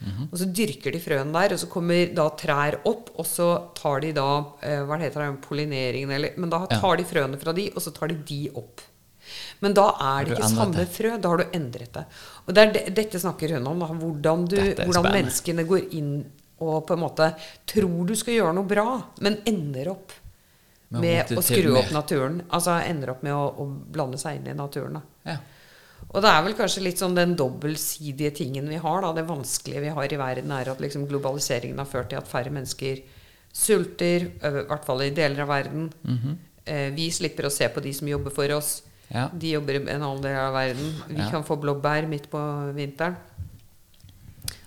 [0.05, 3.47] Og så dyrker de frøene der, og så kommer da trær opp, og så
[3.79, 4.27] tar de da
[4.61, 7.93] eh, Hva heter det, pollineringen, eller Men da tar de frøene fra de, og så
[7.95, 8.83] tar de de opp.
[9.65, 10.91] Men da er det ikke samme det?
[10.93, 11.15] frø.
[11.17, 12.05] Da har du endret det.
[12.45, 13.81] Og det er det, dette snakker hun om.
[13.81, 16.19] Da, hvordan du, hvordan menneskene går inn
[16.65, 17.31] og på en måte
[17.69, 18.87] tror du skal gjøre noe bra,
[19.25, 20.13] men ender opp
[21.01, 21.93] Med å med rote å skru opp mer.
[21.93, 22.43] naturen.
[22.51, 25.01] Altså ender opp med å, å blande seg inn i naturen.
[25.25, 25.37] Ja.
[26.15, 29.01] Og det er vel kanskje litt sånn den dobbeltsidige tingen vi har.
[29.03, 29.13] Da.
[29.13, 32.51] Det vanskelige vi har i verden, er at liksom globaliseringen har ført til at færre
[32.55, 33.01] mennesker
[33.55, 35.93] sulter, i hvert fall i deler av verden.
[36.03, 36.39] Mhm.
[36.67, 38.83] Eh, vi slipper å se på de som jobber for oss.
[39.13, 39.29] Ja.
[39.29, 40.95] De jobber i en annen del av verden.
[41.09, 41.31] Vi Ja.
[41.31, 42.39] kan få blåbær midt på
[42.75, 43.17] vinteren.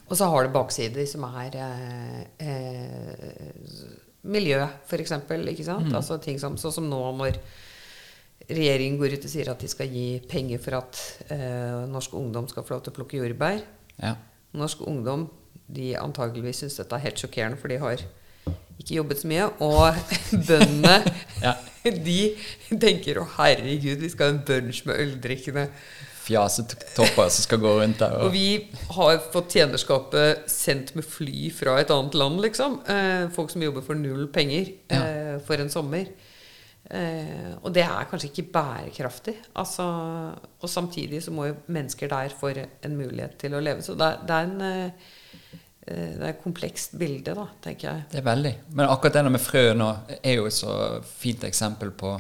[0.10, 5.12] Og så har det baksider som er eh, eh, miljø, f.eks.
[5.12, 5.88] Ikke sant?
[5.90, 5.96] Mm.
[6.00, 7.40] Altså ting som, sånn som nå når
[8.48, 11.00] regjeringen går ut og sier at de skal gi penger for at
[11.34, 13.60] eh, norsk ungdom skal få lov til å plukke jordbær.
[14.00, 14.16] Ja.
[14.58, 15.28] Norsk ungdom
[15.68, 18.04] de antageligvis syns dette er helt sjokkerende, for de har
[18.78, 19.48] ikke jobbet så mye.
[19.64, 19.98] Og
[20.48, 21.00] bøndene,
[21.44, 21.58] Ja.
[22.08, 22.20] de
[22.82, 25.68] tenker 'Å, herregud, vi skal ha en bunch med øldrikkende'.
[26.28, 28.16] Fjasetopper som skal gå rundt der.
[28.20, 32.82] Og Og, vi har fått tjenerskapet sendt med fly fra et annet land, liksom.
[32.88, 36.12] Eh, folk som jobber for null penger eh, for en sommer.
[36.90, 39.36] Eh, og det er kanskje ikke bærekraftig.
[39.60, 39.86] Altså,
[40.62, 43.84] og samtidig så må jo mennesker der få en mulighet til å leve.
[43.84, 45.10] Så det det er en eh,
[45.88, 48.08] eh, det er et komplekst bilde, da, tenker jeg.
[48.12, 48.56] det er veldig.
[48.72, 49.90] Men akkurat det med frø nå
[50.22, 52.16] er jo et så fint eksempel på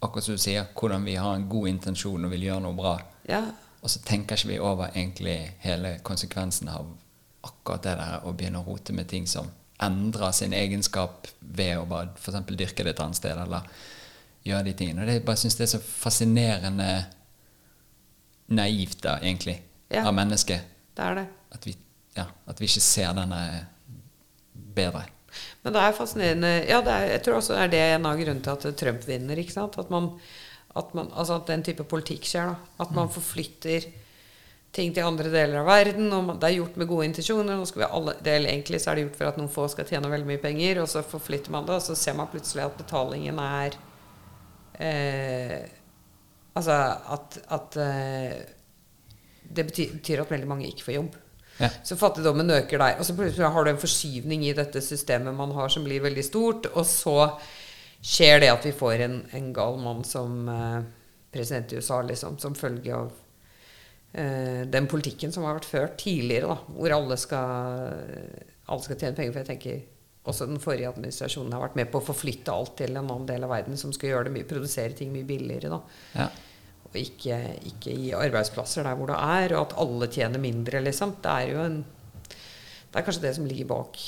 [0.00, 2.98] akkurat som du sier, hvordan vi har en god intensjon og vil gjøre noe bra.
[3.28, 3.42] Ja,
[3.82, 6.86] Og så tenker ikke vi over egentlig hele konsekvensen av
[7.46, 9.46] akkurat det der å begynne å rote med ting som
[9.80, 12.40] endrer sin egenskap ved å bare f.eks.
[12.58, 13.68] dyrke det et annet sted, eller
[14.48, 15.02] gjøre de tingene.
[15.04, 16.88] Og det, jeg bare syns det er så fascinerende
[18.46, 19.60] naivt, da, egentlig,
[19.90, 20.06] Ja.
[20.08, 20.60] av mennesket.
[20.96, 21.26] det er det.
[21.52, 21.76] At vi,
[22.16, 23.66] ja, at vi ikke ser denne
[24.74, 25.04] bedre.
[25.62, 28.16] Men det er fascinerende Ja, det er, jeg tror også det er det en av
[28.18, 29.36] grunnene til at Trump vinner.
[29.38, 29.78] ikke sant?
[29.78, 30.18] At, man,
[30.76, 32.52] at, man, altså at den type politikk skjer.
[32.52, 32.74] da.
[32.84, 33.86] At man forflytter
[34.74, 36.10] ting til andre deler av verden.
[36.12, 37.56] og man, Det er gjort med gode intensjoner.
[37.56, 39.88] nå skal vi alle, det, egentlig så er det gjort for at noen få skal
[39.88, 42.78] tjene veldig mye penger, og så forflytter man det, og så ser man plutselig at
[42.78, 43.78] betalingen er
[44.78, 45.58] eh,
[46.58, 46.74] Altså
[47.14, 48.38] at, at eh,
[49.46, 51.16] Det betyr, betyr at veldig mange ikke får jobb.
[51.58, 51.68] Ja.
[51.84, 52.98] Så fattigdommen øker der.
[52.98, 56.24] Og så plutselig har du en forskyvning i dette systemet man har, som blir veldig
[56.24, 56.66] stort.
[56.74, 57.14] Og så
[58.04, 60.80] skjer det at vi får en, en gal mann som eh,
[61.34, 63.12] president i USA, liksom, som følge av
[64.12, 67.94] eh, den politikken som har vært ført tidligere, da, hvor alle skal,
[68.68, 69.34] alle skal tjene penger.
[69.34, 69.80] For jeg tenker
[70.28, 73.46] også den forrige administrasjonen har vært med på å forflytte alt til en annen del
[73.46, 75.72] av verden som skal gjøre det mye, produsere ting mye billigere.
[75.72, 75.80] da
[76.22, 76.28] Ja.
[76.88, 77.36] og ikke,
[77.68, 81.16] ikke gi arbeidsplasser der hvor det er, og at alle tjener mindre, liksom.
[81.22, 81.84] Det er jo en
[82.88, 83.98] Det er kanskje det som ligger bak.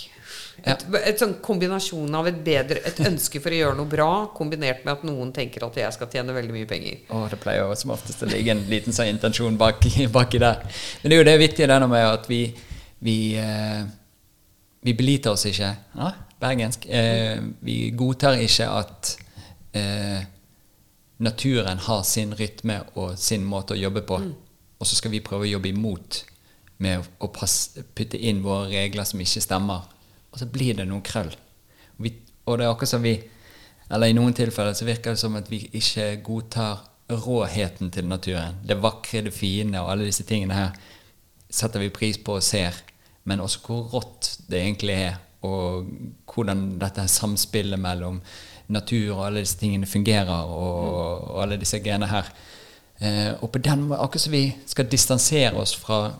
[0.65, 4.83] Et, et sånn kombinasjon av et bedre Et ønske for å gjøre noe bra, kombinert
[4.85, 7.05] med at noen tenker at jeg skal tjene veldig mye penger.
[7.15, 9.87] Oh, det pleier jo som oftest å ligge en liten sånn intensjon bak,
[10.17, 10.65] baki der.
[11.03, 12.43] Men det er jo det vittige denne med at vi
[13.01, 13.85] vi, eh,
[14.81, 15.77] vi beliter oss ikke.
[15.97, 16.87] Ja, bergensk.
[16.87, 19.17] Eh, vi godtar ikke at
[19.73, 20.21] eh,
[21.19, 24.21] naturen har sin rytme og sin måte å jobbe på.
[24.81, 26.25] Og så skal vi prøve å jobbe imot
[26.81, 29.89] med å pass, putte inn våre regler som ikke stemmer.
[30.31, 31.33] Og så blir det noe krøll.
[31.97, 32.15] Og, vi,
[32.47, 33.19] og det er akkurat som vi
[33.91, 38.61] Eller i noen tilfeller så virker det som at vi ikke godtar råheten til naturen.
[38.63, 40.77] Det vakre, det fine og alle disse tingene her
[41.51, 42.77] setter vi pris på og ser.
[43.27, 45.91] Men også hvor rått det egentlig er, og
[46.31, 48.21] hvordan dette samspillet mellom
[48.71, 52.31] natur og alle disse tingene fungerer, og, og alle disse greiene her.
[53.01, 56.13] Eh, og på den måten, akkurat som vi skal distansere oss fra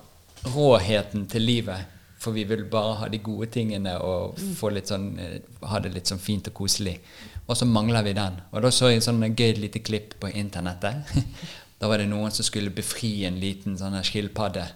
[0.51, 5.79] råheten til livet, for vi vil bare ha de gode tingene og sånn, eh, ha
[5.81, 6.99] det litt sånn fint og koselig.
[7.47, 8.37] Og så mangler vi den.
[8.53, 11.09] Og da så jeg en sånn gøy lite klipp på internettet.
[11.81, 14.67] da var det noen som skulle befri en liten sånn skilpadde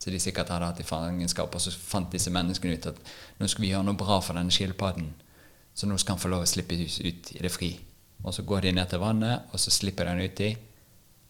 [0.00, 1.54] som de sikkert hadde hatt i fangenskap.
[1.54, 4.54] Og så fant disse menneskene ut at nå skal vi gjøre noe bra for denne
[4.54, 5.12] skilpadden.
[5.76, 7.74] Så nå skal han få lov å slippe ut i det fri.
[8.24, 10.50] Og så går de ned til vannet, og så slipper de han uti.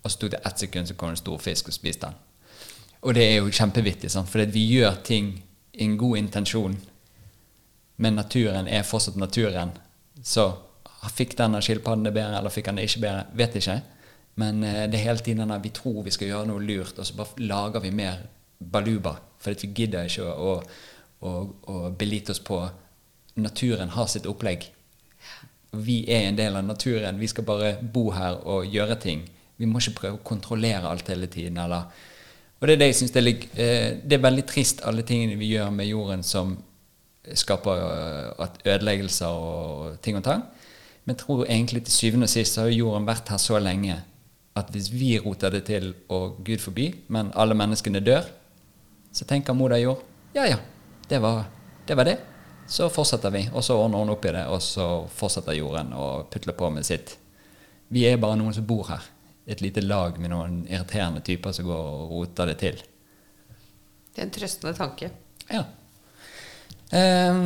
[0.01, 2.30] Og så tok det ett sekund, så kom det en stor fisk og spiste den.
[3.01, 4.29] Og det er jo kjempevittig, sant?
[4.29, 5.33] for vi gjør ting
[5.73, 6.75] i en god intensjon,
[8.01, 9.73] men naturen er fortsatt naturen.
[10.23, 10.51] Så
[11.15, 13.25] fikk denne skilpadden det bedre, eller fikk han det ikke bedre?
[13.37, 13.79] Vet ikke.
[14.41, 17.17] Men eh, det er hele tiden vi tror vi skal gjøre noe lurt, og så
[17.17, 18.21] bare lager vi mer
[18.59, 19.17] baluba.
[19.41, 20.55] For vi gidder ikke å,
[21.25, 21.33] å,
[21.73, 22.63] å belite oss på
[23.41, 24.65] Naturen har sitt opplegg.
[25.71, 27.19] Vi er en del av naturen.
[27.21, 29.23] Vi skal bare bo her og gjøre ting.
[29.57, 31.61] Vi må ikke prøve å kontrollere alt hele tiden.
[31.63, 31.87] Eller.
[32.61, 33.23] Og det er det jeg syns det
[33.57, 36.59] eh, det er veldig trist, alle tingene vi gjør med jorden som
[37.25, 37.81] skaper
[38.37, 40.45] eh, ødeleggelser og ting og tang.
[41.05, 43.97] Men jeg tror egentlig til syvende og sist så har jorden vært her så lenge
[44.59, 48.27] at hvis vi roter det til, og Gud forby, men alle menneskene dør,
[49.13, 50.05] så tenker moder jord
[50.35, 50.59] ja ja,
[51.09, 51.45] det var
[51.87, 51.97] det.
[51.97, 52.19] Var det.
[52.71, 56.23] Så fortsetter vi, og så ordner hun opp i det, og så fortsetter jorden å
[56.31, 57.17] putle på med sitt.
[57.91, 59.09] Vi er bare noen som bor her.
[59.51, 62.77] Et lite lag med noen irriterende typer som går og roter det til.
[64.15, 65.11] Det er en trøstende tanke.
[65.51, 65.65] Ja.
[66.95, 67.43] Ehm,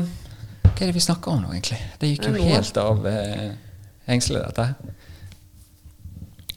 [0.65, 1.79] Hva er det vi snakker om nå, egentlig?
[2.01, 3.51] Det gikk jo helt av eh,
[4.09, 4.75] hengselet, dette her.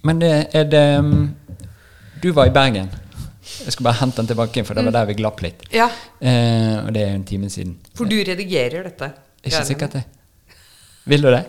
[0.07, 1.25] Men det, er det mm,
[2.23, 2.89] Du var i Bergen.
[3.65, 5.63] Jeg skal bare hente den tilbake, for det var der vi glapp litt.
[5.75, 7.75] Ja, Eh, og det er jo en time siden.
[7.95, 9.11] for du redigerer dette.
[9.45, 10.03] Ikke sikkert det.
[11.05, 11.43] Vil du det?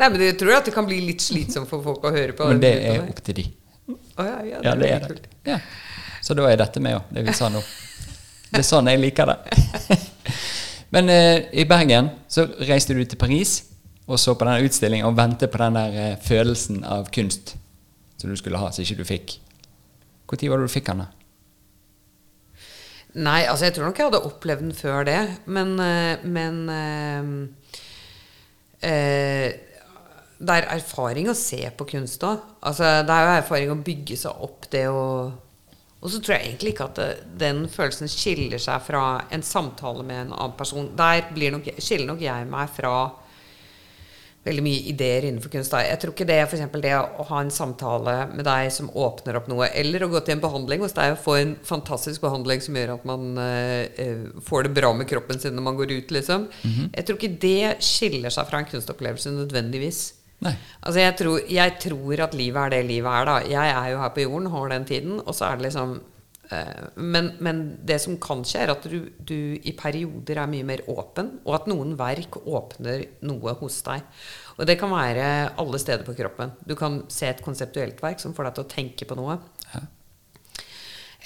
[0.00, 2.48] Nei, men jeg tror at det kan bli litt slitsomt for folk å høre på.
[2.48, 3.46] Men det er opp til de.
[3.90, 5.32] Oh, ja, ja, Ja, det er det.
[5.46, 5.58] Ja.
[6.24, 7.60] Så da er dette med òg, det vi sa nå.
[8.50, 9.98] Det er sånn jeg liker det.
[10.94, 13.60] Men eh, i Bergen så reiste du til Paris
[14.10, 17.54] og så på den utstillingen og ventet på den der eh, følelsen av kunst
[18.18, 19.36] som du skulle ha, som ikke du fikk.
[20.30, 21.04] Når var det du fikk den?
[21.04, 21.08] da?
[23.20, 25.20] Nei, altså jeg tror nok jeg hadde opplevd den før det,
[25.50, 27.30] men, eh, men eh,
[28.86, 29.48] eh,
[30.40, 32.40] Det er erfaring å se på kunst òg.
[32.64, 35.04] Altså, det er jo erfaring å bygge seg opp det å
[36.00, 37.08] Og så tror jeg egentlig ikke at det,
[37.42, 40.86] den følelsen skiller seg fra en samtale med en annen person.
[40.96, 42.94] Der blir nok, skiller nok jeg meg fra
[44.48, 45.74] veldig mye ideer innenfor kunst.
[45.74, 45.82] da.
[45.84, 49.36] Jeg tror ikke det for eksempel det å ha en samtale med deg som åpner
[49.36, 52.64] opp noe, eller å gå til en behandling hos deg og få en fantastisk behandling
[52.64, 56.16] som gjør at man eh, får det bra med kroppen sin når man går ut,
[56.16, 56.48] liksom.
[56.96, 60.00] Jeg tror ikke det skiller seg fra en kunstopplevelse nødvendigvis.
[60.48, 63.36] Altså jeg tror, jeg tror at livet er det livet er, da.
[63.44, 65.94] Jeg er jo her på jorden, har den tiden, og så er det liksom
[66.48, 70.66] eh, men, men det som kan skje, er at du, du i perioder er mye
[70.72, 74.04] mer åpen, og at noen verk åpner noe hos deg.
[74.56, 75.28] Og det kan være
[75.60, 76.56] alle steder på kroppen.
[76.64, 79.38] Du kan se et konseptuelt verk som får deg til å tenke på noe.
[79.74, 79.84] Ja.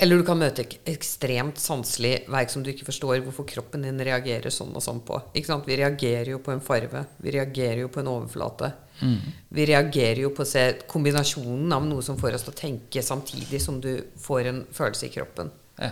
[0.02, 4.00] Eller du kan møte et ekstremt sanselig verk som du ikke forstår hvorfor kroppen din
[4.02, 5.20] reagerer sånn og sånn på.
[5.34, 7.04] Vi reagerer jo på en farve.
[7.22, 8.72] Vi reagerer jo på en overflate.
[9.00, 13.02] Vi reagerer jo på å se kombinasjonen av noe som får oss til å tenke
[13.02, 13.92] samtidig som du
[14.22, 15.50] får en følelse i kroppen.
[15.80, 15.90] Ja.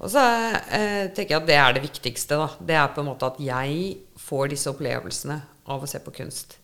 [0.00, 0.22] Og så
[0.72, 2.38] eh, tenker jeg at det er det viktigste.
[2.40, 2.48] da.
[2.56, 5.36] Det er på en måte at jeg får disse opplevelsene
[5.70, 6.56] av å se på kunst.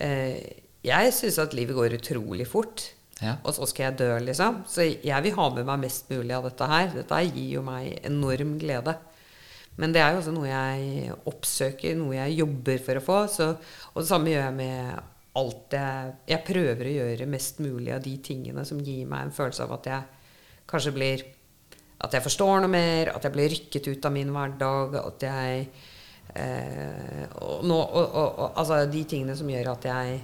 [0.00, 2.88] Eh, jeg syns at livet går utrolig fort.
[3.20, 3.36] Ja.
[3.44, 4.62] Og så skal jeg dø, liksom.
[4.70, 6.90] Så jeg vil ha med meg mest mulig av dette her.
[6.94, 8.96] Dette gir jo meg enorm glede.
[9.80, 13.18] Men det er jo også noe jeg oppsøker, noe jeg jobber for å få.
[13.32, 13.48] Så,
[13.92, 15.00] og det samme gjør jeg med
[15.40, 19.36] alt jeg Jeg prøver å gjøre mest mulig av de tingene som gir meg en
[19.36, 20.32] følelse av at jeg
[20.70, 21.22] kanskje blir
[22.02, 25.64] At jeg forstår noe mer, at jeg blir rykket ut av min hverdag, at jeg
[26.34, 30.20] eh, og, nå, og, og, og altså de tingene som gjør at jeg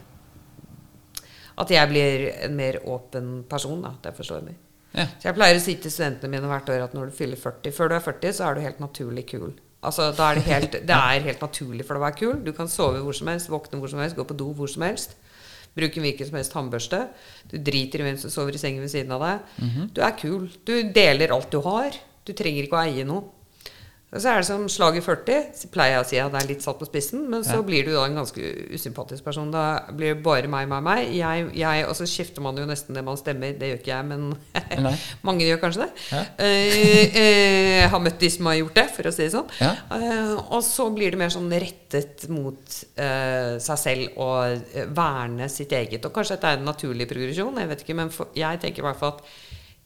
[1.56, 4.65] at jeg blir en mer åpen person, da, at jeg forstår mer.
[4.96, 5.06] Ja.
[5.20, 7.74] Så jeg pleier å si til studentene mine hvert år at når du fyller 40
[7.76, 9.50] Før du er 40, så er du helt naturlig kul.
[9.86, 12.34] Altså, da er det, helt, det er helt naturlig for deg å være kul.
[12.46, 14.86] Du kan sove hvor som helst, våkne hvor som helst, gå på do hvor som
[14.86, 15.16] helst.
[15.76, 17.02] Bruke en hvilken som helst tannbørste.
[17.52, 19.56] Du driter i hvem som sover i sengen ved siden av deg.
[19.92, 20.46] Du er kul.
[20.64, 21.98] Du deler alt du har.
[22.24, 23.35] Du trenger ikke å eie noe.
[24.14, 26.46] Og så er det som slag i 40, pleier jeg å si at det er
[26.48, 27.62] litt satt på spissen, men så Ja.
[27.66, 28.38] blir du da en ganske
[28.72, 29.50] usympatisk person.
[29.50, 31.10] Da blir det bare meg, meg, meg.
[31.12, 33.56] Jeg, jeg, og så skifter man jo nesten det man stemmer.
[33.58, 34.36] Det gjør ikke jeg, men
[35.26, 35.90] mange gjør kanskje det.
[36.14, 36.22] Ja.
[36.38, 39.50] Eh, eh, har møtt de som har gjort det, for å si det sånn.
[39.60, 39.72] Ja.
[39.98, 45.50] Eh, og så blir det mer sånn rettet mot eh, seg selv og eh, verne
[45.52, 46.06] sitt eget.
[46.06, 48.86] Og kanskje dette er en naturlig progresjon, jeg vet ikke, men for, jeg tenker i
[48.86, 49.26] hvert fall at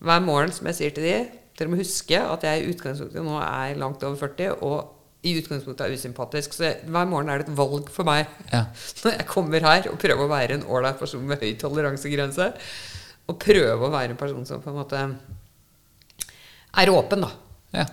[0.01, 1.19] hver morgen, som jeg sier til de,
[1.61, 4.97] dere må huske at jeg i utgangspunktet nå er langt over 40, og
[5.29, 6.57] i utgangspunktet er usympatisk.
[6.57, 8.31] Så jeg, hver morgen er det et valg for meg.
[8.53, 8.65] Ja.
[9.05, 12.51] Når jeg kommer her og prøver å være en ålreit person med høy toleransegrense,
[13.31, 15.05] og prøve å være en person som på en måte
[16.81, 17.31] er åpen, da.
[17.77, 17.87] Ja.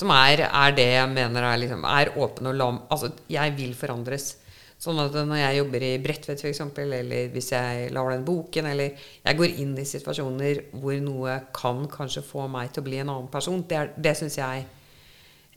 [0.00, 3.74] Som er, er det jeg mener er, liksom, er åpen og lam Altså, jeg vil
[3.76, 4.30] forandres.
[4.80, 8.94] Sånn at når jeg jobber i Bredtvet f.eks., eller hvis jeg lar den boken, eller
[9.26, 13.10] jeg går inn i situasjoner hvor noe kan kanskje få meg til å bli en
[13.12, 14.64] annen person, det, er- det syns jeg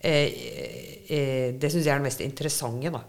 [0.04, 0.28] eh,
[1.08, 3.04] eh, Det syns jeg er det mest interessante, da.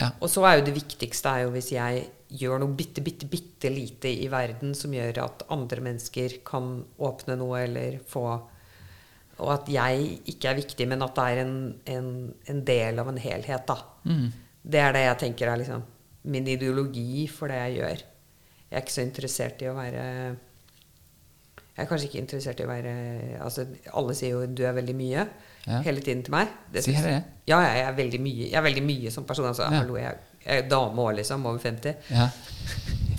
[0.00, 0.08] Ja.
[0.24, 2.06] Og så er jo det viktigste er jo hvis jeg
[2.42, 7.36] gjør noe bitte, bitte, bitte lite i verden som gjør at andre mennesker kan åpne
[7.38, 8.24] noe eller få
[9.42, 11.54] Og at jeg ikke er viktig, men at det er en,
[11.92, 12.08] en,
[12.52, 13.76] en del av en helhet, da.
[14.08, 14.26] Mm.
[14.62, 15.82] Det er det jeg tenker er liksom
[16.24, 18.02] min ideologi for det jeg gjør.
[18.70, 20.02] Jeg er ikke så interessert i å være
[21.72, 22.92] Jeg er kanskje ikke interessert i å være
[23.42, 23.64] altså
[23.98, 25.26] Alle sier jo 'du er veldig mye'
[25.66, 25.78] Ja.
[25.82, 26.48] hele tiden til meg.
[26.74, 27.22] Sier det?
[27.46, 29.44] Ja, jeg er veldig mye, jeg er veldig mye som person.
[29.46, 29.78] Altså, Ja.
[29.78, 30.16] hallo, jeg,
[30.46, 31.46] jeg er dame òg, liksom.
[31.46, 31.94] Over 50.
[32.10, 32.28] Ja.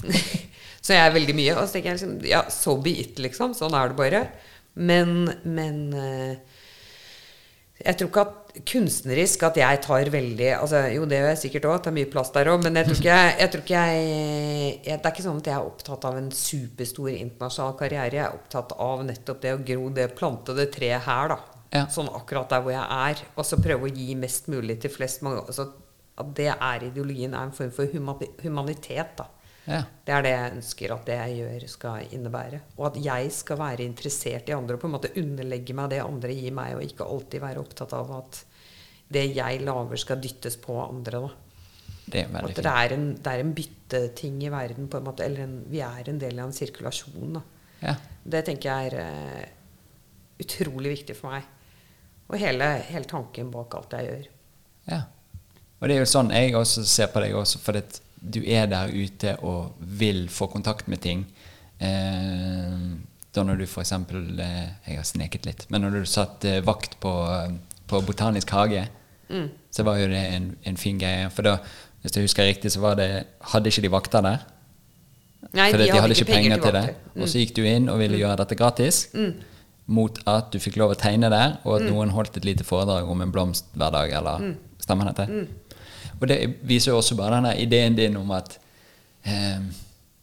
[0.83, 1.53] Så jeg er veldig mye.
[1.55, 3.53] Og så tenker jeg liksom Ja, so be it, liksom.
[3.55, 4.27] Sånn er det bare.
[4.75, 6.35] Men, men eh,
[7.83, 11.67] jeg tror ikke at kunstnerisk at jeg tar veldig altså, Jo, det gjør jeg sikkert
[11.69, 14.75] òg, er mye plass der òg, men jeg tror ikke jeg, jeg, tror ikke jeg,
[14.85, 18.19] Det er ikke sånn at jeg er opptatt av en superstor internasjonal karriere.
[18.19, 21.39] Jeg er opptatt av nettopp det å gro det plante det treet her, da.
[21.73, 21.85] Ja.
[21.89, 23.23] Sånn akkurat der hvor jeg er.
[23.33, 25.41] Og så prøve å gi mest mulig til flest mange.
[25.47, 25.71] Altså,
[26.21, 27.89] at det er ideologien, er en form for
[28.43, 29.27] humanitet, da.
[29.63, 29.83] Ja.
[30.03, 32.59] Det er det jeg ønsker at det jeg gjør, skal innebære.
[32.77, 36.01] Og at jeg skal være interessert i andre og på en måte underlegge meg det
[36.03, 38.43] andre gir meg, og ikke alltid være opptatt av at
[39.13, 41.23] det jeg lager, skal dyttes på andre.
[41.23, 41.31] da.
[42.03, 45.23] Det er At det er en, det er en bytteting i verden, på en måte.
[45.23, 47.39] Eller en, vi er en del av en sirkulasjon.
[47.39, 47.43] da.
[47.83, 47.95] Ja.
[48.23, 51.47] Det tenker jeg er uh, utrolig viktig for meg.
[52.31, 54.31] Og hele, hele tanken bak alt jeg gjør.
[54.91, 55.03] ja.
[55.83, 58.67] Og det er jo sånn jeg også ser på deg også, for at du er
[58.71, 61.25] der ute og vil få kontakt med ting.
[61.79, 62.77] Eh,
[63.33, 66.59] da når du for eksempel eh, Jeg har sneket litt, men når du satt eh,
[66.65, 67.55] vakt på, eh,
[67.89, 68.87] på Botanisk hage,
[69.33, 69.47] Mm.
[69.71, 71.29] så var jo det en, en fin greie.
[71.31, 71.53] For da,
[72.03, 74.43] hvis jeg husker riktig, så var det Hadde ikke de vakter der?
[75.55, 76.83] Nei, at de hadde ikke penger til det.
[77.15, 77.21] Mm.
[77.23, 78.99] Og så gikk du inn og ville gjøre dette gratis.
[79.87, 81.85] Mot at du fikk lov å tegne der, og Mm.
[81.87, 84.11] at noen holdt et lite foredrag om en blomst hver dag.
[84.11, 85.25] Eller stemmer dette?
[85.31, 85.47] Mm.
[86.23, 88.55] Og det viser jo også bare denne ideen din om at
[89.27, 89.59] eh,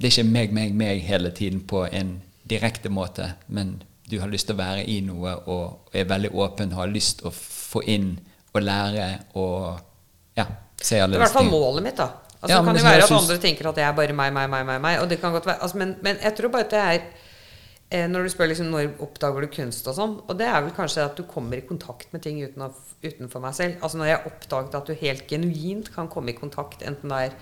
[0.01, 2.15] det er ikke meg, meg, meg hele tiden på en
[2.49, 3.77] direkte måte, men
[4.11, 7.29] du har lyst til å være i noe og er veldig åpen har lyst til
[7.29, 8.15] å få inn
[8.51, 9.77] og lære og
[10.41, 10.49] ja,
[10.81, 12.09] se Det er i hvert fall målet mitt, da.
[12.41, 14.49] Altså, Ja, det kan jo være at andre tenker at jeg er bare meg, meg,
[14.51, 16.73] meg, meg, meg og det kan godt være, altså, men, men jeg tror bare at
[16.73, 17.29] det er
[17.91, 21.03] Når du spør liksom når oppdager du kunst og sånn, og det er vel kanskje
[21.09, 22.63] at du kommer i kontakt med ting uten
[23.03, 23.81] utenfor meg selv.
[23.83, 27.35] Altså når jeg oppdaget at du helt genuint kan komme i kontakt, enten det er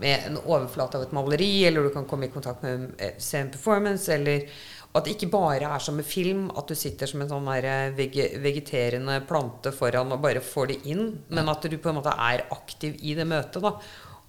[0.00, 3.42] med en overflate av et maleri, eller du kan komme i kontakt med eh, se
[3.42, 4.48] en performance, eller
[4.94, 7.68] at det ikke bare er som med film, at du sitter som en sånn der
[7.70, 11.98] eh, vege, vegeterende plante foran og bare får det inn, men at du på en
[11.98, 13.62] måte er aktiv i det møtet.
[13.64, 13.74] da.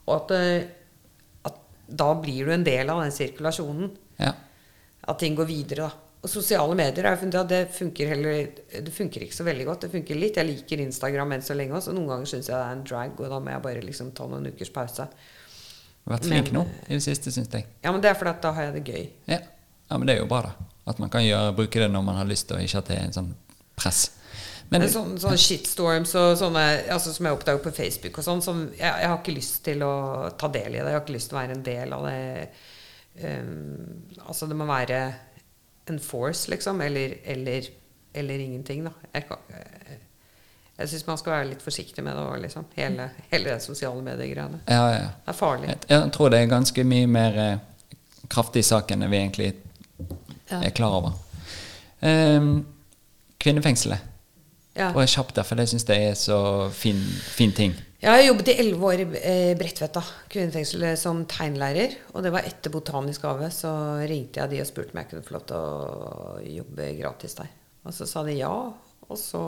[0.05, 1.61] Og at, eh, at
[2.01, 3.93] da blir du en del av den sirkulasjonen.
[4.21, 4.33] Ja.
[5.05, 5.87] At ting går videre.
[5.87, 6.05] da.
[6.25, 8.47] Og sosiale medier har jeg funnet at det funker, heller,
[8.81, 9.85] det funker ikke så veldig godt.
[9.85, 10.39] Det funker litt.
[10.41, 11.93] Jeg liker Instagram enn så lenge også.
[11.93, 14.25] Noen ganger syns jeg det er en drag, og da må jeg bare liksom ta
[14.31, 15.05] noen ukers pause.
[15.05, 17.67] Du har vært flink nå i det siste, syns jeg.
[17.85, 19.05] Ja, men det er fordi at da har jeg det gøy.
[19.29, 19.39] Ja.
[19.91, 20.69] ja, men det er jo bra, da.
[20.89, 23.07] At man kan gjøre, bruke det når man har lyst, og ikke at det er
[23.07, 23.31] en sånn
[23.77, 24.03] press.
[24.69, 26.61] Men, Men sånne, sånne shitstorms og sånne
[26.93, 29.85] altså som jeg oppdager på Facebook og sånn, som jeg, jeg har ikke lyst til
[29.85, 29.95] å
[30.41, 30.87] ta del i det.
[30.89, 32.23] Jeg har ikke lyst til å være en del av det.
[33.23, 35.13] Um, altså det må være
[35.89, 37.61] en force, liksom, eller, eller,
[38.13, 38.91] eller ingenting, da.
[39.13, 39.97] Jeg, kan- jeg,
[40.77, 42.65] jeg syns man skal være litt forsiktig med det òg, liksom.
[42.75, 44.59] Hele, hele det sosiale mediegreiene.
[44.67, 45.07] ja, ja, ja.
[45.25, 45.67] Det er farlig.
[45.69, 47.57] Jeg, jeg tror det er ganske mye mer eh,
[48.29, 49.53] kraftig i saken enn vi egentlig
[50.51, 50.59] Ja.
[50.61, 51.11] er klar over.
[52.01, 52.65] Um,
[53.41, 53.99] kvinnefengselet.
[54.75, 54.91] Ja.
[54.91, 56.37] Og kjapt der, jeg syns det er så
[56.75, 56.99] fin,
[57.35, 57.75] fin ting.
[58.05, 60.01] Jeg har jobbet i elleve år i eh, da,
[60.99, 61.95] som tegnlærer.
[62.13, 63.71] Og det var etter Botanisk hage, så
[64.05, 67.53] ringte jeg de og spurte om jeg kunne få lov til å jobbe gratis der.
[67.85, 68.51] Og så sa de ja,
[69.05, 69.41] og så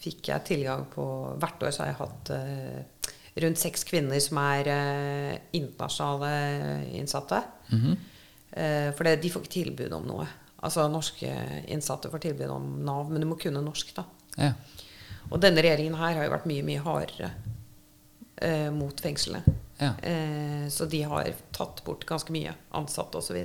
[0.00, 1.04] fikk jeg tilgang på
[1.40, 3.12] Hvert år så har jeg hatt eh,
[3.44, 6.32] rundt seks kvinner som er eh, internasjonale
[7.00, 7.42] innsatte.
[8.52, 10.30] eh, for det, de får ikke tilbud om noe.
[10.62, 11.28] Altså norske
[11.72, 14.04] innsatte får tilbud om Nav, men du må kunne norsk, da.
[14.36, 14.52] Ja.
[15.32, 17.30] Og denne regjeringen her har jo vært mye, mye hardere
[18.36, 19.42] eh, mot fengslene.
[19.80, 19.92] Ja.
[20.02, 23.38] Eh, så de har tatt bort ganske mye ansatte osv.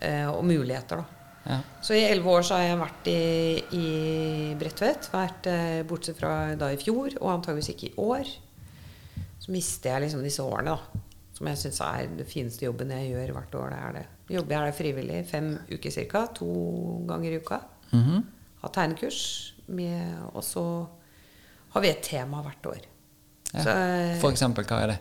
[0.00, 1.22] Eh, og muligheter, da.
[1.46, 1.60] Ja.
[1.82, 3.20] Så i elleve år så har jeg vært i,
[3.78, 3.88] i
[4.58, 5.08] Bredtvet.
[5.12, 8.32] Vært eh, bortsett fra da i fjor, og antageligvis ikke i år.
[9.40, 11.02] Så mister jeg liksom disse årene, da.
[11.36, 13.74] Som jeg syns er det fineste jobben jeg gjør hvert år.
[13.74, 14.06] Det er det.
[14.36, 16.24] Jobber jeg der frivillig fem uker ca.
[16.40, 16.48] To
[17.08, 17.60] ganger i uka.
[17.92, 18.24] Mhm.
[18.62, 19.20] Har tegnekurs.
[19.68, 20.64] Og så
[21.74, 22.80] har vi et tema hvert år.
[23.52, 23.62] Ja.
[23.62, 24.98] Så, eh, For eksempel, hva er det?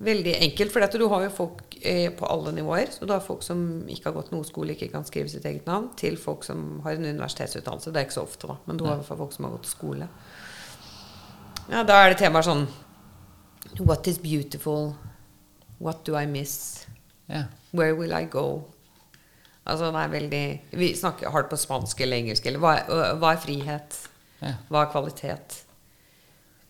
[0.00, 2.88] Veldig enkelt, for du har jo folk eh, på alle nivåer.
[2.90, 5.66] Så du har folk som ikke har gått noe skole, ikke kan skrive sitt eget
[5.66, 7.92] navn, til folk som har en universitetsutdannelse.
[7.92, 9.52] Det er ikke så ofte, da, men du har i hvert fall folk som har
[9.58, 10.08] gått skole.
[11.70, 12.66] Ja, Da er det temaer sånn
[13.78, 14.96] What is beautiful?
[15.78, 16.86] What do I miss?
[17.28, 17.44] Yeah.
[17.72, 18.64] Where will I go?
[19.70, 20.44] Altså det veldig
[20.82, 22.46] Vi snakker hardt på spansk eller engelsk.
[22.46, 22.76] Eller hva
[23.20, 23.98] hva er frihet?
[24.40, 24.54] Ja.
[24.68, 25.60] Hva er kvalitet?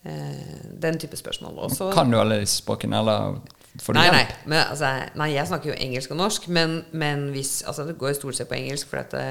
[0.03, 1.59] Eh, den type spørsmål.
[1.67, 3.35] Også, Kan du alle disse språkene, eller
[3.79, 4.15] får du nei, hjelp?
[4.17, 7.97] nei, men, altså, nei, jeg snakker jo engelsk og norsk, men, men hvis Altså, det
[7.97, 9.25] går jo stort sett på engelsk, det,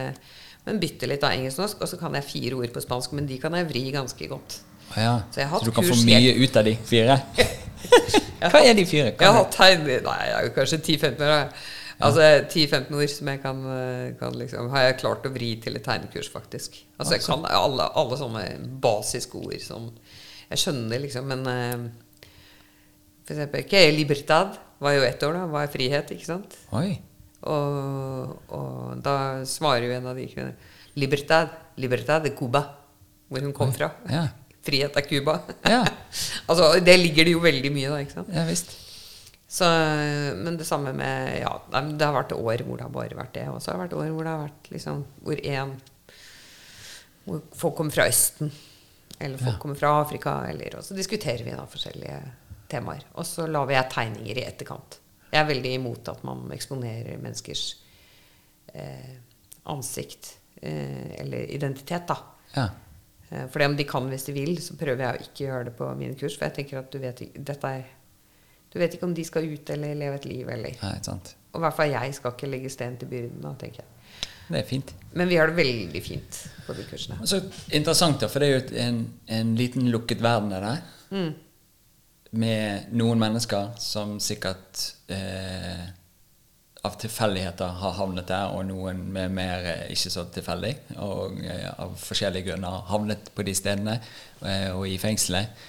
[0.64, 3.12] men bytter litt av engelsk og norsk, og så kan jeg fire ord på spansk,
[3.18, 4.60] men de kan jeg vri ganske godt.
[4.94, 5.16] Ah, ja.
[5.34, 7.18] Så hatt du kan få mye mye ut av de fire?
[8.50, 9.10] Hva er de fire?
[9.10, 11.68] Jeg har hatt tegn Nei, jeg er jo kanskje 10-15 år.
[12.00, 15.76] Altså 10-15 ord som jeg kan, eh, kan liksom Har jeg klart å vri til
[15.76, 16.78] et tegnekurs, faktisk.
[16.96, 18.44] Altså jeg kan alle, alle sånne
[18.82, 19.90] basiske ord som
[20.50, 22.24] Jeg skjønner liksom, men uh,
[23.26, 25.44] For eksempel Que er libertad var jo ett ord, da.
[25.52, 26.56] Hva er frihet, ikke sant?
[26.72, 26.94] Oi.
[27.44, 29.16] Og, og da
[29.48, 30.56] svarer jo en av de kvinnene
[31.00, 31.52] Libertad.
[31.80, 32.64] Libertad de Cuba.
[33.28, 33.92] hvor hun kom fra.
[34.10, 34.24] Ja.
[34.66, 35.40] Frihet er Cuba.
[35.68, 35.84] Ja.
[36.48, 38.32] altså, det ligger det jo veldig mye da, ikke sant.
[38.34, 38.72] ja visst.
[39.50, 39.66] Så,
[40.38, 43.48] men det samme med Ja, det har vært år hvor det har bare vært det.
[43.50, 45.72] Og så har det vært år hvor det har vært liksom Hvor én
[47.24, 48.52] Hvor folk kommer fra Østen.
[49.20, 49.60] Eller folk Ja.
[49.60, 50.36] kommer fra Afrika.
[50.48, 52.20] Eller, og så diskuterer vi da forskjellige
[52.70, 53.02] temaer.
[53.18, 55.00] Og så lager jeg tegninger i etterkant.
[55.32, 57.64] Jeg er veldig imot at man eksponerer menneskers
[58.74, 59.16] eh,
[59.66, 62.16] ansikt eh, eller identitet, da.
[62.54, 62.68] Ja.
[63.30, 65.64] Eh, For det om de kan hvis de vil, så prøver jeg å ikke gjøre
[65.68, 66.38] det på mine kurs.
[66.38, 67.84] For jeg tenker at du vet, ikke- dette er,
[68.70, 70.48] du vet ikke om de skal ut eller leve et liv.
[70.48, 70.76] Eller.
[70.82, 71.34] Nei, sant.
[71.50, 73.40] Og i hvert fall jeg skal ikke legge sten til byrden.
[73.42, 73.88] Da, tenker jeg.
[74.50, 74.94] Det er fint.
[75.14, 77.20] Men vi har det veldig fint på de kursene.
[77.26, 77.38] Så
[77.74, 79.00] interessant, da, for det er jo en,
[79.38, 80.82] en liten lukket verden det der.
[81.14, 81.30] Mm.
[82.42, 85.86] Med noen mennesker som sikkert eh,
[86.86, 90.72] av tilfeldigheter har havnet der, og noen med mer eh, ikke så tilfeldig,
[91.02, 95.66] og eh, av forskjellige grunner har havnet på de stedene eh, og i fengselet.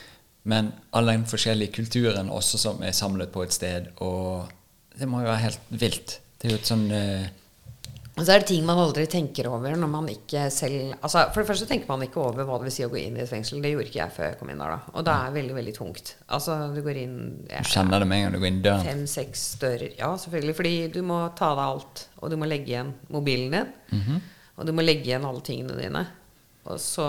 [0.50, 4.50] Men all den forskjellige kulturen også som er samlet på et sted, og
[4.98, 6.18] det må jo være helt vilt.
[6.42, 7.28] Det er jo et sånn uh,
[8.18, 11.44] Og så er det ting man aldri tenker over når man ikke selv altså For
[11.44, 13.30] det første tenker man ikke over hva det vil si å gå inn i et
[13.30, 13.62] fengsel.
[13.62, 14.74] Det gjorde ikke jeg før jeg kom inn der.
[14.74, 16.14] da Og det er veldig, veldig tungt.
[16.38, 17.16] Altså, du går inn
[17.46, 18.90] Du kjenner det med en gang du går inn døren.
[18.90, 19.94] Fem-seks dører.
[20.02, 20.58] Ja, selvfølgelig.
[20.58, 22.06] Fordi du må ta av deg alt.
[22.22, 23.72] Og du må legge igjen mobilen din.
[23.94, 24.22] Mhm.
[24.58, 26.04] Og du må legge igjen alle tingene dine.
[26.70, 27.06] Og så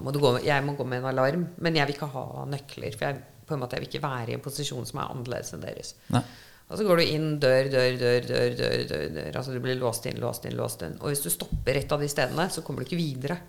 [0.00, 1.48] må du gå Jeg må gå med en alarm.
[1.60, 2.94] Men jeg vil ikke ha nøkler.
[2.96, 5.52] For jeg, på en måte, jeg vil ikke være i en posisjon som er annerledes
[5.56, 5.94] enn deres.
[6.14, 6.22] Nei.
[6.70, 9.30] Og så går du inn dør, dør, dør, dør, dør, dør, dør.
[9.40, 10.94] Altså du blir låst inn, låst inn, låst inn.
[11.02, 13.40] Og hvis du stopper et av de stedene, så kommer du ikke videre.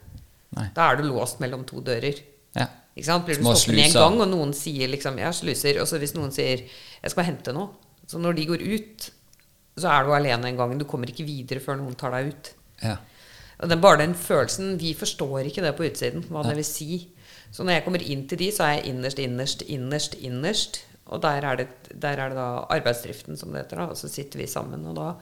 [0.58, 0.68] Nei.
[0.76, 2.18] Da er du låst mellom to dører.
[2.58, 2.66] Ja.
[2.96, 3.28] Ikke sant?
[3.28, 5.82] Blir du stoppet i en gang, og noen sier liksom 'Jeg sluser.
[5.84, 7.70] Og så hvis noen sier 'Jeg skal hente noe',
[8.08, 9.12] så når de går ut,
[9.78, 10.78] så er du alene en gang.
[10.78, 12.54] Du kommer ikke videre før noen tar deg ut.
[12.84, 12.98] ja.
[13.62, 17.02] Og den, bare den følelsen Vi forstår ikke det på utsiden, hva det vil si.
[17.52, 20.82] Så når jeg kommer inn til de, så er jeg innerst, innerst, innerst, innerst.
[21.12, 23.84] Og der er det, der er det da arbeidsdriften, som det heter.
[23.84, 25.14] da Og så sitter vi sammen, og da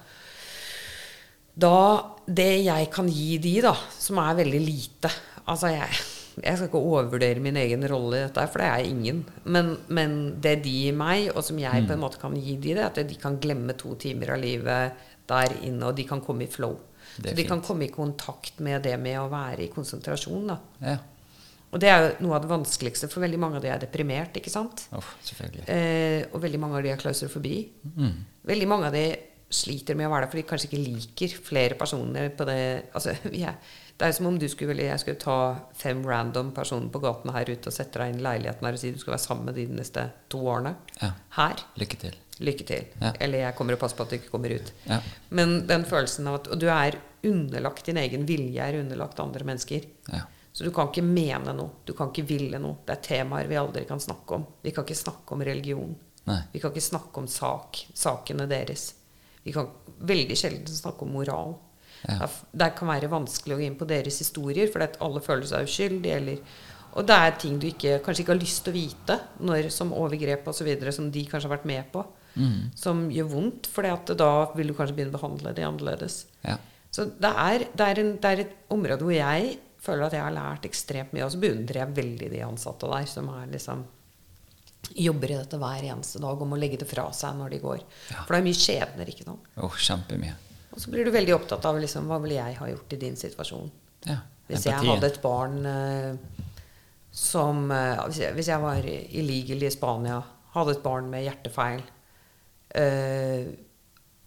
[1.60, 5.10] Da Det jeg kan gi de, da, som er veldig lite
[5.50, 5.90] Altså, jeg,
[6.44, 9.24] jeg skal ikke overvurdere min egen rolle i dette, for det er jeg ingen.
[9.46, 12.76] Men, men det de gir meg, og som jeg på en måte kan gi de,
[12.78, 14.94] det er at de kan glemme to timer av livet
[15.26, 16.78] der inne, og de kan komme i flow.
[17.26, 20.52] Er Så de kan komme i kontakt med det med å være i konsentrasjon.
[20.54, 20.60] da.
[20.86, 20.98] ja.
[21.70, 24.38] Og det er jo noe av det vanskeligste, for veldig mange av de er deprimert.
[24.40, 24.88] ikke sant?
[24.96, 25.06] Oh.
[25.70, 27.58] Eh, og veldig mange av de har klaustrofobi.
[27.94, 28.16] Mm.
[28.50, 29.04] Veldig mange av de
[29.54, 32.60] sliter med å være der, for de kanskje ikke liker flere personer på det
[32.94, 33.58] altså, er,
[33.98, 35.38] Det er som om du skulle, jeg skulle ta
[35.78, 38.82] fem random personer på gaten her ute og sette deg inn i leiligheten her og
[38.82, 40.76] si du skal være sammen med de de neste to årene.
[41.02, 41.14] Ja.
[41.38, 41.66] Her.
[41.82, 42.18] Lykke til.
[42.40, 42.90] Lykke til.
[43.02, 43.14] Ja.
[43.20, 44.74] Eller jeg kommer og passer på at du ikke kommer ut.
[44.88, 45.00] Ja.
[45.36, 46.96] Men den følelsen av at Og du er
[47.28, 49.88] underlagt din egen vilje, er underlagt andre mennesker.
[50.14, 50.24] Ja.
[50.52, 51.82] Så du kan ikke mene noe.
[51.86, 52.80] Du kan ikke ville noe.
[52.86, 54.46] Det er temaer vi aldri kan snakke om.
[54.64, 55.92] Vi kan ikke snakke om religion.
[56.30, 56.40] Nei.
[56.54, 58.94] Vi kan ikke snakke om sak, sakene deres.
[59.44, 59.70] Vi kan
[60.10, 61.58] veldig sjelden snakke om moral.
[62.52, 66.20] Det kan være vanskelig å gå inn på deres historier, for alle føler seg uskyldige.
[66.22, 66.60] Eller,
[66.96, 69.94] og det er ting du ikke, kanskje ikke har lyst til å vite, når, som
[69.96, 72.06] overgrep osv., som de kanskje har vært med på,
[72.36, 72.70] Mm.
[72.78, 76.22] som gjør vondt, for da vil du kanskje begynne å behandle de annerledes.
[76.46, 76.58] Ja.
[76.92, 80.26] Så det er, det, er en, det er et område hvor jeg føler at jeg
[80.26, 81.26] har lært ekstremt mye.
[81.26, 83.86] Og så beundrer jeg veldig de ansatte der som er liksom
[84.96, 87.82] jobber i dette hver eneste dag om å legge det fra seg når de går.
[88.10, 88.24] Ja.
[88.24, 89.52] For det er mye skjebner, ikke sant.
[89.60, 90.36] Oh, kjempemye.
[90.74, 93.18] Og så blir du veldig opptatt av liksom, hva ville jeg ha gjort i din
[93.20, 93.72] situasjon.
[94.08, 94.20] Ja.
[94.50, 96.46] Hvis jeg hadde et barn eh,
[97.14, 100.20] som eh, hvis, jeg, hvis jeg var illegal i Spania,
[100.56, 101.84] hadde et barn med hjertefeil,
[102.76, 103.48] eh,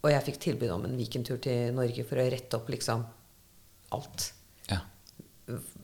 [0.02, 3.04] og jeg fikk tilbud om en weekendtur til Norge for å rette opp liksom
[3.94, 4.32] alt
[4.70, 4.78] Ja.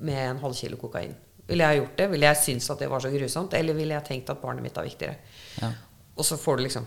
[0.00, 1.14] med en halv kilo kokain.
[1.48, 2.08] Ville jeg gjort det?
[2.10, 3.54] Ville jeg synes at det var så grusomt?
[3.54, 5.16] Eller ville jeg tenkt at barnet mitt er viktigere?
[5.62, 5.70] Ja.
[6.16, 6.86] Og så får du liksom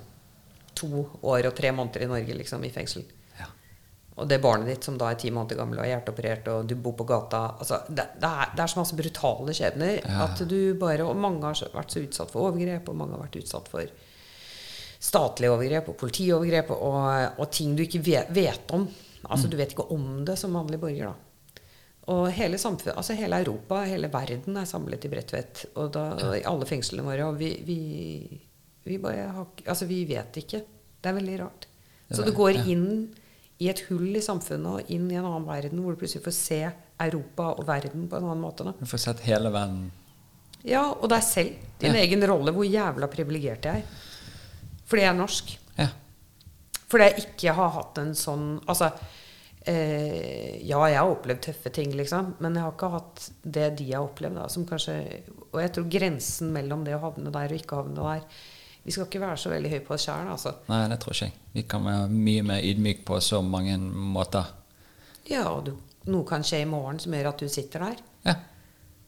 [0.75, 0.89] to
[1.23, 3.03] år og tre måneder i Norge liksom i fengsel.
[3.39, 3.47] Ja.
[4.17, 6.75] Og det barnet ditt som da er ti måneder gammel og er hjerteoperert, og du
[6.75, 10.73] bor på gata altså, det, det, er, det er så masse brutale skjebner at du
[10.79, 13.87] bare Og mange har vært så utsatt for overgrep, og mange har vært utsatt for
[15.01, 18.87] statlige overgrep og politiovergrep og, og ting du ikke vet, vet om.
[19.31, 21.11] Altså Du vet ikke om det som vanlig borger.
[21.11, 21.57] da.
[22.11, 25.65] Og hele samfunnet, altså hele Europa, hele verden er samlet i Bredtvet.
[25.77, 26.05] Og da,
[26.39, 27.27] i alle fengslene våre.
[27.29, 27.77] Og vi, vi,
[28.85, 30.63] vi bare har Altså, vi vet ikke.
[31.01, 31.67] Det er veldig rart.
[32.11, 32.87] Så du går inn
[33.61, 36.33] i et hull i samfunnet og inn i en annen verden hvor du plutselig får
[36.35, 36.57] se
[37.01, 38.65] Europa og verden på en annen måte.
[38.67, 38.73] Da.
[38.81, 39.85] Du får sett hele verden.
[40.67, 41.61] Ja, og deg selv.
[41.81, 42.01] Din Ja.
[42.03, 42.51] egen rolle.
[42.53, 43.99] Hvor jævla privilegert jeg er.
[44.91, 45.51] Fordi jeg er norsk.
[45.79, 45.87] Ja.
[46.91, 48.91] Fordi jeg ikke har hatt en sånn Altså,
[49.65, 53.91] eh, Ja, jeg har opplevd tøffe ting, liksom, men jeg har ikke hatt det de
[53.93, 54.35] har opplevd.
[54.41, 54.97] Da, som kanskje,
[55.51, 58.25] og jeg tror grensen mellom det å havne der og ikke havne der
[58.83, 60.55] Vi skal ikke være så veldig høy på oss sjæl, altså.
[60.71, 61.35] Nei, det tror ikke jeg.
[61.53, 64.47] Vi kan være mye mer ydmyk på så mange måter.
[65.29, 65.75] Ja, og du,
[66.09, 67.99] noe kan skje i morgen som gjør at du sitter der.
[68.25, 68.33] Ja.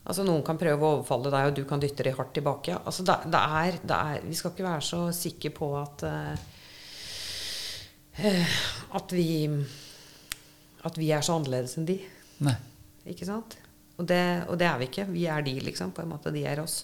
[0.03, 2.75] Altså Noen kan prøve å overfalle deg, og du kan dytte dem hardt tilbake.
[2.75, 6.35] Altså det, det, er, det er, Vi skal ikke være så sikre på at eh,
[8.99, 9.27] At vi
[10.84, 11.97] At vi er så annerledes enn de.
[12.43, 12.57] Nei.
[13.13, 13.55] Ikke sant?
[13.99, 15.07] Og det, og det er vi ikke.
[15.13, 15.93] Vi er de, liksom.
[15.95, 16.34] På en måte.
[16.35, 16.81] De er oss.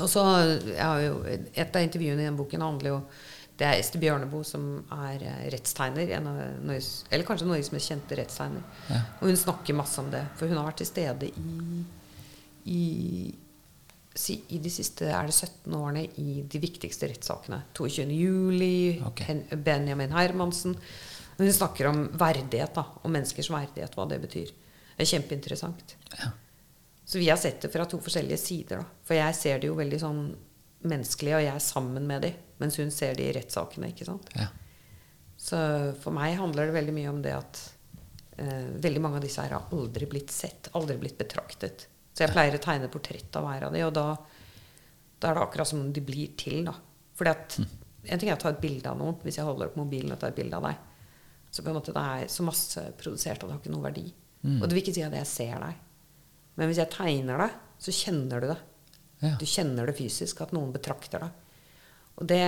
[0.00, 3.00] Og så har jo, Et av intervjuene i den boken handler jo
[3.54, 4.64] Det er Ester Bjørneboe, som
[4.96, 6.10] er eh, rettstegner.
[6.16, 8.64] En av Norges, eller kanskje Norges mest kjente rettstegner.
[8.90, 9.00] Ja.
[9.20, 10.24] Og hun snakker masse om det.
[10.38, 11.84] For hun har vært til stede i,
[12.74, 12.82] i,
[14.56, 17.60] i de siste er det 17 årene i de viktigste rettssakene.
[17.78, 18.08] 22.
[18.18, 18.72] juli,
[19.06, 19.22] Ok.
[19.54, 20.74] Benjamin Hermansen.
[21.38, 22.84] Hun snakker om verdighet, da.
[23.02, 24.50] Om menneskers verdighet, hva det betyr.
[24.94, 25.94] Det er kjempeinteressant.
[26.18, 26.32] Ja.
[27.04, 28.82] Så vi har sett det fra to forskjellige sider.
[28.82, 29.02] da.
[29.04, 30.20] For jeg ser det jo veldig sånn
[30.84, 32.30] menneskelig, og jeg er sammen med de.
[32.64, 33.92] Mens hun ser de i rettssakene.
[33.92, 34.32] ikke sant?
[34.40, 34.48] Ja.
[35.44, 35.58] Så
[36.00, 37.60] for meg handler det veldig mye om det at
[38.40, 41.86] eh, veldig mange av disse her har aldri blitt sett, aldri blitt betraktet.
[42.14, 44.06] Så jeg pleier å tegne portrett av hver av de, og da,
[45.20, 46.62] da er det akkurat som om de blir til.
[46.70, 46.74] da.
[47.18, 47.58] Fordi at
[48.04, 50.18] En ting er å ta et bilde av noen, hvis jeg holder opp mobilen og
[50.20, 50.76] tar et bilde av deg.
[51.48, 54.02] Så på en måte det er så masseprodusert at det har ikke noen verdi.
[54.58, 55.78] Og det vil ikke si at jeg ser deg.
[56.60, 58.58] Men hvis jeg tegner deg, så kjenner du det.
[59.22, 59.30] Ja.
[59.40, 61.40] Du kjenner det fysisk, at noen betrakter deg.
[62.20, 62.42] Og det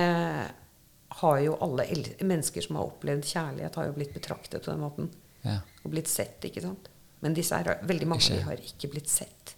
[1.21, 1.85] har jo alle
[2.21, 5.09] mennesker som har opplevd kjærlighet, har jo blitt betraktet på den måten.
[5.43, 5.59] Ja.
[5.83, 6.89] Og blitt sett, ikke sant.
[7.23, 9.55] Men disse er, veldig mange av de har ikke blitt sett.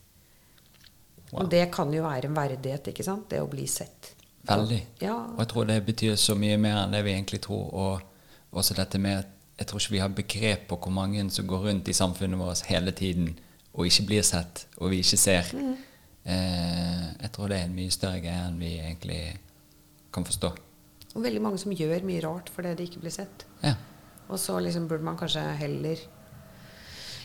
[1.31, 1.44] Wow.
[1.44, 3.27] Og det kan jo være en verdighet, ikke sant.
[3.31, 4.14] Det å bli sett.
[4.49, 4.80] Veldig.
[5.03, 5.18] Ja.
[5.36, 7.68] Og jeg tror det betyr så mye mer enn det vi egentlig tror.
[7.69, 11.48] Og også dette med at jeg tror ikke vi har begrep på hvor mange som
[11.48, 13.34] går rundt i samfunnet vårt hele tiden
[13.73, 15.49] og ikke blir sett, og vi ikke ser.
[15.53, 15.76] Mm.
[16.23, 19.22] Eh, jeg tror det er en mye større greie enn vi egentlig
[20.14, 20.52] kan forstå.
[21.15, 23.45] Og veldig mange som gjør mye rart fordi de ikke blir sett.
[23.64, 23.76] Ja.
[24.30, 26.07] Og så liksom burde man kanskje heller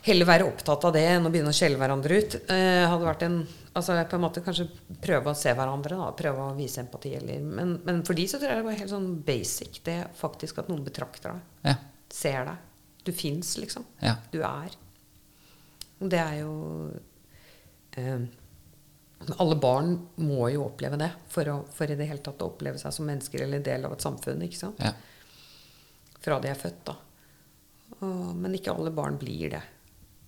[0.04, 2.34] Heller være opptatt av det enn å begynne å skjelle hverandre ut.
[2.52, 3.38] Eh, hadde vært en
[3.74, 4.68] Altså på en måte kanskje
[5.02, 6.10] prøve å se hverandre, da.
[6.14, 7.10] Prøve å vise empati.
[7.18, 9.80] Eller, men, men for de så tror jeg det var helt sånn basic.
[9.82, 11.48] Det faktisk at noen betrakter deg.
[11.66, 11.74] Ja.
[12.14, 12.68] Ser deg.
[13.04, 13.88] Du fins, liksom.
[14.04, 14.14] Ja.
[14.30, 14.76] Du er.
[15.98, 16.52] Og det er jo
[17.98, 18.28] eh,
[19.40, 22.80] Alle barn må jo oppleve det for, å, for i det hele tatt å oppleve
[22.80, 24.42] seg som mennesker eller del av et samfunn.
[24.44, 24.82] ikke sant?
[24.84, 24.92] ja.
[26.24, 26.94] Fra de er født, da.
[28.00, 29.62] Og, men ikke alle barn blir det.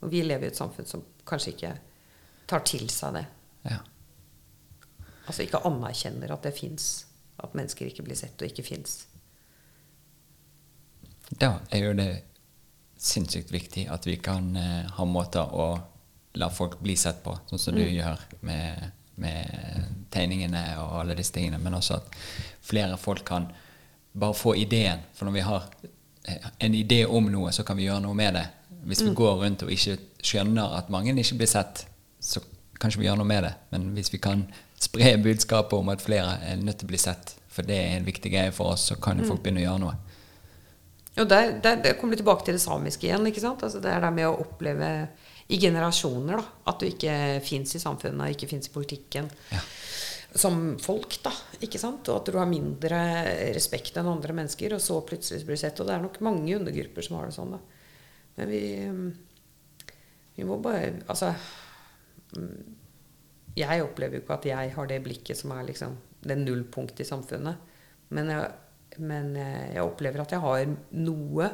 [0.05, 1.75] Og vi lever i et samfunn som kanskje ikke
[2.49, 3.27] tar til seg det.
[3.73, 3.83] ja.
[5.27, 7.07] Altså ikke anerkjenner at det fins.
[7.43, 9.01] At mennesker ikke blir sett og ikke fins.
[11.35, 12.11] Da er jo det
[12.97, 15.67] sinnssykt viktig at vi kan eh, ha måter å
[16.37, 18.91] la folk bli sett på, sånn som du gjør med,
[19.23, 21.61] med tegningene og alle disse tingene.
[21.63, 22.19] Men også at
[22.67, 23.49] flere folk kan
[24.17, 25.05] bare få ideen.
[25.17, 25.65] For når vi har
[26.25, 28.47] eh, en idé om noe, så kan vi gjøre noe med det.
[28.87, 31.87] Hvis vi går rundt og ikke skjønner at mange ikke blir sett,
[32.23, 32.41] så
[32.81, 33.55] kan ikke vi gjøre noe med det.
[33.73, 34.47] Men hvis vi kan
[34.81, 38.07] spre budskapet om at flere er nødt til å bli sett, for det er en
[38.07, 39.95] viktig greie for oss, så kan jo folk begynne å gjøre noe.
[41.17, 43.25] Og der, der, der kommer du tilbake til det samiske igjen.
[43.27, 43.63] ikke sant?
[43.65, 44.91] Altså det er det med å oppleve
[45.47, 49.29] i generasjoner da, at du ikke fins i samfunnet, ikke fins i politikken.
[49.53, 49.63] Ja.
[50.37, 51.31] Som folk, da.
[51.63, 52.09] ikke sant?
[52.11, 52.99] Og at du har mindre
[53.57, 55.79] respekt enn andre mennesker, og så plutselig blir du sett.
[55.81, 57.55] Og det er nok mange undergrupper som har det sånn.
[57.55, 57.61] da.
[58.37, 58.65] Men vi,
[60.37, 61.31] vi må bare Altså
[62.37, 62.75] mm,
[63.57, 65.97] Jeg opplever jo ikke at jeg har det blikket som er liksom
[66.27, 67.73] det nullpunktet i samfunnet.
[68.13, 68.51] Men jeg,
[68.99, 70.65] men eh, jeg opplever at jeg har
[70.99, 71.49] noe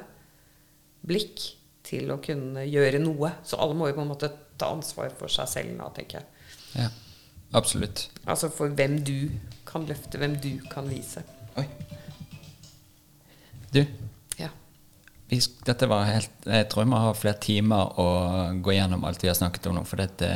[1.06, 1.44] blikk
[1.84, 3.32] til å kunne gjøre noe.
[3.44, 6.26] Så alle må jo på en måte ta ansvar for seg selv nå, tenker jeg.
[6.84, 6.88] Ja,
[7.58, 8.06] absolutt.
[8.26, 9.30] Altså for hvem du
[9.68, 11.24] kan løfte, hvem du kan vise.
[11.58, 11.66] Oi.
[13.72, 13.84] Du,
[14.38, 14.48] Ja.
[15.64, 18.06] dette var helt Jeg tror vi må ha flere timer å
[18.62, 20.28] gå gjennom alt vi har snakket om nå, for dette,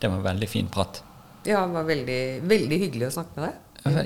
[0.00, 1.02] det var en veldig fin prat.
[1.44, 3.60] ja, det var veldig, veldig hyggelig å snakke med deg.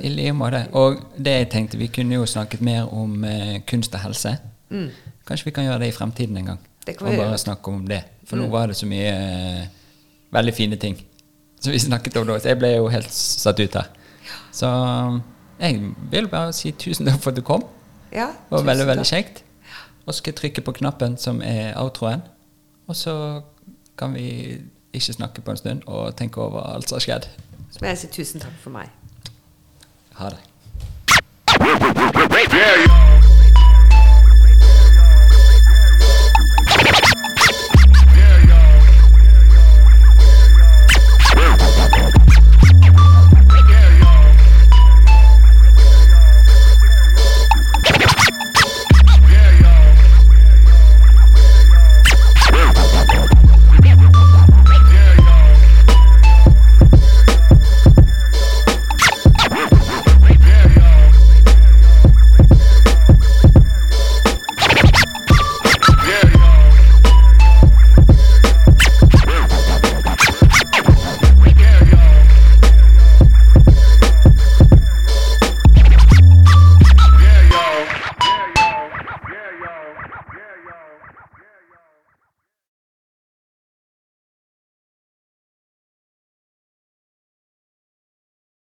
[0.04, 0.64] I like måte.
[0.74, 4.32] Og det jeg tenkte, vi kunne jo snakket mer om eh, kunst og helse.
[5.24, 6.58] Kanskje vi kan gjøre det i fremtiden en gang?
[6.88, 6.92] Mm.
[6.92, 8.02] Det kan og vi bare snakke om det.
[8.24, 9.66] For nå var det så mye uh,
[10.32, 10.96] veldig fine ting
[11.60, 12.38] som vi snakket om da.
[12.40, 13.90] Så jeg ble jo helt satt ut her.
[14.52, 14.68] Så
[15.60, 17.64] jeg vil bare si tusen takk for at du kom.
[18.12, 19.44] Ja, Det var veldig, veldig kjekt.
[20.06, 22.22] Og så skal jeg trykke på knappen som er outroen.
[22.86, 23.42] Og så
[23.98, 24.60] kan vi
[24.92, 27.28] ikke snakke på en stund og tenke over alt som har skjedd.
[27.70, 28.88] Så må jeg si tusen takk for meg.
[30.16, 30.40] Ha det.